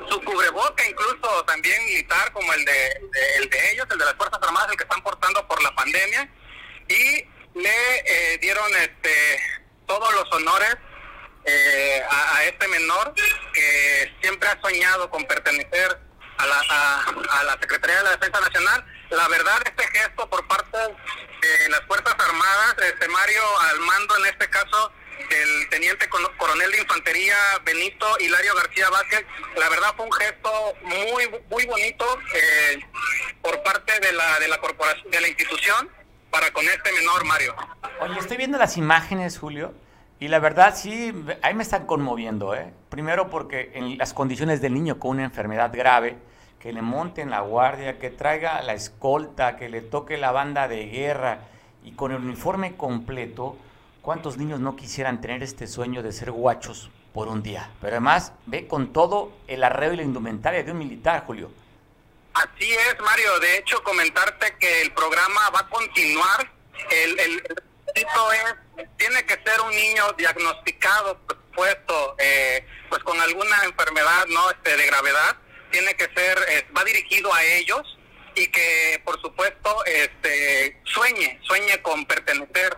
su 0.10 0.22
cubreboca 0.22 0.86
incluso 0.86 1.46
también 1.46 1.84
militar 1.86 2.32
como 2.34 2.52
el 2.54 2.66
de, 2.66 2.72
de, 2.72 3.36
el 3.38 3.50
de 3.50 3.72
ellos, 3.72 3.88
el 3.90 3.98
de 3.98 4.06
las 4.06 4.16
Fuerzas 4.16 4.40
Armadas, 4.42 4.72
el 4.72 4.78
que 4.78 4.84
están 4.84 5.02
portando 5.02 5.48
por 5.48 5.62
la 5.64 5.74
pandemia, 5.76 6.30
y 6.90 7.26
le 7.60 8.00
eh, 8.06 8.38
dieron 8.40 8.70
este 8.78 9.40
todos 9.88 10.14
los 10.14 10.32
honores 10.34 10.76
eh, 11.46 12.04
a, 12.10 12.44
este 12.44 12.68
menor 12.68 13.14
que 13.54 14.14
siempre 14.22 14.50
ha 14.50 14.62
soñado 14.62 15.10
con 15.10 15.26
pertenecer 15.26 16.00
a 16.38 16.46
la, 16.46 16.62
a, 16.70 17.40
a, 17.40 17.44
la 17.44 17.54
Secretaría 17.60 17.98
de 17.98 18.04
la 18.04 18.12
Defensa 18.12 18.40
Nacional. 18.40 18.86
La 19.10 19.28
verdad, 19.28 19.60
este 19.66 20.00
gesto 20.00 20.30
por 20.30 20.48
parte 20.48 20.78
de 20.78 21.70
las 21.70 21.82
Fuerzas 21.88 22.14
Armadas, 22.14 22.76
este 22.86 23.08
Mario, 23.08 23.60
al 23.62 23.80
mando 23.80 24.18
en 24.18 24.26
este 24.28 24.50
caso 24.50 24.92
del 25.30 25.70
teniente 25.70 26.08
coronel 26.10 26.72
de 26.72 26.80
infantería 26.80 27.36
Benito 27.64 28.06
Hilario 28.20 28.56
García 28.56 28.90
Vázquez, 28.90 29.26
la 29.58 29.70
verdad 29.70 29.94
fue 29.96 30.06
un 30.06 30.14
gesto 30.14 30.74
muy 30.84 31.30
muy 31.50 31.66
bonito 31.66 32.20
eh, 32.34 32.80
por 33.42 33.62
parte 33.64 34.00
de 34.00 34.14
la 34.14 34.40
de 34.40 34.48
la 34.48 34.58
corporación 34.60 35.12
de 35.12 35.22
la 35.22 35.28
institución 35.28 35.90
para 36.32 36.52
con 36.52 36.66
este 36.66 36.92
menor, 36.92 37.26
Mario. 37.26 37.56
Oye, 38.02 38.20
estoy 38.20 38.38
viendo 38.38 38.58
las 38.58 38.78
imágenes, 38.78 39.38
Julio, 39.38 39.74
y 40.20 40.28
la 40.28 40.40
verdad 40.40 40.76
sí, 40.76 41.14
ahí 41.42 41.54
me 41.54 41.64
están 41.64 41.86
conmoviendo, 41.86 42.56
¿eh? 42.56 42.74
Primero 42.90 43.30
porque 43.30 43.72
en 43.74 43.98
las 43.98 44.14
condiciones 44.14 44.62
del 44.62 44.74
niño 44.74 45.00
con 45.00 45.12
una 45.12 45.24
enfermedad 45.24 45.72
grave, 45.74 46.18
que 46.60 46.74
le 46.74 46.82
monten 46.82 47.30
la 47.30 47.40
guardia, 47.42 48.00
que 48.00 48.10
traiga 48.10 48.62
la 48.62 48.74
escolta, 48.74 49.56
que 49.56 49.70
le 49.70 49.82
toque 49.82 50.18
la 50.18 50.32
banda 50.32 50.68
de 50.68 50.88
guerra 50.88 51.40
y 51.84 51.94
con 51.94 52.12
el 52.12 52.22
uniforme 52.22 52.76
completo, 52.76 53.56
¿cuántos 54.02 54.38
niños 54.38 54.60
no 54.60 54.76
quisieran 54.76 55.22
tener 55.22 55.42
este 55.42 55.68
sueño 55.68 56.04
de 56.04 56.12
ser 56.12 56.32
guachos 56.32 56.92
por 57.14 57.30
un 57.30 57.42
día? 57.42 57.70
Pero 57.80 57.94
además, 57.94 58.34
ve 58.46 58.68
con 58.68 58.92
todo 58.92 59.32
el 59.48 59.64
arreo 59.64 59.94
y 59.94 59.98
la 59.98 60.04
indumentaria 60.04 60.64
de 60.64 60.72
un 60.72 60.78
militar, 60.78 61.24
Julio. 61.26 61.50
Así 62.34 62.74
es, 62.74 63.00
Mario. 63.00 63.40
De 63.40 63.58
hecho, 63.58 63.84
comentarte 63.84 64.56
que 64.60 64.82
el 64.82 64.92
programa 64.94 65.50
va 65.50 65.60
a 65.62 65.70
continuar. 65.70 66.52
El, 66.90 67.20
el, 67.20 67.44
el 67.46 67.64
es 67.96 68.86
tiene 68.98 69.26
que 69.26 69.34
ser 69.34 69.62
un 69.62 69.72
niño 69.72 70.14
diagnosticado, 70.18 71.20
puesto, 71.54 72.16
eh, 72.20 72.66
pues 72.90 73.04
con 73.04 73.20
alguna 73.20 73.64
enfermedad, 73.66 74.26
¿no? 74.28 74.50
Este, 74.52 74.78
de 74.78 74.86
gravedad, 74.86 75.38
tiene 75.72 75.96
que 75.96 76.06
ser, 76.16 76.38
eh, 76.50 76.68
va 76.76 76.84
dirigido 76.84 77.34
a 77.34 77.44
ellos 77.44 77.98
y 78.36 78.48
que, 78.48 79.02
por 79.04 79.20
supuesto, 79.22 79.84
este, 79.86 80.82
sueñe, 80.86 81.40
sueñe 81.44 81.82
con 81.82 82.06
pertenecer 82.06 82.78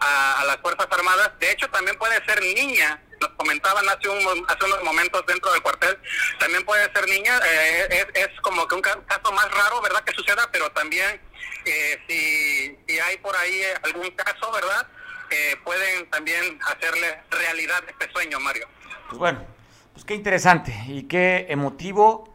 a, 0.00 0.44
las 0.46 0.58
Fuerzas 0.58 0.86
Armadas. 0.90 1.32
De 1.38 1.50
hecho, 1.50 1.68
también 1.70 1.98
puede 1.98 2.24
ser 2.24 2.40
niña, 2.42 3.02
nos 3.20 3.30
comentaban 3.32 3.86
hace, 3.88 4.08
un, 4.08 4.44
hace 4.48 4.64
unos 4.64 4.82
momentos 4.82 5.24
dentro 5.26 5.52
del 5.52 5.62
cuartel, 5.62 5.98
también 6.38 6.64
puede 6.64 6.90
ser 6.92 7.08
niña, 7.08 7.38
eh, 7.46 8.06
es, 8.14 8.28
es, 8.28 8.40
como 8.40 8.66
que 8.66 8.74
un 8.74 8.82
caso 8.82 9.32
más 9.32 9.50
raro, 9.50 9.80
¿verdad? 9.82 10.02
Que 10.04 10.12
suceda, 10.14 10.48
pero 10.50 10.70
también 10.72 11.20
eh, 11.64 11.98
si, 12.08 12.78
si 12.86 12.98
hay 12.98 13.18
por 13.18 13.36
ahí 13.36 13.60
algún 13.84 14.10
caso, 14.12 14.50
¿verdad? 14.52 14.86
Eh, 15.30 15.56
pueden 15.64 16.08
también 16.10 16.58
hacerle 16.66 17.20
realidad 17.30 17.82
este 17.88 18.10
sueño, 18.10 18.40
Mario. 18.40 18.66
Pues 19.08 19.18
bueno, 19.18 19.44
pues 19.92 20.04
qué 20.04 20.14
interesante 20.14 20.74
y 20.88 21.04
qué 21.04 21.46
emotivo, 21.50 22.34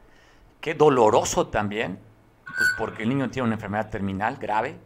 qué 0.61 0.75
doloroso 0.75 1.47
también, 1.47 1.99
pues 2.45 2.69
porque 2.77 3.03
el 3.03 3.09
niño 3.09 3.29
tiene 3.29 3.47
una 3.47 3.55
enfermedad 3.55 3.89
terminal 3.89 4.37
grave 4.37 4.77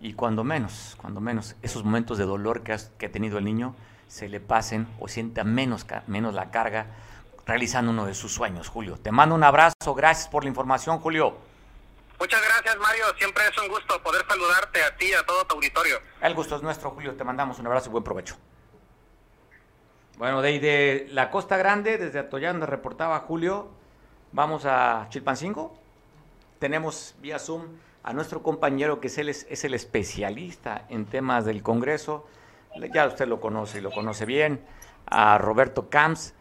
y 0.00 0.14
cuando 0.14 0.44
menos, 0.44 0.96
cuando 0.98 1.20
menos 1.20 1.56
esos 1.62 1.84
momentos 1.84 2.16
de 2.16 2.24
dolor 2.24 2.62
que, 2.62 2.76
que 2.96 3.06
ha 3.06 3.12
tenido 3.12 3.38
el 3.38 3.44
niño 3.44 3.74
se 4.08 4.28
le 4.28 4.40
pasen 4.40 4.88
o 4.98 5.06
sienta 5.06 5.44
menos, 5.44 5.86
menos 6.06 6.34
la 6.34 6.50
carga 6.50 6.86
realizando 7.46 7.92
uno 7.92 8.06
de 8.06 8.14
sus 8.14 8.32
sueños, 8.32 8.68
Julio. 8.68 8.98
Te 8.98 9.12
mando 9.12 9.34
un 9.34 9.44
abrazo, 9.44 9.94
gracias 9.94 10.28
por 10.28 10.44
la 10.44 10.48
información, 10.48 10.98
Julio. 10.98 11.36
Muchas 12.18 12.42
gracias, 12.42 12.76
Mario. 12.78 13.04
Siempre 13.16 13.44
es 13.46 13.56
un 13.58 13.68
gusto 13.68 14.02
poder 14.02 14.26
saludarte 14.28 14.82
a 14.82 14.96
ti 14.96 15.06
y 15.06 15.14
a 15.14 15.24
todo 15.24 15.44
tu 15.44 15.54
auditorio. 15.54 16.00
El 16.20 16.34
gusto 16.34 16.56
es 16.56 16.62
nuestro, 16.62 16.90
Julio. 16.90 17.14
Te 17.14 17.22
mandamos 17.22 17.58
un 17.58 17.66
abrazo 17.66 17.88
y 17.88 17.92
buen 17.92 18.02
provecho. 18.02 18.36
Bueno, 20.16 20.42
de, 20.42 21.06
la 21.12 21.30
Costa 21.30 21.56
Grande, 21.56 21.96
desde 21.96 22.18
Atoyán, 22.18 22.54
donde 22.54 22.66
reportaba 22.66 23.20
Julio, 23.20 23.70
vamos 24.32 24.64
a 24.66 25.06
Chilpancingo. 25.10 25.78
Tenemos 26.58 27.14
vía 27.20 27.38
Zoom 27.38 27.68
a 28.02 28.12
nuestro 28.12 28.42
compañero 28.42 29.00
que 29.00 29.06
es 29.06 29.18
el, 29.18 29.28
es 29.28 29.64
el 29.64 29.74
especialista 29.74 30.86
en 30.88 31.06
temas 31.06 31.44
del 31.44 31.62
Congreso. 31.62 32.26
Ya 32.92 33.06
usted 33.06 33.26
lo 33.26 33.40
conoce 33.40 33.78
y 33.78 33.80
lo 33.80 33.90
conoce 33.90 34.24
bien. 34.24 34.60
A 35.06 35.38
Roberto 35.38 35.88
Camps. 35.88 36.34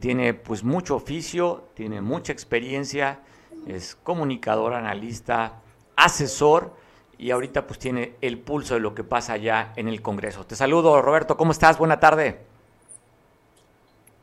tiene 0.00 0.34
pues 0.34 0.64
mucho 0.64 0.96
oficio, 0.96 1.68
tiene 1.74 2.00
mucha 2.00 2.32
experiencia, 2.32 3.20
es 3.66 3.94
comunicador, 3.94 4.74
analista, 4.74 5.60
asesor 5.96 6.74
y 7.18 7.32
ahorita 7.32 7.66
pues 7.66 7.78
tiene 7.78 8.14
el 8.20 8.38
pulso 8.38 8.74
de 8.74 8.80
lo 8.80 8.94
que 8.94 9.04
pasa 9.04 9.34
allá 9.34 9.72
en 9.76 9.88
el 9.88 10.00
Congreso. 10.00 10.46
Te 10.46 10.54
saludo, 10.54 11.02
Roberto. 11.02 11.36
¿Cómo 11.36 11.52
estás? 11.52 11.76
Buena 11.76 11.98
tarde. 11.98 12.40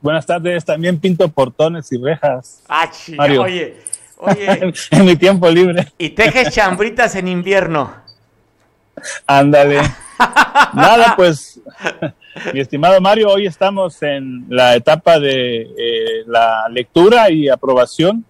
Buenas 0.01 0.25
tardes. 0.25 0.63
También 0.63 0.99
pinto 0.99 1.27
portones 1.27 1.91
y 1.91 1.97
rejas. 1.97 2.63
Ah, 2.69 2.89
Mario. 3.17 3.43
Oye, 3.43 3.77
Oye. 4.17 4.73
en 4.91 5.05
mi 5.05 5.15
tiempo 5.17 5.49
libre. 5.49 5.91
Y 5.97 6.11
tejes 6.11 6.53
chambritas 6.53 7.15
en 7.15 7.27
invierno. 7.27 7.93
Ándale. 9.27 9.81
Nada, 10.73 11.13
pues, 11.15 11.59
mi 12.53 12.59
estimado 12.59 12.99
Mario, 13.01 13.29
hoy 13.29 13.45
estamos 13.45 14.01
en 14.03 14.45
la 14.49 14.75
etapa 14.75 15.19
de 15.19 15.61
eh, 15.61 16.23
la 16.27 16.67
lectura 16.69 17.29
y 17.29 17.49
aprobación 17.49 18.25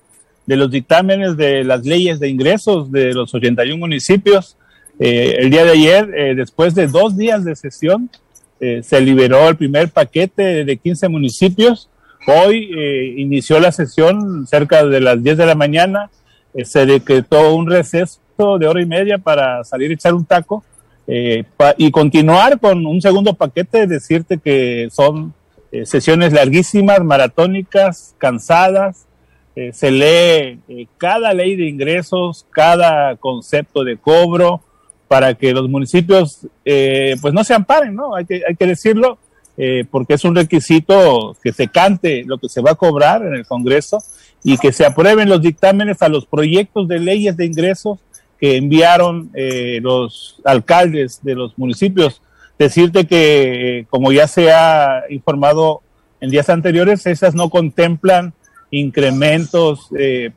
de 0.46 0.56
los 0.56 0.70
dictámenes 0.70 1.38
de 1.38 1.64
las 1.64 1.86
leyes 1.86 2.20
de 2.20 2.30
ingresos 2.30 2.92
de 2.92 3.14
los 3.14 3.34
81 3.34 3.78
municipios. 3.78 4.58
Eh, 5.00 5.38
el 5.40 5.50
día 5.50 5.66
de 5.66 5.72
ayer, 5.72 6.14
eh, 6.16 6.36
después 6.36 6.76
de 6.76 6.88
dos 6.88 7.18
días 7.18 7.44
de 7.44 7.56
sesión, 7.56 8.10
se 8.58 9.02
liberó 9.02 9.50
el 9.50 9.58
primer 9.58 9.90
paquete 9.90 10.64
de 10.64 10.78
15 10.78 11.10
municipios 11.10 11.90
Hoy 12.28 12.72
eh, 12.76 13.14
inició 13.18 13.60
la 13.60 13.72
sesión 13.72 14.48
cerca 14.48 14.84
de 14.84 15.00
las 15.00 15.22
10 15.22 15.38
de 15.38 15.46
la 15.46 15.54
mañana. 15.54 16.10
Eh, 16.56 16.66
se 16.66 16.86
decretó 16.86 17.56
un 17.56 17.70
receso 17.70 18.20
de 18.58 18.68
hora 18.68 18.82
y 18.82 18.86
media 18.86 19.20
para 19.20 19.64
salir 19.64 19.92
a 19.92 19.94
echar 19.94 20.14
un 20.16 20.26
taco 20.26 20.64
eh, 21.08 21.44
y 21.78 21.92
continuar 21.92 22.60
con 22.60 22.86
un 22.86 23.02
segundo 23.02 23.34
paquete. 23.34 23.88
Decirte 23.88 24.38
que 24.38 24.90
son 24.92 25.34
sesiones 25.84 26.32
larguísimas, 26.32 27.04
maratónicas, 27.04 28.16
cansadas. 28.18 29.08
se 29.74 29.92
lee 29.92 30.88
cada 30.98 31.34
ley 31.34 31.58
de 31.58 31.68
ingresos, 31.68 32.46
cada 32.52 33.18
concepto 33.18 33.84
de 33.84 33.98
cobro 33.98 34.62
para 35.10 35.34
que 35.34 35.54
los 35.54 35.70
municipios 35.70 36.48
pues 36.64 37.34
no 37.34 37.44
se 37.44 37.54
amparen, 37.54 37.94
¿no? 37.94 38.16
Hay 38.16 38.26
que, 38.26 38.42
hay 38.48 38.56
que 38.56 38.68
decirlo 38.68 39.20
eh, 39.58 39.86
porque 39.90 40.16
es 40.16 40.26
un 40.26 40.36
requisito 40.36 41.36
que 41.42 41.54
se 41.54 41.70
cante 41.70 42.24
lo 42.26 42.38
que 42.38 42.50
se 42.50 42.62
va 42.62 42.72
a 42.72 42.76
cobrar 42.76 43.26
en 43.26 43.36
el 43.36 43.46
Congreso 43.46 44.00
y 44.44 44.58
que 44.58 44.74
se 44.74 44.86
aprueben 44.86 45.30
los 45.30 45.42
dictámenes 45.42 46.02
a 46.02 46.10
los 46.10 46.26
proyectos 46.26 46.90
de 46.90 47.00
leyes 47.00 47.38
de 47.38 47.46
ingresos 47.46 48.00
que 48.40 48.58
enviaron 48.58 49.32
eh, 49.34 49.80
los 49.82 50.42
alcaldes 50.44 51.22
de 51.24 51.36
los 51.36 51.58
municipios. 51.58 52.22
Decirte 52.58 53.06
que, 53.06 53.80
eh, 53.80 53.86
como 53.90 54.12
ya 54.12 54.28
se 54.28 54.52
ha 54.52 55.04
informado 55.10 55.82
en 56.22 56.30
días 56.30 56.50
anteriores, 56.50 57.06
esas 57.06 57.36
no 57.36 57.50
contemplan 57.50 58.34
incrementos 58.72 59.90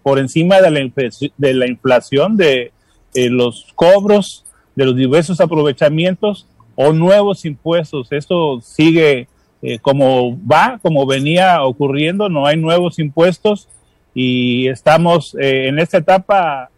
por 0.02 0.18
encima 0.18 0.60
de 0.60 0.70
la, 0.70 1.08
de 1.38 1.54
la 1.54 1.66
inflación 1.66 2.36
de 2.36 2.72
los 3.14 3.66
cobros, 3.74 4.44
de 4.76 4.84
los 4.84 4.94
diversos 4.94 5.40
aprovechamientos 5.40 6.46
o 6.76 6.92
nuevos 6.92 7.44
impuestos. 7.44 8.12
Esto 8.12 8.60
sigue 8.60 9.26
eh, 9.60 9.80
como 9.80 10.38
va, 10.46 10.78
como 10.80 11.04
venía 11.04 11.64
ocurriendo, 11.64 12.28
no 12.28 12.46
hay 12.46 12.56
nuevos 12.56 13.00
impuestos 13.00 13.68
y 14.14 14.68
estamos 14.68 15.36
eh, 15.40 15.66
en 15.66 15.80
esta 15.80 15.98
etapa 15.98 16.70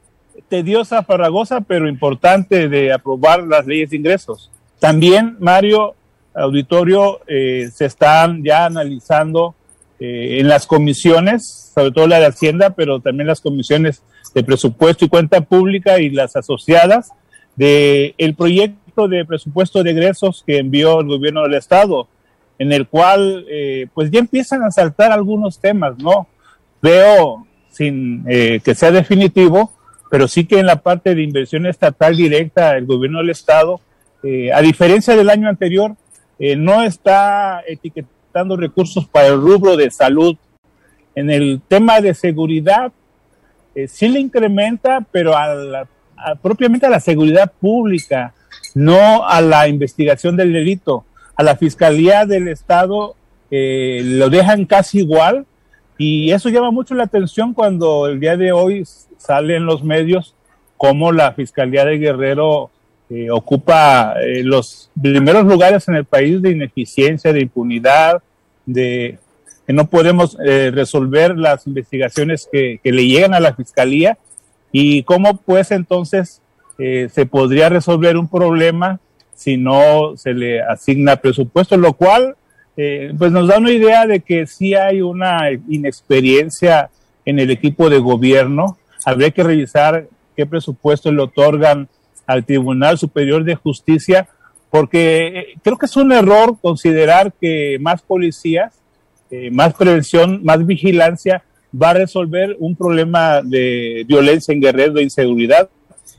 tediosa, 0.49 1.03
farragosa, 1.03 1.61
pero 1.61 1.88
importante 1.88 2.68
de 2.68 2.93
aprobar 2.93 3.43
las 3.43 3.66
leyes 3.66 3.91
de 3.91 3.97
ingresos. 3.97 4.51
También, 4.78 5.36
Mario, 5.41 5.95
auditorio, 6.34 7.20
eh, 7.26 7.68
se 7.72 7.86
están 7.86 8.43
ya 8.43 8.66
analizando 8.66 9.55
en 10.03 10.49
las 10.49 10.66
comisiones, 10.66 11.72
sobre 11.74 11.91
todo 11.91 12.07
la 12.07 12.20
de 12.20 12.26
Hacienda, 12.26 12.70
pero 12.70 13.01
también 13.01 13.26
las 13.26 13.43
comisiones 13.43 14.03
de 14.34 14.43
presupuesto 14.43 15.05
y 15.05 15.09
cuenta 15.11 15.43
pública 15.43 15.99
y 15.99 16.09
las 16.09 16.36
asociadas, 16.36 17.11
de 17.57 18.14
el 18.16 18.34
proyecto 18.34 19.09
de 19.09 19.24
presupuesto 19.24 19.82
de 19.82 19.91
egresos 19.91 20.43
que 20.47 20.59
envió 20.59 21.01
el 21.01 21.09
gobierno 21.09 21.43
del 21.43 21.55
estado, 21.55 22.09
en 22.59 22.72
el 22.72 22.86
cual 22.86 23.47
eh, 23.49 23.86
pues 23.95 24.11
ya 24.11 24.18
empiezan 24.18 24.62
a 24.62 24.70
saltar 24.70 25.12
algunos 25.12 25.59
temas, 25.59 25.99
¿no? 25.99 26.28
Veo, 26.82 27.47
sin 27.70 28.24
eh, 28.28 28.61
que 28.64 28.74
sea 28.74 28.91
definitivo, 28.91 29.72
pero 30.11 30.28
sí 30.28 30.44
que 30.44 30.58
en 30.58 30.66
la 30.66 30.82
parte 30.82 31.14
de 31.14 31.22
inversión 31.22 31.66
estatal 31.66 32.16
directa 32.16 32.76
el 32.76 32.84
gobierno 32.84 33.18
del 33.18 33.30
estado, 33.30 33.80
eh, 34.22 34.52
a 34.52 34.61
diferencia 34.61 35.16
del 35.16 35.30
año 35.30 35.48
anterior, 35.48 35.96
no 36.56 36.82
está 36.82 37.62
etiquetando 37.68 38.56
recursos 38.56 39.06
para 39.06 39.26
el 39.26 39.38
rubro 39.38 39.76
de 39.76 39.90
salud. 39.90 40.38
En 41.14 41.28
el 41.28 41.61
tema 41.68 42.00
de 42.00 42.14
seguridad, 42.14 42.92
sí 43.86 44.08
le 44.08 44.20
incrementa, 44.20 45.06
pero 45.12 45.36
a 45.36 45.86
propiamente 46.42 46.86
a 46.86 46.90
la 46.90 47.00
seguridad 47.00 47.52
pública, 47.61 48.34
no 48.74 49.26
a 49.26 49.40
la 49.40 49.68
investigación 49.68 50.36
del 50.36 50.52
delito. 50.52 51.04
A 51.36 51.42
la 51.42 51.56
Fiscalía 51.56 52.26
del 52.26 52.48
Estado 52.48 53.16
eh, 53.50 54.02
lo 54.04 54.30
dejan 54.30 54.66
casi 54.66 54.98
igual 55.00 55.46
y 56.01 56.32
eso 56.32 56.48
llama 56.48 56.70
mucho 56.70 56.94
la 56.94 57.05
atención 57.05 57.53
cuando 57.53 58.07
el 58.07 58.18
día 58.18 58.36
de 58.36 58.53
hoy 58.53 58.84
sale 59.18 59.57
en 59.57 59.66
los 59.66 59.84
medios 59.84 60.34
cómo 60.76 61.12
la 61.12 61.32
Fiscalía 61.32 61.84
de 61.84 61.98
Guerrero 61.98 62.70
eh, 63.11 63.30
ocupa 63.30 64.14
eh, 64.22 64.42
los 64.42 64.90
primeros 65.01 65.44
lugares 65.44 65.86
en 65.88 65.96
el 65.96 66.07
país 66.07 66.40
de 66.40 66.53
ineficiencia, 66.53 67.32
de 67.32 67.42
impunidad, 67.42 68.22
de 68.64 69.18
que 69.66 69.72
no 69.74 69.88
podemos 69.88 70.36
resolver 70.38 71.36
las 71.36 71.66
investigaciones 71.66 72.48
que, 72.51 72.80
le 72.82 73.07
llegan 73.07 73.34
a 73.34 73.40
la 73.40 73.55
Fiscalía. 73.55 74.18
Y 74.72 75.03
cómo 75.05 75.36
pues 75.36 75.70
entonces 75.70 76.40
eh, 76.82 77.11
se 77.12 77.26
podría 77.26 77.68
resolver 77.68 78.16
un 78.16 78.26
problema 78.26 79.01
si 79.34 79.59
no 79.59 80.16
se 80.16 80.32
le 80.32 80.62
asigna 80.62 81.16
presupuesto, 81.16 81.76
lo 81.76 81.92
cual 81.92 82.36
eh, 82.83 83.12
pues 83.18 83.31
nos 83.33 83.49
da 83.49 83.59
una 83.59 83.72
idea 83.72 84.07
de 84.07 84.20
que 84.20 84.47
sí 84.47 84.74
hay 84.74 85.03
una 85.03 85.51
inexperiencia 85.68 86.91
en 87.24 87.39
el 87.39 87.51
equipo 87.51 87.91
de 87.91 87.99
gobierno. 87.99 88.78
Habría 89.05 89.31
que 89.31 89.43
revisar 89.43 90.07
qué 90.37 90.47
presupuesto 90.47 91.12
le 91.12 91.22
otorgan 91.22 91.89
al 92.26 92.45
Tribunal 92.45 92.97
Superior 92.97 93.45
de 93.45 93.55
Justicia, 93.55 94.28
porque 94.70 95.26
eh, 95.26 95.47
creo 95.62 95.76
que 95.76 95.87
es 95.87 95.97
un 95.97 96.12
error 96.12 96.57
considerar 96.61 97.33
que 97.41 97.78
más 97.81 98.03
policías, 98.03 98.74
más 99.53 99.74
prevención, 99.74 100.41
más 100.43 100.66
vigilancia 100.66 101.45
va 101.81 101.91
a 101.91 101.95
resolver 101.95 102.57
un 102.59 102.74
problema 102.74 103.43
de 103.43 104.05
violencia 104.09 104.53
en 104.53 104.61
Guerrero, 104.61 104.95
de 104.95 105.05
inseguridad 105.05 105.68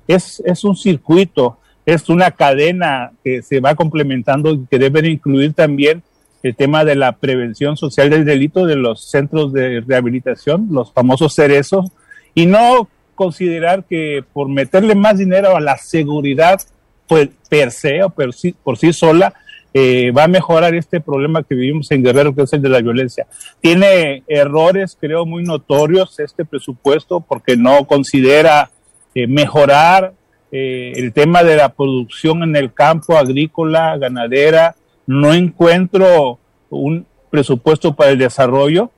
es, 0.07 0.41
es 0.45 0.64
un 0.64 0.78
circuito 0.78 1.57
es 1.86 2.09
una 2.09 2.32
cadena 2.32 3.12
que 3.24 3.41
se 3.41 3.59
va 3.59 3.76
complementando 3.76 4.51
y 4.51 4.66
que 4.70 4.78
debe 4.78 5.07
incluir 5.09 5.53
también 5.53 6.03
el 6.43 6.55
tema 6.55 6.83
de 6.85 6.95
la 6.95 7.13
prevención 7.13 7.77
social 7.77 8.09
del 8.09 8.25
delito 8.25 8.65
de 8.65 8.75
los 8.75 9.09
centros 9.09 9.53
de 9.53 9.81
rehabilitación, 9.81 10.67
los 10.71 10.91
famosos 10.91 11.33
cerezos, 11.35 11.91
y 12.33 12.45
no 12.45 12.87
considerar 13.15 13.83
que 13.83 14.23
por 14.33 14.49
meterle 14.49 14.95
más 14.95 15.17
dinero 15.17 15.55
a 15.55 15.61
la 15.61 15.77
seguridad 15.77 16.59
pues, 17.07 17.29
per 17.49 17.71
se 17.71 18.03
o 18.03 18.09
por 18.09 18.33
sí, 18.33 18.55
por 18.63 18.77
sí 18.77 18.93
sola, 18.93 19.33
eh, 19.73 20.11
va 20.11 20.25
a 20.25 20.27
mejorar 20.27 20.75
este 20.75 20.99
problema 20.99 21.43
que 21.43 21.55
vivimos 21.55 21.91
en 21.91 22.03
Guerrero, 22.03 22.35
que 22.35 22.41
es 22.41 22.53
el 22.53 22.61
de 22.61 22.69
la 22.69 22.81
violencia. 22.81 23.27
Tiene 23.61 24.23
errores, 24.27 24.97
creo, 24.99 25.25
muy 25.25 25.43
notorios 25.43 26.19
este 26.19 26.43
presupuesto 26.43 27.21
porque 27.21 27.55
no 27.55 27.85
considera 27.85 28.69
eh, 29.15 29.27
mejorar 29.27 30.13
eh, 30.51 30.91
el 30.95 31.13
tema 31.13 31.43
de 31.43 31.55
la 31.55 31.69
producción 31.69 32.43
en 32.43 32.55
el 32.57 32.73
campo 32.73 33.17
agrícola, 33.17 33.97
ganadera. 33.97 34.75
No 35.12 35.34
encuentro 35.34 36.39
un 36.70 37.05
presupuesto 37.30 37.93
para 37.93 38.12
el 38.12 38.18
desarrollo, 38.18 38.91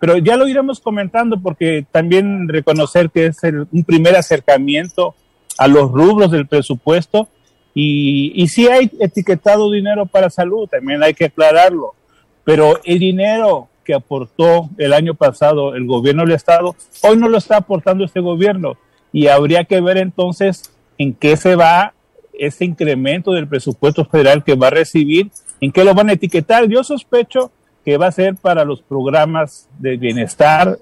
pero 0.00 0.18
ya 0.18 0.36
lo 0.36 0.48
iremos 0.48 0.80
comentando 0.80 1.40
porque 1.40 1.86
también 1.92 2.48
reconocer 2.48 3.08
que 3.10 3.26
es 3.26 3.38
un 3.44 3.84
primer 3.84 4.16
acercamiento 4.16 5.14
a 5.56 5.68
los 5.68 5.92
rubros 5.92 6.32
del 6.32 6.48
presupuesto 6.48 7.28
y, 7.72 8.32
y 8.34 8.48
si 8.48 8.66
hay 8.66 8.90
etiquetado 8.98 9.70
dinero 9.70 10.06
para 10.06 10.28
salud, 10.28 10.68
también 10.68 11.04
hay 11.04 11.14
que 11.14 11.26
aclararlo. 11.26 11.94
Pero 12.42 12.80
el 12.84 12.98
dinero 12.98 13.68
que 13.84 13.94
aportó 13.94 14.68
el 14.76 14.92
año 14.92 15.14
pasado 15.14 15.76
el 15.76 15.86
gobierno 15.86 16.24
del 16.24 16.34
Estado, 16.34 16.74
hoy 17.02 17.16
no 17.16 17.28
lo 17.28 17.38
está 17.38 17.58
aportando 17.58 18.04
este 18.04 18.18
gobierno. 18.18 18.76
Y 19.12 19.28
habría 19.28 19.62
que 19.64 19.80
ver 19.80 19.98
entonces 19.98 20.72
en 20.98 21.14
qué 21.14 21.36
se 21.36 21.54
va 21.54 21.94
ese 22.38 22.64
incremento 22.64 23.32
del 23.32 23.48
presupuesto 23.48 24.04
federal 24.04 24.42
que 24.44 24.54
va 24.54 24.68
a 24.68 24.70
recibir, 24.70 25.30
en 25.64 25.72
qué 25.72 25.84
lo 25.84 25.94
van 25.94 26.10
a 26.10 26.12
etiquetar. 26.12 26.68
Yo 26.68 26.84
sospecho 26.84 27.50
que 27.84 27.96
va 27.96 28.08
a 28.08 28.12
ser 28.12 28.36
para 28.36 28.64
los 28.64 28.82
programas 28.82 29.68
de 29.78 29.96
bienestar, 29.96 30.78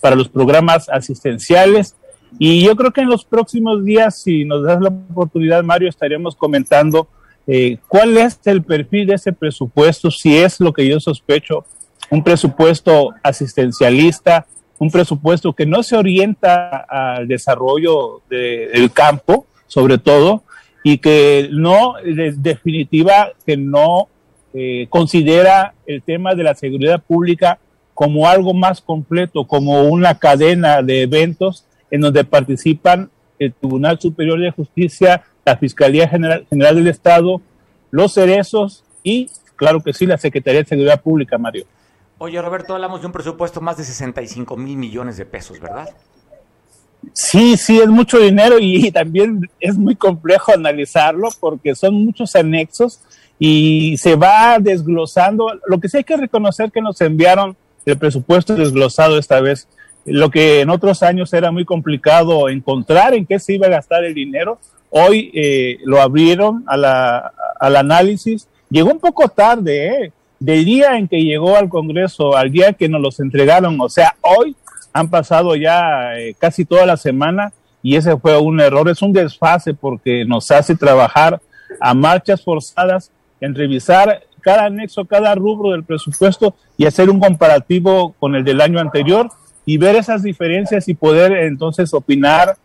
para 0.00 0.16
los 0.16 0.28
programas 0.28 0.88
asistenciales 0.88 1.96
y 2.38 2.64
yo 2.64 2.76
creo 2.76 2.92
que 2.92 3.00
en 3.00 3.08
los 3.08 3.24
próximos 3.24 3.84
días, 3.84 4.22
si 4.22 4.44
nos 4.44 4.64
das 4.64 4.80
la 4.80 4.88
oportunidad, 4.88 5.62
Mario, 5.62 5.88
estaremos 5.88 6.34
comentando 6.34 7.08
eh, 7.46 7.78
cuál 7.88 8.16
es 8.16 8.38
el 8.44 8.62
perfil 8.62 9.06
de 9.06 9.14
ese 9.14 9.32
presupuesto, 9.32 10.10
si 10.10 10.36
es 10.36 10.60
lo 10.60 10.72
que 10.72 10.86
yo 10.86 11.00
sospecho, 11.00 11.64
un 12.10 12.22
presupuesto 12.22 13.14
asistencialista, 13.22 14.46
un 14.78 14.90
presupuesto 14.90 15.54
que 15.54 15.64
no 15.64 15.82
se 15.82 15.96
orienta 15.96 16.84
al 16.88 17.26
desarrollo 17.26 18.20
del 18.28 18.90
campo, 18.92 19.46
sobre 19.66 19.98
todo, 19.98 20.42
y 20.84 20.98
que 20.98 21.48
no, 21.50 21.94
de 22.04 22.34
definitiva, 22.36 23.32
que 23.46 23.56
no 23.56 24.08
eh, 24.58 24.86
considera 24.88 25.74
el 25.86 26.00
tema 26.02 26.34
de 26.34 26.42
la 26.42 26.54
seguridad 26.54 27.02
pública 27.02 27.58
como 27.92 28.26
algo 28.26 28.54
más 28.54 28.80
completo, 28.80 29.46
como 29.46 29.82
una 29.82 30.18
cadena 30.18 30.80
de 30.80 31.02
eventos 31.02 31.66
en 31.90 32.00
donde 32.00 32.24
participan 32.24 33.10
el 33.38 33.52
Tribunal 33.52 34.00
Superior 34.00 34.40
de 34.40 34.50
Justicia, 34.50 35.24
la 35.44 35.58
Fiscalía 35.58 36.08
General, 36.08 36.46
General 36.48 36.74
del 36.74 36.88
Estado, 36.88 37.42
los 37.90 38.14
cerezos 38.14 38.82
y, 39.02 39.30
claro 39.56 39.82
que 39.82 39.92
sí, 39.92 40.06
la 40.06 40.16
Secretaría 40.16 40.62
de 40.62 40.68
Seguridad 40.68 41.02
Pública, 41.02 41.36
Mario. 41.36 41.66
Oye, 42.16 42.40
Roberto, 42.40 42.72
hablamos 42.72 43.02
de 43.02 43.08
un 43.08 43.12
presupuesto 43.12 43.60
más 43.60 43.76
de 43.76 43.84
65 43.84 44.56
mil 44.56 44.78
millones 44.78 45.18
de 45.18 45.26
pesos, 45.26 45.60
¿verdad? 45.60 45.90
Sí, 47.12 47.58
sí, 47.58 47.78
es 47.78 47.88
mucho 47.88 48.18
dinero 48.18 48.56
y 48.58 48.90
también 48.90 49.50
es 49.60 49.76
muy 49.76 49.96
complejo 49.96 50.50
analizarlo 50.54 51.28
porque 51.40 51.74
son 51.74 52.06
muchos 52.06 52.34
anexos 52.34 53.00
y 53.38 53.96
se 53.98 54.16
va 54.16 54.58
desglosando. 54.58 55.60
Lo 55.66 55.78
que 55.80 55.88
sí 55.88 55.98
hay 55.98 56.04
que 56.04 56.16
reconocer 56.16 56.70
que 56.72 56.80
nos 56.80 57.00
enviaron 57.00 57.56
el 57.84 57.98
presupuesto 57.98 58.54
desglosado 58.54 59.18
esta 59.18 59.40
vez 59.40 59.68
lo 60.06 60.30
que 60.30 60.60
en 60.60 60.70
otros 60.70 61.02
años 61.02 61.32
era 61.32 61.50
muy 61.50 61.64
complicado 61.64 62.48
encontrar 62.48 63.12
en 63.14 63.26
qué 63.26 63.38
se 63.40 63.54
iba 63.54 63.66
a 63.66 63.70
gastar 63.70 64.04
el 64.04 64.14
dinero, 64.14 64.60
hoy 64.90 65.32
eh, 65.34 65.78
lo 65.84 66.00
abrieron 66.00 66.62
a 66.66 66.76
la, 66.76 67.32
al 67.58 67.76
análisis. 67.76 68.48
Llegó 68.70 68.92
un 68.92 69.00
poco 69.00 69.28
tarde, 69.28 69.88
¿eh? 69.88 70.12
del 70.38 70.64
día 70.64 70.96
en 70.96 71.08
que 71.08 71.22
llegó 71.22 71.56
al 71.56 71.68
Congreso 71.68 72.36
al 72.36 72.52
día 72.52 72.72
que 72.72 72.88
nos 72.88 73.00
los 73.00 73.20
entregaron, 73.20 73.80
o 73.80 73.88
sea, 73.88 74.16
hoy 74.20 74.54
han 74.92 75.10
pasado 75.10 75.56
ya 75.56 76.16
eh, 76.18 76.34
casi 76.38 76.64
toda 76.64 76.86
la 76.86 76.96
semana 76.96 77.52
y 77.82 77.96
ese 77.96 78.16
fue 78.16 78.38
un 78.38 78.60
error, 78.60 78.88
es 78.88 79.02
un 79.02 79.12
desfase 79.12 79.74
porque 79.74 80.24
nos 80.24 80.50
hace 80.50 80.76
trabajar 80.76 81.40
a 81.80 81.94
marchas 81.94 82.42
forzadas 82.44 83.10
en 83.46 83.54
revisar 83.54 84.22
cada 84.40 84.66
anexo, 84.66 85.04
cada 85.04 85.34
rubro 85.34 85.72
del 85.72 85.84
presupuesto 85.84 86.54
y 86.76 86.86
hacer 86.86 87.10
un 87.10 87.18
comparativo 87.18 88.14
con 88.18 88.34
el 88.34 88.44
del 88.44 88.60
año 88.60 88.78
anterior 88.78 89.30
y 89.64 89.78
ver 89.78 89.96
esas 89.96 90.22
diferencias 90.22 90.88
y 90.88 90.94
poder 90.94 91.32
entonces 91.32 91.92
opinar 91.94 92.56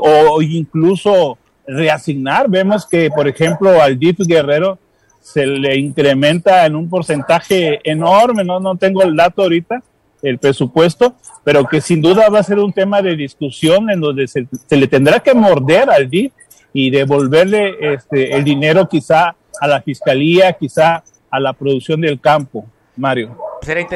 o 0.00 0.40
incluso 0.40 1.36
reasignar. 1.66 2.48
Vemos 2.48 2.86
que, 2.86 3.10
por 3.10 3.28
ejemplo, 3.28 3.82
al 3.82 3.98
DIF 3.98 4.20
Guerrero 4.26 4.78
se 5.20 5.46
le 5.46 5.76
incrementa 5.76 6.64
en 6.64 6.76
un 6.76 6.88
porcentaje 6.88 7.80
enorme, 7.84 8.44
no, 8.44 8.60
no 8.60 8.76
tengo 8.76 9.02
el 9.02 9.16
dato 9.16 9.42
ahorita, 9.42 9.82
el 10.22 10.38
presupuesto, 10.38 11.16
pero 11.44 11.66
que 11.66 11.80
sin 11.80 12.00
duda 12.00 12.28
va 12.28 12.38
a 12.38 12.44
ser 12.44 12.58
un 12.58 12.72
tema 12.72 13.02
de 13.02 13.16
discusión 13.16 13.90
en 13.90 14.00
donde 14.00 14.26
se, 14.28 14.46
le 14.70 14.86
tendrá 14.86 15.20
que 15.20 15.34
morder 15.34 15.90
al 15.90 16.08
DIF 16.08 16.32
y 16.72 16.90
devolverle 16.90 17.94
este, 17.94 18.34
el 18.34 18.44
dinero 18.44 18.88
quizá 18.88 19.34
a 19.60 19.66
la 19.66 19.82
fiscalía, 19.82 20.52
quizá 20.52 21.02
a 21.30 21.40
la 21.40 21.52
producción 21.52 22.00
del 22.00 22.20
campo, 22.20 22.66
Mario. 22.96 23.36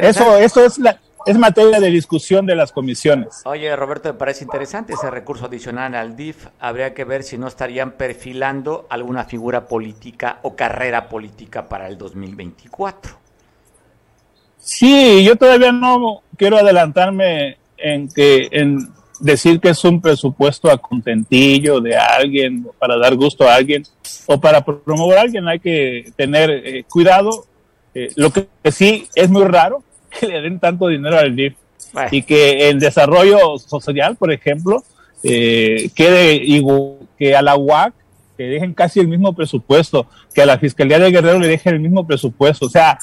Eso, 0.01 0.37
eso 0.37 0.65
es 0.65 0.77
la, 0.77 0.99
es 1.25 1.37
materia 1.37 1.79
de 1.79 1.89
discusión 1.89 2.45
de 2.45 2.55
las 2.55 2.71
comisiones. 2.71 3.41
Oye, 3.45 3.75
Roberto, 3.75 4.09
me 4.09 4.17
parece 4.17 4.43
interesante 4.43 4.93
ese 4.93 5.09
recurso 5.09 5.45
adicional 5.45 5.95
al 5.95 6.15
DIF. 6.15 6.47
Habría 6.59 6.93
que 6.93 7.03
ver 7.03 7.23
si 7.23 7.37
no 7.37 7.47
estarían 7.47 7.91
perfilando 7.91 8.87
alguna 8.89 9.25
figura 9.25 9.67
política 9.67 10.39
o 10.43 10.55
carrera 10.55 11.09
política 11.09 11.69
para 11.69 11.87
el 11.87 11.97
2024. 11.97 13.19
Sí, 14.57 15.23
yo 15.23 15.35
todavía 15.35 15.71
no 15.71 16.23
quiero 16.37 16.57
adelantarme 16.57 17.57
en 17.77 18.07
que 18.09 18.47
en 18.51 18.89
decir 19.21 19.59
que 19.59 19.69
es 19.69 19.83
un 19.85 20.01
presupuesto 20.01 20.69
a 20.69 20.77
contentillo 20.77 21.79
de 21.79 21.95
alguien 21.95 22.67
para 22.79 22.97
dar 22.97 23.15
gusto 23.15 23.47
a 23.47 23.55
alguien 23.55 23.83
o 24.25 24.39
para 24.39 24.65
promover 24.65 25.19
a 25.19 25.21
alguien 25.21 25.47
hay 25.47 25.59
que 25.59 26.11
tener 26.15 26.49
eh, 26.49 26.83
cuidado. 26.89 27.45
Eh, 27.93 28.09
lo 28.15 28.31
que 28.31 28.47
sí 28.71 29.07
es 29.15 29.29
muy 29.29 29.43
raro 29.45 29.83
que 30.19 30.27
le 30.27 30.41
den 30.41 30.59
tanto 30.59 30.87
dinero 30.87 31.17
al 31.17 31.35
DIF 31.35 31.55
y 32.11 32.21
que 32.23 32.69
el 32.69 32.79
desarrollo 32.79 33.57
social, 33.57 34.15
por 34.15 34.31
ejemplo, 34.31 34.83
eh, 35.23 35.89
quede 35.93 36.35
igual 36.35 36.99
que 37.17 37.35
a 37.35 37.41
la 37.41 37.57
UAC 37.57 37.93
que 38.37 38.43
dejen 38.43 38.73
casi 38.73 38.99
el 38.99 39.07
mismo 39.07 39.33
presupuesto, 39.33 40.07
que 40.33 40.41
a 40.41 40.45
la 40.45 40.57
Fiscalía 40.57 40.97
de 40.99 41.11
Guerrero 41.11 41.37
le 41.37 41.47
dejen 41.47 41.75
el 41.75 41.79
mismo 41.81 42.07
presupuesto. 42.07 42.65
O 42.65 42.69
sea, 42.69 42.97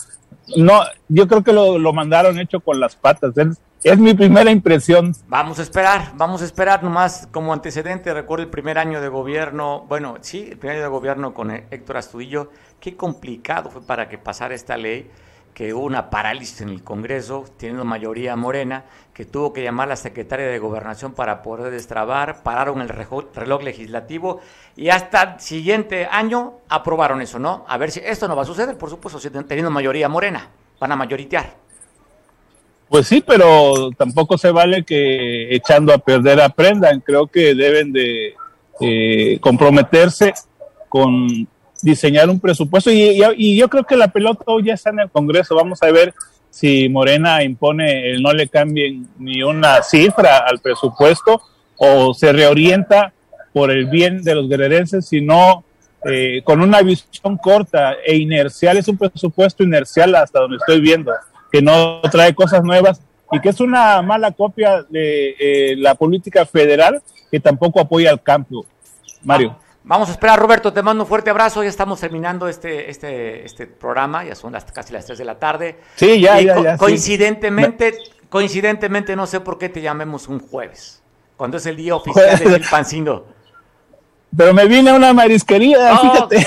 no, 0.57 0.81
yo 1.09 1.29
creo 1.29 1.45
que 1.45 1.53
lo, 1.53 1.79
lo 1.79 1.93
mandaron 1.93 2.41
hecho 2.41 2.61
con 2.61 2.81
las 2.81 2.97
patas. 2.97 3.37
Es, 3.37 3.59
es, 3.83 3.99
mi 3.99 4.15
primera 4.15 4.51
impresión. 4.51 5.15
Vamos 5.27 5.59
a 5.59 5.63
esperar, 5.63 6.13
vamos 6.15 6.43
a 6.43 6.45
esperar 6.45 6.83
nomás 6.83 7.29
como 7.31 7.53
antecedente. 7.53 8.13
Recuerdo 8.13 8.45
el 8.45 8.51
primer 8.51 8.79
año 8.79 9.01
de 9.01 9.09
gobierno, 9.09 9.85
bueno, 9.89 10.17
sí, 10.21 10.49
el 10.51 10.59
primer 10.59 10.77
año 10.77 10.85
de 10.85 10.91
gobierno 10.91 11.35
con 11.35 11.51
Héctor 11.51 11.97
Astudillo. 11.97 12.51
Qué 12.81 12.97
complicado 12.97 13.71
fue 13.71 13.83
para 13.83 14.09
que 14.09 14.19
pasara 14.19 14.55
esta 14.55 14.77
ley 14.77 15.11
que 15.59 15.75
hubo 15.75 15.87
una 15.87 16.09
parálisis 16.09 16.61
en 16.61 16.69
el 16.69 16.85
Congreso, 16.85 17.45
teniendo 17.57 17.85
mayoría 17.85 18.37
morena, 18.37 18.85
que 19.13 19.25
tuvo 19.25 19.53
que 19.53 19.61
llamar 19.61 19.89
a 19.89 19.91
la 19.91 19.97
secretaria 19.97 20.47
de 20.47 20.57
Gobernación 20.61 21.15
para 21.15 21.43
poder 21.43 21.73
destrabar, 21.73 22.45
pararon 22.45 22.81
el 22.81 22.89
reloj 22.89 23.63
legislativo 23.65 24.41
y 24.77 24.91
hasta 24.91 25.35
el 25.35 25.41
siguiente 25.41 26.07
año 26.07 26.59
aprobaron 26.69 27.21
eso, 27.23 27.41
¿no? 27.41 27.65
A 27.67 27.77
ver 27.77 27.91
si 27.91 27.99
esto 27.99 28.29
no 28.29 28.37
va 28.37 28.43
a 28.43 28.45
suceder, 28.45 28.79
por 28.79 28.89
supuesto, 28.89 29.19
teniendo 29.49 29.73
mayoría 29.73 30.09
morena, 30.09 30.49
van 30.79 30.93
a 30.93 30.97
mayoritear. 30.97 31.68
Pues 32.89 33.07
sí, 33.07 33.23
pero 33.27 33.91
tampoco 33.97 34.39
se 34.39 34.51
vale 34.51 34.85
que 34.85 35.55
echando 35.55 35.93
a 35.93 35.99
perder 35.99 36.41
aprendan. 36.41 37.01
Creo 37.01 37.27
que 37.27 37.55
deben 37.55 37.93
de 37.93 38.35
eh, 38.81 39.39
comprometerse 39.41 40.33
con 40.89 41.49
diseñar 41.83 42.29
un 42.29 42.41
presupuesto 42.41 42.91
y, 42.91 43.57
yo 43.57 43.69
creo 43.69 43.85
que 43.85 43.97
la 43.97 44.09
pelota 44.09 44.43
hoy 44.47 44.65
ya 44.65 44.75
está 44.75 44.91
en 44.91 45.01
el 45.01 45.11
Congreso. 45.11 45.55
Vamos 45.55 45.83
a 45.83 45.91
ver 45.91 46.15
si 46.51 46.89
Morena 46.89 47.43
impone 47.43 48.11
el 48.11 48.23
no 48.23 48.33
le 48.33 48.49
cambien 48.49 49.07
ni 49.19 49.43
una 49.43 49.83
cifra 49.83 50.39
al 50.39 50.59
presupuesto 50.61 51.43
o 51.77 52.15
se 52.15 52.33
reorienta 52.33 53.13
por 53.53 53.71
el 53.71 53.87
bien 53.87 54.23
de 54.23 54.35
los 54.35 54.49
guerrerenses, 54.49 55.07
sino 55.07 55.65
eh, 56.05 56.43
con 56.45 56.61
una 56.63 56.81
visión 56.83 57.37
corta 57.37 57.97
e 58.05 58.17
inercial. 58.17 58.77
Es 58.77 58.89
un 58.89 58.97
presupuesto 58.97 59.63
inercial 59.63 60.15
hasta 60.15 60.41
donde 60.41 60.57
estoy 60.57 60.81
viendo, 60.81 61.13
que 61.51 61.63
no 61.63 62.01
trae 62.11 62.35
cosas 62.35 62.63
nuevas 62.63 63.01
y 63.33 63.41
que 63.41 63.49
es 63.51 63.61
una 63.61 64.01
mala 64.03 64.33
copia 64.33 64.83
de 64.89 65.35
eh, 65.39 65.77
la 65.77 65.95
política 65.95 66.47
federal 66.47 67.03
que 67.31 67.41
tampoco 67.41 67.81
apoya 67.81 68.11
al 68.11 68.23
campo. 68.23 68.65
Mario. 69.23 69.57
Vamos 69.85 70.09
a 70.11 70.13
esperar, 70.13 70.39
Roberto, 70.39 70.71
te 70.73 70.83
mando 70.83 71.05
un 71.05 71.09
fuerte 71.09 71.31
abrazo. 71.31 71.63
Ya 71.63 71.69
estamos 71.71 71.99
terminando 72.01 72.47
este, 72.49 72.91
este, 72.91 73.45
este 73.47 73.67
programa, 73.67 74.23
ya 74.25 74.35
son 74.35 74.53
las, 74.53 74.65
casi 74.67 74.93
las 74.93 75.07
3 75.07 75.19
de 75.19 75.25
la 75.25 75.39
tarde. 75.39 75.79
Sí, 75.97 76.21
ya, 76.21 76.41
Y 76.41 76.45
ya, 76.47 76.55
co- 76.57 76.63
ya. 76.65 76.73
sí. 76.73 76.79
Coincidentemente, 76.79 77.95
coincidentemente, 78.29 79.17
no 79.17 79.27
sé 79.27 79.41
por 79.41 79.57
qué 79.59 79.71
te 79.71 79.81
llamemos 79.81 80.29
un 80.29 80.41
jueves, 80.41 81.03
cuando 81.39 81.57
es 81.57 81.65
el 81.65 81.77
día 81.77 81.97
oficial 81.97 82.31
de 82.31 82.37
Jueves. 82.37 82.61
Chilpancingo. 82.63 83.27
Pero 84.37 84.53
me 84.53 84.67
vine 84.67 84.91
a 84.91 84.95
una 84.95 85.15
marisquería, 85.15 85.95
Ok. 85.95 86.01
fíjate. 86.13 86.47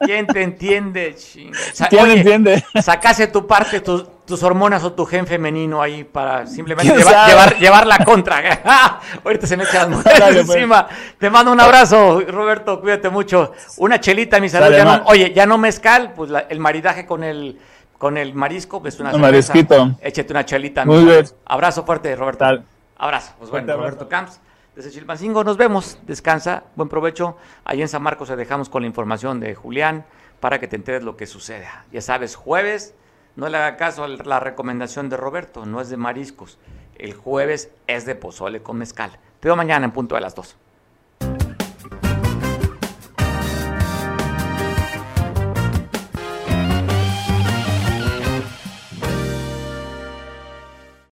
¿Quién 0.00 0.26
te 0.26 0.42
entiende? 0.42 1.14
chinga? 1.16 1.58
¿Quién 1.88 2.02
oye, 2.04 2.12
entiende? 2.18 2.64
Sacaste 2.82 3.26
tu 3.28 3.46
parte, 3.46 3.80
tus, 3.80 4.04
tus 4.24 4.42
hormonas 4.42 4.82
o 4.84 4.92
tu 4.92 5.04
gen 5.06 5.26
femenino 5.26 5.80
ahí 5.82 6.04
para 6.04 6.46
simplemente 6.46 6.92
¿Quién 6.92 6.98
llevar, 6.98 7.14
sabe? 7.14 7.30
llevar, 7.32 7.58
llevar 7.58 7.86
la 7.86 7.98
contra. 8.04 9.00
Ahorita 9.24 9.46
se 9.46 9.56
me 9.56 9.64
echan 9.64 9.90
las 9.90 9.98
mujeres 9.98 10.18
Dale, 10.18 10.44
pues. 10.44 10.56
encima. 10.56 10.88
Te 11.18 11.30
mando 11.30 11.52
un 11.52 11.60
abrazo, 11.60 12.20
Roberto, 12.28 12.80
cuídate 12.80 13.08
mucho. 13.10 13.52
Una 13.78 14.00
chelita, 14.00 14.40
mi 14.40 14.48
salud. 14.48 14.64
Dale, 14.66 14.76
Ya 14.78 14.84
no- 14.84 14.90
ma. 14.90 15.02
oye, 15.06 15.32
ya 15.32 15.46
no 15.46 15.58
mezcal, 15.58 16.12
pues 16.14 16.30
la- 16.30 16.46
el 16.48 16.58
maridaje 16.60 17.06
con 17.06 17.24
el 17.24 17.58
con 17.98 18.16
el 18.18 18.34
marisco, 18.34 18.82
pues 18.82 18.98
una 18.98 19.10
Un 19.14 19.20
cerveza. 19.22 19.52
marisquito. 19.54 19.96
Échate 20.02 20.32
una 20.32 20.44
chelita. 20.44 20.84
Muy 20.84 21.04
bien. 21.04 21.24
Abrazo 21.46 21.84
fuerte, 21.84 22.16
Roberto. 22.16 22.38
Tal. 22.44 22.64
Abrazo. 22.98 23.32
Pues 23.38 23.48
bueno. 23.50 23.76
Roberto 23.76 24.08
Camps. 24.08 24.40
Desde 24.74 24.90
Chilpancingo 24.90 25.44
nos 25.44 25.58
vemos. 25.58 25.98
Descansa. 26.06 26.64
Buen 26.76 26.88
provecho. 26.88 27.36
Ahí 27.62 27.82
en 27.82 27.88
San 27.88 28.02
Marcos 28.02 28.28
te 28.28 28.36
dejamos 28.36 28.70
con 28.70 28.80
la 28.80 28.88
información 28.88 29.38
de 29.38 29.54
Julián 29.54 30.06
para 30.40 30.58
que 30.58 30.66
te 30.66 30.76
enteres 30.76 31.02
lo 31.02 31.14
que 31.14 31.26
sucede. 31.26 31.68
Ya 31.92 32.00
sabes, 32.00 32.36
jueves, 32.36 32.94
no 33.36 33.50
le 33.50 33.58
haga 33.58 33.76
caso 33.76 34.04
a 34.04 34.08
la 34.08 34.40
recomendación 34.40 35.10
de 35.10 35.18
Roberto, 35.18 35.66
no 35.66 35.82
es 35.82 35.90
de 35.90 35.98
mariscos. 35.98 36.58
El 36.96 37.12
jueves 37.12 37.70
es 37.86 38.06
de 38.06 38.14
pozole 38.14 38.62
con 38.62 38.78
mezcal. 38.78 39.10
Te 39.40 39.48
veo 39.48 39.56
mañana 39.56 39.84
en 39.84 39.92
punto 39.92 40.14
de 40.14 40.22
las 40.22 40.34
dos. 40.34 40.56